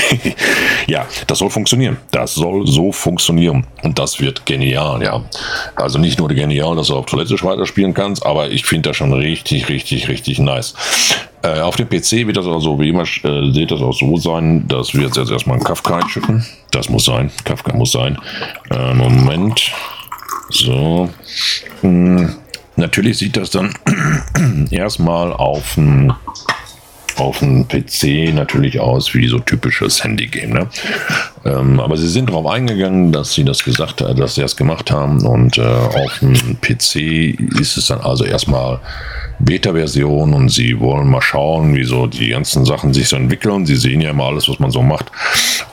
ja, 0.87 1.07
das 1.27 1.39
soll 1.39 1.51
funktionieren. 1.51 1.99
Das 2.11 2.35
soll 2.35 2.67
so 2.67 2.93
funktionieren. 2.93 3.67
Und 3.83 3.99
das 3.99 4.21
wird 4.21 4.47
genial, 4.47 5.03
ja. 5.03 5.23
Also 5.77 5.99
nicht 5.99 6.19
nur 6.19 6.29
genial, 6.29 6.77
dass 6.77 6.89
du 6.89 6.97
auf 6.97 7.07
Toilette 7.07 7.35
weiterspielen 7.43 7.95
kannst, 7.95 8.25
aber 8.25 8.49
ich 8.49 8.65
finde 8.65 8.91
das 8.91 8.97
schon 8.97 9.13
richtig, 9.13 9.69
richtig, 9.69 10.09
richtig 10.09 10.39
nice. 10.39 10.75
Äh, 11.43 11.61
auf 11.61 11.77
dem 11.77 11.89
PC 11.89 12.27
wird 12.27 12.37
das 12.37 12.47
also, 12.47 12.79
wie 12.79 12.91
immer 12.91 13.03
äh, 13.03 13.53
seht 13.53 13.71
das 13.71 13.81
auch 13.81 13.93
so 13.93 14.17
sein, 14.17 14.67
dass 14.69 14.93
wir 14.95 15.03
jetzt 15.07 15.17
erstmal 15.17 15.57
einen 15.57 15.65
Kafka 15.65 15.97
einschütten. 15.97 16.45
Das 16.71 16.89
muss 16.89 17.07
sein. 17.07 17.31
Kafka 17.45 17.75
muss 17.75 17.93
sein. 17.93 18.19
Äh, 18.71 18.95
Moment. 18.95 19.73
So. 20.51 21.09
Hm. 21.81 22.35
Natürlich 22.77 23.19
sieht 23.19 23.37
das 23.37 23.51
dann 23.51 23.75
erstmal 24.71 25.33
auf 25.33 25.75
dem 25.75 26.15
auf 27.21 27.39
dem 27.41 27.69
PC 27.69 28.35
natürlich 28.35 28.81
aus 28.81 29.15
wie 29.15 29.29
so 29.29 29.39
typisches 29.39 30.03
Handy-Game. 30.03 30.51
Ne? 30.51 30.67
Ähm, 31.45 31.79
aber 31.81 31.97
sie 31.97 32.09
sind 32.09 32.31
darauf 32.31 32.47
eingegangen, 32.47 33.13
dass 33.13 33.35
sie 33.35 33.45
das 33.45 33.63
gesagt 33.63 34.01
haben, 34.01 34.19
dass 34.19 34.35
sie 34.35 34.41
das 34.41 34.57
gemacht 34.57 34.91
haben 34.91 35.25
und 35.27 35.59
äh, 35.59 35.63
auf 35.63 36.19
dem 36.21 36.35
PC 36.61 37.39
ist 37.61 37.77
es 37.77 37.87
dann 37.87 38.01
also 38.01 38.25
erstmal 38.25 38.81
Beta-Version 39.39 40.35
und 40.35 40.49
sie 40.51 40.79
wollen 40.81 41.09
mal 41.09 41.23
schauen, 41.23 41.75
wie 41.75 41.85
so 41.85 42.07
die 42.07 42.29
ganzen 42.29 42.65
Sachen 42.65 42.93
sich 42.93 43.09
so 43.09 43.17
entwickeln. 43.17 43.65
Sie 43.65 43.77
sehen 43.77 44.01
ja 44.01 44.11
immer 44.11 44.25
alles, 44.25 44.49
was 44.49 44.59
man 44.59 44.71
so 44.71 44.83
macht 44.83 45.07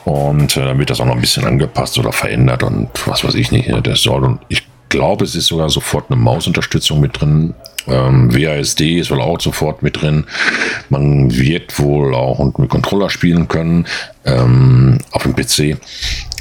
und 0.04 0.56
äh, 0.56 0.64
dann 0.64 0.78
wird 0.78 0.90
das 0.90 1.00
auch 1.00 1.06
noch 1.06 1.14
ein 1.14 1.20
bisschen 1.20 1.44
angepasst 1.44 1.98
oder 1.98 2.12
verändert 2.12 2.62
und 2.62 2.88
was 3.06 3.24
weiß 3.24 3.34
ich 3.34 3.50
nicht. 3.52 3.68
Ne? 3.68 3.82
Das 3.82 4.02
soll 4.02 4.24
und 4.24 4.40
ich 4.48 4.62
glaube, 4.88 5.24
es 5.24 5.34
ist 5.34 5.46
sogar 5.46 5.70
sofort 5.70 6.10
eine 6.10 6.20
Mausunterstützung 6.20 7.00
mit 7.00 7.20
drin. 7.20 7.54
Ähm, 7.86 8.34
WASD 8.34 8.98
ist 8.98 9.10
wohl 9.10 9.20
auch 9.20 9.40
sofort 9.40 9.82
mit 9.82 10.00
drin. 10.00 10.26
Man 10.88 11.34
wird 11.34 11.78
wohl 11.78 12.14
auch 12.14 12.38
mit 12.58 12.68
Controller 12.68 13.10
spielen 13.10 13.48
können 13.48 13.86
ähm, 14.24 14.98
auf 15.12 15.22
dem 15.22 15.34
PC. 15.34 15.78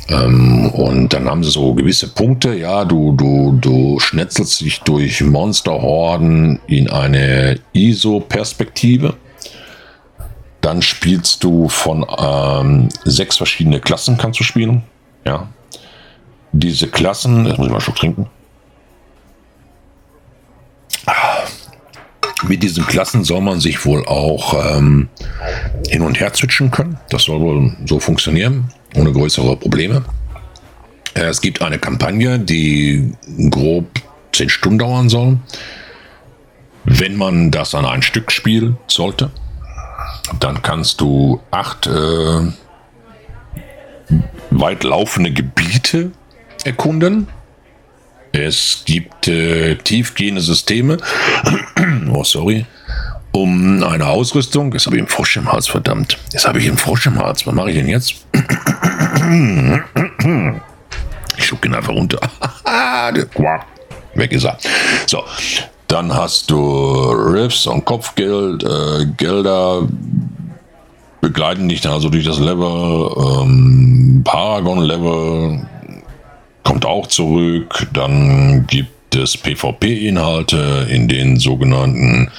Ähm, 0.09 0.69
und 0.69 1.13
dann 1.13 1.29
haben 1.29 1.43
sie 1.43 1.51
so 1.51 1.73
gewisse 1.73 2.07
Punkte. 2.07 2.53
Ja, 2.55 2.85
du, 2.85 3.13
du, 3.13 3.57
du 3.59 3.99
schnetzelst 3.99 4.61
dich 4.61 4.79
durch 4.81 5.21
Monsterhorden 5.21 6.59
in 6.67 6.89
eine 6.89 7.59
ISO-Perspektive. 7.73 9.15
Dann 10.61 10.81
spielst 10.81 11.43
du 11.43 11.69
von 11.69 12.05
ähm, 12.17 12.89
sechs 13.03 13.37
verschiedene 13.37 13.79
Klassen 13.79 14.17
kannst 14.17 14.39
du 14.39 14.43
spielen. 14.43 14.83
Ja. 15.25 15.47
Diese 16.51 16.87
Klassen, 16.87 17.45
jetzt 17.45 17.57
muss 17.57 17.67
ich 17.67 17.73
mal 17.73 17.81
schon 17.81 17.95
trinken. 17.95 18.27
Mit 22.43 22.61
diesen 22.61 22.85
Klassen 22.85 23.23
soll 23.23 23.41
man 23.41 23.59
sich 23.59 23.83
wohl 23.85 24.05
auch 24.05 24.77
ähm, 24.77 25.09
hin 25.89 26.01
und 26.01 26.19
her 26.19 26.31
switchen 26.33 26.69
können. 26.69 26.97
Das 27.09 27.23
soll 27.23 27.39
wohl 27.39 27.75
so 27.85 27.99
funktionieren, 27.99 28.71
ohne 28.95 29.11
größere 29.11 29.55
Probleme. 29.57 30.03
Äh, 31.15 31.25
es 31.25 31.41
gibt 31.41 31.61
eine 31.61 31.79
Kampagne, 31.79 32.39
die 32.39 33.11
grob 33.49 33.85
10 34.33 34.49
Stunden 34.49 34.79
dauern 34.79 35.09
soll. 35.09 35.39
Wenn 36.83 37.15
man 37.15 37.51
das 37.51 37.73
an 37.73 37.85
ein 37.85 38.01
Stück 38.01 38.31
spielen 38.31 38.77
sollte, 38.87 39.31
dann 40.39 40.61
kannst 40.61 41.01
du 41.01 41.41
acht 41.51 41.87
äh, 41.87 42.51
weit 44.51 44.83
laufende 44.83 45.31
Gebiete 45.31 46.11
erkunden 46.63 47.27
es 48.43 48.83
gibt 48.85 49.27
äh, 49.27 49.75
tiefgehende 49.75 50.41
Systeme, 50.41 50.97
oh 52.13 52.23
sorry, 52.23 52.65
um 53.31 53.83
eine 53.83 54.07
Ausrüstung. 54.07 54.71
Jetzt 54.73 54.85
habe 54.85 54.95
ich 54.95 55.01
einen 55.01 55.09
Frosch 55.09 55.37
im 55.37 55.51
Hals, 55.51 55.67
verdammt. 55.67 56.17
Jetzt 56.31 56.47
habe 56.47 56.59
ich 56.59 56.67
einen 56.67 56.77
Frosch 56.77 57.05
im 57.05 57.19
Hals. 57.19 57.45
Was 57.45 57.53
mache 57.53 57.71
ich 57.71 57.77
denn 57.77 57.87
jetzt? 57.87 58.15
Ich 61.39 61.45
schucke 61.45 61.67
ihn 61.67 61.75
einfach 61.75 61.93
runter. 61.93 62.17
Weg 64.15 64.31
ist 64.31 64.43
er. 64.43 64.57
So, 65.05 65.23
dann 65.87 66.11
hast 66.11 66.49
du 66.49 67.11
Riffs 67.11 67.67
und 67.67 67.85
Kopfgeld, 67.85 68.63
äh, 68.63 69.05
Gelder 69.17 69.87
begleiten 71.21 71.69
dich 71.69 71.81
dann 71.81 71.93
also 71.93 72.09
durch 72.09 72.25
das 72.25 72.39
Level. 72.39 73.11
Ähm, 73.17 74.21
Paragon-Level 74.23 75.65
kommt 76.67 76.85
auch 76.85 77.07
zurück. 77.07 77.87
Dann 77.93 78.67
gibt 78.67 79.15
es 79.15 79.37
PvP-Inhalte 79.37 80.85
in 80.89 81.07
den 81.07 81.39
sogenannten 81.39 82.29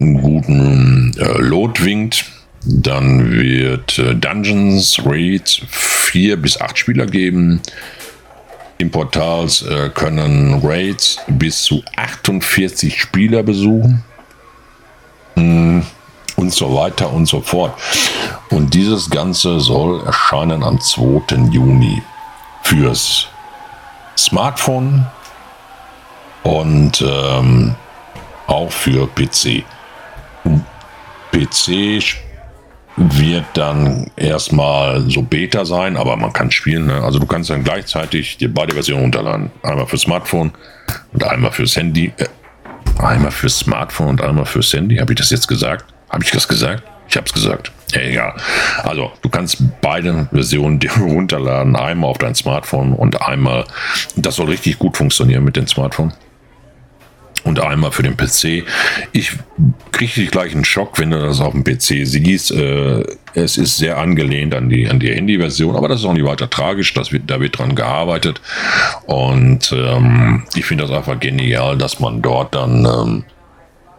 guten 0.00 1.14
äh, 1.16 1.38
Lotwinkt. 1.38 2.24
Dann 2.64 3.30
wird 3.30 4.00
äh, 4.00 4.16
Dungeons, 4.16 5.00
Raids, 5.06 5.62
vier 5.68 6.36
bis 6.38 6.60
acht 6.60 6.76
Spieler 6.76 7.06
geben. 7.06 7.60
Im 8.78 8.90
Portal 8.90 9.46
äh, 9.70 9.90
können 9.90 10.60
Raids 10.64 11.18
bis 11.28 11.62
zu 11.62 11.84
48 11.94 13.00
Spieler 13.00 13.44
besuchen. 13.44 14.02
Mm, 15.36 15.82
und 16.34 16.52
so 16.52 16.74
weiter 16.74 17.12
und 17.12 17.26
so 17.26 17.40
fort. 17.40 17.78
Und 18.50 18.74
dieses 18.74 19.08
Ganze 19.08 19.60
soll 19.60 20.04
erscheinen 20.04 20.64
am 20.64 20.80
2. 20.80 21.52
Juni 21.52 22.02
fürs 22.64 23.28
Smartphone 24.16 25.06
und 26.42 27.02
ähm, 27.06 27.74
auch 28.46 28.70
für 28.70 29.06
PC. 29.08 29.64
PC 31.32 32.02
wird 32.96 33.44
dann 33.54 34.10
erstmal 34.16 35.00
so 35.08 35.22
Beta 35.22 35.64
sein, 35.64 35.96
aber 35.96 36.16
man 36.16 36.32
kann 36.32 36.50
spielen. 36.50 36.86
Ne? 36.86 37.02
Also 37.02 37.18
du 37.18 37.26
kannst 37.26 37.48
dann 37.50 37.64
gleichzeitig 37.64 38.36
dir 38.36 38.52
beide 38.52 38.74
Versionen 38.74 39.04
runterladen. 39.04 39.50
Einmal 39.62 39.86
für 39.86 39.98
Smartphone 39.98 40.52
und 41.12 41.24
einmal 41.24 41.52
fürs 41.52 41.76
Handy. 41.76 42.12
Äh, 42.18 42.26
einmal 43.02 43.30
fürs 43.30 43.60
Smartphone 43.60 44.08
und 44.08 44.22
einmal 44.22 44.44
fürs 44.44 44.72
Handy. 44.74 44.96
Habe 44.96 45.12
ich 45.14 45.18
das 45.18 45.30
jetzt 45.30 45.48
gesagt? 45.48 45.86
Habe 46.10 46.22
ich 46.22 46.30
das 46.30 46.46
gesagt? 46.46 46.82
Ich 47.08 47.16
habe 47.16 47.26
es 47.26 47.32
gesagt. 47.32 47.72
Egal. 47.92 48.34
Also, 48.82 49.12
du 49.22 49.28
kannst 49.28 49.62
beide 49.80 50.28
Versionen 50.32 50.78
dir 50.78 50.90
runterladen. 51.00 51.76
Einmal 51.76 52.10
auf 52.10 52.18
dein 52.18 52.34
Smartphone 52.34 52.92
und 52.92 53.20
einmal, 53.22 53.64
das 54.16 54.36
soll 54.36 54.46
richtig 54.46 54.78
gut 54.78 54.96
funktionieren 54.96 55.44
mit 55.44 55.56
dem 55.56 55.66
Smartphone 55.66 56.12
und 57.44 57.60
einmal 57.60 57.90
für 57.90 58.02
den 58.02 58.16
PC. 58.16 58.64
Ich 59.12 59.32
kriege 59.90 60.26
gleich 60.26 60.54
einen 60.54 60.64
Schock, 60.64 60.98
wenn 60.98 61.10
du 61.10 61.18
das 61.18 61.40
auf 61.40 61.52
dem 61.52 61.64
PC 61.64 62.06
siehst. 62.06 62.52
Äh, 62.52 63.04
es 63.34 63.56
ist 63.56 63.76
sehr 63.76 63.98
angelehnt 63.98 64.54
an 64.54 64.68
die, 64.68 64.88
an 64.88 65.00
die 65.00 65.12
Handy-Version, 65.12 65.76
aber 65.76 65.88
das 65.88 66.00
ist 66.00 66.06
auch 66.06 66.12
nicht 66.12 66.24
weiter 66.24 66.48
tragisch. 66.48 66.94
Das 66.94 67.12
wird, 67.12 67.30
da 67.30 67.40
wird 67.40 67.58
dran 67.58 67.74
gearbeitet. 67.74 68.40
Und 69.06 69.72
ähm, 69.72 70.44
ich 70.54 70.64
finde 70.64 70.84
das 70.84 70.96
einfach 70.96 71.18
genial, 71.18 71.76
dass 71.76 72.00
man 72.00 72.22
dort 72.22 72.54
dann 72.54 72.84
ähm, 72.84 73.24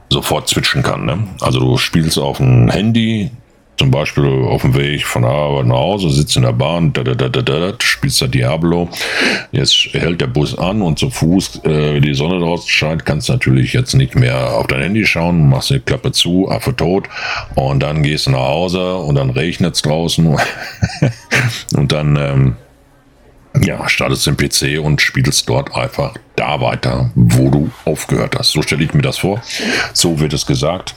sofort 0.09 0.47
switchen 0.47 0.83
kann. 0.83 1.05
Ne? 1.05 1.27
Also 1.41 1.59
du 1.59 1.77
spielst 1.77 2.17
auf 2.17 2.37
dem 2.37 2.69
Handy, 2.69 3.31
zum 3.77 3.89
Beispiel 3.89 4.25
auf 4.25 4.61
dem 4.61 4.75
Weg 4.75 5.05
von 5.05 5.25
Arbeit 5.25 5.65
nach 5.65 5.75
Hause, 5.75 6.09
sitzt 6.09 6.35
in 6.35 6.43
der 6.43 6.53
Bahn, 6.53 6.93
da, 6.93 7.03
da, 7.03 7.15
da, 7.15 7.29
da, 7.29 7.41
da, 7.41 7.73
spielst 7.81 8.21
da 8.21 8.27
Diablo. 8.27 8.87
Jetzt 9.51 9.73
hält 9.93 10.21
der 10.21 10.27
Bus 10.27 10.57
an 10.57 10.81
und 10.81 10.99
zu 10.99 11.09
Fuß, 11.09 11.61
äh, 11.65 11.99
die 11.99 12.13
Sonne 12.13 12.39
draußen 12.39 12.69
scheint, 12.69 13.05
kannst 13.05 13.29
natürlich 13.29 13.73
jetzt 13.73 13.95
nicht 13.95 14.15
mehr 14.15 14.53
auf 14.53 14.67
dein 14.67 14.81
Handy 14.81 15.05
schauen, 15.05 15.49
machst 15.49 15.71
die 15.71 15.79
Klappe 15.79 16.11
zu, 16.11 16.49
Affe 16.49 16.75
tot 16.75 17.05
und 17.55 17.81
dann 17.81 18.03
gehst 18.03 18.27
du 18.27 18.31
nach 18.31 18.39
Hause 18.47 18.95
und 18.95 19.15
dann 19.15 19.31
regnet 19.31 19.75
es 19.75 19.81
draußen 19.81 20.37
und 21.75 21.91
dann 21.91 22.15
ähm, 22.15 22.55
ja, 23.61 23.87
startest 23.89 24.27
den 24.27 24.37
PC 24.37 24.83
und 24.83 25.01
spielst 25.01 25.49
dort 25.49 25.75
einfach 25.75 26.13
da 26.35 26.61
weiter, 26.61 27.11
wo 27.15 27.49
du 27.49 27.71
aufgehört 27.85 28.35
hast. 28.37 28.51
So 28.51 28.61
stelle 28.61 28.83
ich 28.83 28.93
mir 28.93 29.03
das 29.03 29.19
vor. 29.19 29.41
So 29.93 30.19
wird 30.19 30.33
es 30.33 30.45
gesagt, 30.45 30.95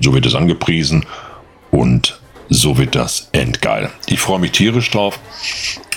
so 0.00 0.14
wird 0.14 0.26
es 0.26 0.34
angepriesen 0.34 1.04
und 1.72 2.20
so 2.48 2.78
wird 2.78 2.94
das 2.94 3.28
endgeil. 3.32 3.90
Ich 4.06 4.20
freue 4.20 4.38
mich 4.38 4.52
tierisch 4.52 4.90
drauf. 4.90 5.18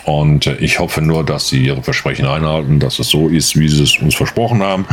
Und 0.06 0.46
ich 0.48 0.80
hoffe 0.80 1.02
nur, 1.02 1.24
dass 1.26 1.50
sie 1.50 1.66
ihre 1.66 1.84
Versprechen 1.84 2.28
einhalten, 2.28 2.80
dass 2.80 3.00
es 3.00 3.10
so 3.10 3.28
ist, 3.28 3.60
wie 3.60 3.68
sie 3.68 3.84
es 3.84 3.98
uns 3.98 4.16
versprochen 4.16 4.64
haben. 4.64 4.86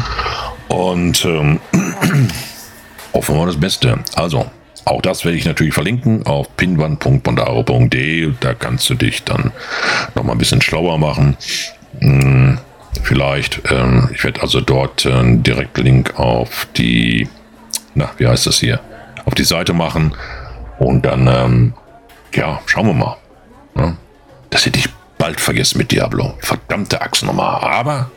Und 0.69 1.25
ähm, 1.25 1.61
hoffen 3.15 3.37
wir 3.37 3.47
das 3.47 3.61
Beste. 3.61 3.99
Also, 4.15 4.47
auch 4.85 5.03
das 5.03 5.25
werde 5.25 5.37
ich 5.37 5.45
natürlich 5.45 5.75
verlinken 5.75 6.27
auf 6.27 6.57
pinwand.bondaro.de. 6.57 8.33
Da 8.41 8.55
kannst 8.55 8.91
du 8.91 8.95
dich 8.95 9.23
dann 9.23 9.53
noch 10.15 10.25
mal 10.25 10.33
ein 10.33 10.39
bisschen 10.39 10.63
schlauer 10.63 10.99
machen. 10.99 11.37
Hm, 12.01 12.59
vielleicht, 13.03 13.61
ähm, 13.71 14.09
ich 14.15 14.25
werde 14.25 14.41
also 14.41 14.61
dort 14.61 15.05
äh, 15.05 15.13
einen 15.13 15.43
Direktlink 15.43 16.19
auf 16.19 16.67
die, 16.77 17.29
na, 17.95 18.11
wie 18.17 18.27
heißt 18.27 18.47
das 18.47 18.59
hier, 18.59 18.81
auf 19.27 19.35
die 19.35 19.45
Seite 19.45 19.75
machen 19.75 20.15
und 20.83 21.05
dann, 21.05 21.27
ähm, 21.27 21.75
ja, 22.35 22.61
schauen 22.67 22.87
wir 22.87 22.95
mal. 22.95 23.17
Ne? 23.75 23.97
Das 24.51 24.67
hätte 24.67 24.79
ich 24.79 24.89
bald 25.19 25.41
vergessen 25.41 25.79
mit 25.79 25.93
Diablo. 25.93 26.35
Verdammte 26.39 27.01
Axt 27.01 27.25
nochmal. 27.25 27.63
Aber 27.63 28.11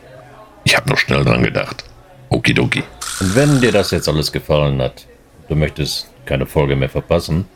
ich 0.64 0.76
habe 0.76 0.90
noch 0.90 0.98
schnell 0.98 1.24
dran 1.24 1.42
gedacht. 1.42 1.84
Okidoki. 2.28 2.82
Und 3.20 3.36
wenn 3.36 3.60
dir 3.60 3.72
das 3.72 3.92
jetzt 3.92 4.08
alles 4.08 4.32
gefallen 4.32 4.82
hat, 4.82 5.06
du 5.48 5.54
möchtest 5.54 6.10
keine 6.24 6.46
Folge 6.46 6.76
mehr 6.76 6.88
verpassen, 6.88 7.46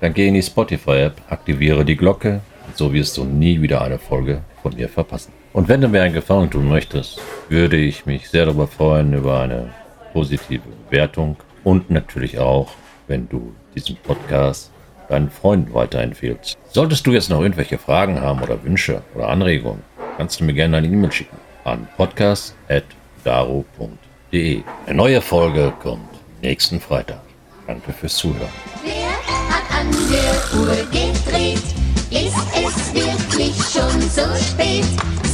dann 0.00 0.14
geh 0.14 0.26
in 0.26 0.34
die 0.34 0.42
Spotify-App, 0.42 1.20
aktiviere 1.28 1.84
die 1.84 1.96
Glocke, 1.96 2.40
so 2.74 2.92
wirst 2.92 3.16
du 3.16 3.24
nie 3.24 3.60
wieder 3.60 3.82
eine 3.82 3.98
Folge 3.98 4.40
von 4.62 4.74
mir 4.74 4.88
verpassen. 4.88 5.32
Und 5.52 5.68
wenn 5.68 5.80
du 5.80 5.88
mir 5.88 6.02
einen 6.02 6.14
Gefallen 6.14 6.50
tun 6.50 6.68
möchtest, 6.68 7.20
würde 7.48 7.76
ich 7.76 8.06
mich 8.06 8.28
sehr 8.28 8.46
darüber 8.46 8.66
freuen 8.66 9.12
über 9.12 9.40
eine 9.40 9.70
positive 10.12 10.62
Bewertung 10.88 11.36
und 11.62 11.90
natürlich 11.90 12.38
auch, 12.38 12.72
wenn 13.06 13.28
du 13.28 13.54
diesen 13.74 13.96
Podcast 13.96 14.70
deinen 15.08 15.30
Freunden 15.30 15.72
weiterempfehlst. 15.74 16.56
Solltest 16.70 17.06
du 17.06 17.12
jetzt 17.12 17.30
noch 17.30 17.40
irgendwelche 17.40 17.78
Fragen 17.78 18.20
haben 18.20 18.42
oder 18.42 18.62
Wünsche 18.64 19.02
oder 19.14 19.28
Anregungen, 19.28 19.82
kannst 20.16 20.40
du 20.40 20.44
mir 20.44 20.54
gerne 20.54 20.78
eine 20.78 20.86
E-Mail 20.86 21.12
schicken 21.12 21.36
an 21.64 21.86
podcast.daro.de. 21.96 24.62
Eine 24.86 24.96
neue 24.96 25.20
Folge 25.20 25.72
kommt 25.82 26.08
nächsten 26.42 26.80
Freitag. 26.80 27.20
Danke 27.66 27.92
fürs 27.92 28.16
Zuhören. 28.16 28.48
Wer 28.82 29.10
hat 29.48 29.70
an 29.78 29.90
der 30.10 30.34
Uhr 30.60 30.76
gedreht? 30.90 31.62
Ist 32.10 32.36
es 32.54 32.94
wirklich 32.94 33.56
schon 33.56 34.00
so 34.02 34.22
spät? 34.36 34.84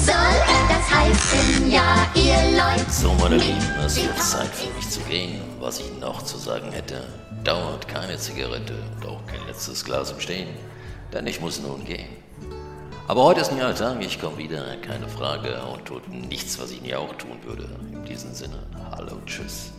Soll 0.06 0.14
das 0.68 0.88
heißen, 0.90 1.70
ja, 1.70 2.06
ihr 2.14 2.56
Leute? 2.56 2.90
So, 2.90 3.12
meine 3.20 3.36
Lieben, 3.36 3.60
es 3.84 3.96
wird 4.02 4.18
Zeit 4.18 4.48
für 4.48 4.70
mich 4.74 4.88
zu 4.88 5.00
gehen. 5.00 5.40
Was 5.58 5.80
ich 5.80 5.92
noch 6.00 6.22
zu 6.22 6.38
sagen 6.38 6.72
hätte, 6.72 7.02
dauert 7.44 7.88
keine 7.88 8.16
Zigarette 8.18 8.74
und 8.96 9.08
auch 9.08 9.24
kein 9.26 9.46
letztes 9.46 9.84
Glas 9.84 10.10
im 10.10 10.20
Stehen, 10.20 10.48
denn 11.12 11.26
ich 11.26 11.40
muss 11.40 11.60
nun 11.60 11.84
gehen. 11.84 12.08
Aber 13.08 13.24
heute 13.24 13.40
ist 13.40 13.50
ein 13.50 13.58
neuer 13.58 13.74
Tag, 13.74 14.00
ich 14.02 14.20
komme 14.20 14.38
wieder, 14.38 14.76
keine 14.76 15.08
Frage, 15.08 15.60
und 15.62 15.84
tut 15.84 16.08
nichts, 16.08 16.60
was 16.60 16.70
ich 16.70 16.80
nie 16.80 16.94
auch 16.94 17.12
tun 17.16 17.38
würde. 17.42 17.68
In 17.92 18.04
diesem 18.04 18.32
Sinne, 18.32 18.62
hallo, 18.92 19.16
tschüss. 19.26 19.72